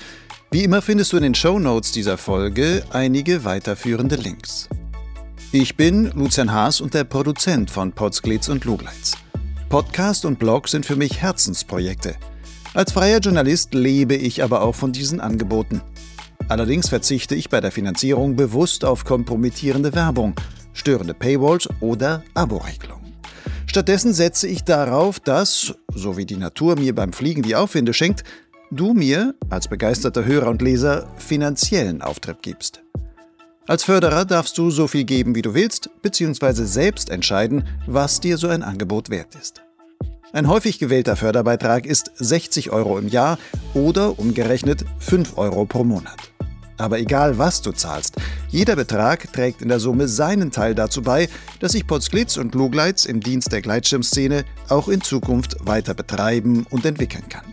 Wie 0.52 0.62
immer 0.62 0.80
findest 0.80 1.12
du 1.12 1.16
in 1.16 1.24
den 1.24 1.34
Show 1.34 1.58
Notes 1.58 1.90
dieser 1.90 2.16
Folge 2.16 2.84
einige 2.90 3.44
weiterführende 3.44 4.14
Links. 4.14 4.68
Ich 5.50 5.76
bin 5.76 6.12
Lucian 6.14 6.52
Haas 6.52 6.80
und 6.80 6.94
der 6.94 7.02
Produzent 7.02 7.68
von 7.68 7.90
Potsglitz 7.90 8.48
und 8.48 8.64
Lugleitz. 8.64 9.23
Podcast 9.68 10.24
und 10.24 10.38
Blog 10.38 10.68
sind 10.68 10.86
für 10.86 10.96
mich 10.96 11.20
Herzensprojekte. 11.20 12.14
Als 12.74 12.92
freier 12.92 13.18
Journalist 13.18 13.74
lebe 13.74 14.14
ich 14.14 14.42
aber 14.42 14.62
auch 14.62 14.74
von 14.74 14.92
diesen 14.92 15.20
Angeboten. 15.20 15.80
Allerdings 16.48 16.88
verzichte 16.88 17.34
ich 17.34 17.48
bei 17.48 17.60
der 17.60 17.72
Finanzierung 17.72 18.36
bewusst 18.36 18.84
auf 18.84 19.04
kompromittierende 19.04 19.94
Werbung, 19.94 20.34
störende 20.72 21.14
Paywalls 21.14 21.68
oder 21.80 22.22
Abo-Regelungen. 22.34 23.14
Stattdessen 23.66 24.12
setze 24.12 24.46
ich 24.46 24.64
darauf, 24.64 25.20
dass, 25.20 25.74
so 25.92 26.16
wie 26.16 26.26
die 26.26 26.36
Natur 26.36 26.78
mir 26.78 26.94
beim 26.94 27.12
Fliegen 27.12 27.42
die 27.42 27.56
Aufwinde 27.56 27.92
schenkt, 27.92 28.24
du 28.70 28.92
mir, 28.92 29.34
als 29.50 29.68
begeisterter 29.68 30.24
Hörer 30.24 30.50
und 30.50 30.62
Leser, 30.62 31.08
finanziellen 31.16 32.02
Auftritt 32.02 32.42
gibst. 32.42 32.82
Als 33.66 33.82
Förderer 33.82 34.26
darfst 34.26 34.58
du 34.58 34.70
so 34.70 34.86
viel 34.88 35.04
geben, 35.04 35.34
wie 35.34 35.40
du 35.40 35.54
willst, 35.54 35.88
beziehungsweise 36.02 36.66
selbst 36.66 37.08
entscheiden, 37.08 37.64
was 37.86 38.20
dir 38.20 38.36
so 38.36 38.48
ein 38.48 38.62
Angebot 38.62 39.08
wert 39.08 39.34
ist. 39.40 39.62
Ein 40.34 40.48
häufig 40.48 40.78
gewählter 40.78 41.16
Förderbeitrag 41.16 41.86
ist 41.86 42.10
60 42.16 42.72
Euro 42.72 42.98
im 42.98 43.08
Jahr 43.08 43.38
oder 43.72 44.18
umgerechnet 44.18 44.84
5 44.98 45.38
Euro 45.38 45.64
pro 45.64 45.82
Monat. 45.82 46.18
Aber 46.76 46.98
egal 46.98 47.38
was 47.38 47.62
du 47.62 47.72
zahlst, 47.72 48.16
jeder 48.50 48.76
Betrag 48.76 49.32
trägt 49.32 49.62
in 49.62 49.68
der 49.68 49.80
Summe 49.80 50.08
seinen 50.08 50.50
Teil 50.50 50.74
dazu 50.74 51.00
bei, 51.00 51.30
dass 51.60 51.72
sich 51.72 51.86
Potsglitz 51.86 52.36
und 52.36 52.54
Lugleitz 52.54 53.06
im 53.06 53.20
Dienst 53.20 53.50
der 53.50 53.62
Gleitschirmszene 53.62 54.44
auch 54.68 54.88
in 54.88 55.00
Zukunft 55.00 55.56
weiter 55.60 55.94
betreiben 55.94 56.66
und 56.68 56.84
entwickeln 56.84 57.30
kann. 57.30 57.44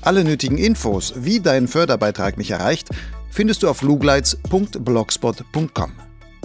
Alle 0.00 0.22
nötigen 0.22 0.56
Infos, 0.56 1.12
wie 1.16 1.40
dein 1.40 1.66
Förderbeitrag 1.66 2.38
mich 2.38 2.52
erreicht, 2.52 2.90
findest 3.36 3.62
du 3.62 3.68
auf 3.68 3.82
lugleitz.blogspot.com. 3.82 5.92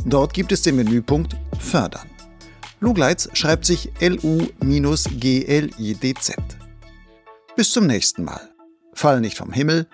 Dort 0.03 0.33
gibt 0.33 0.51
es 0.51 0.61
den 0.61 0.75
Menüpunkt 0.75 1.37
Fördern. 1.57 2.09
Lugleitz 2.81 3.29
schreibt 3.31 3.63
sich 3.63 3.93
L-U-G-L-I-D-Z. 4.01 4.97
Bis 7.55 7.71
zum 7.71 7.87
nächsten 7.87 8.25
Mal. 8.25 8.41
Fall 8.93 9.21
nicht 9.21 9.37
vom 9.37 9.53
Himmel, 9.53 9.87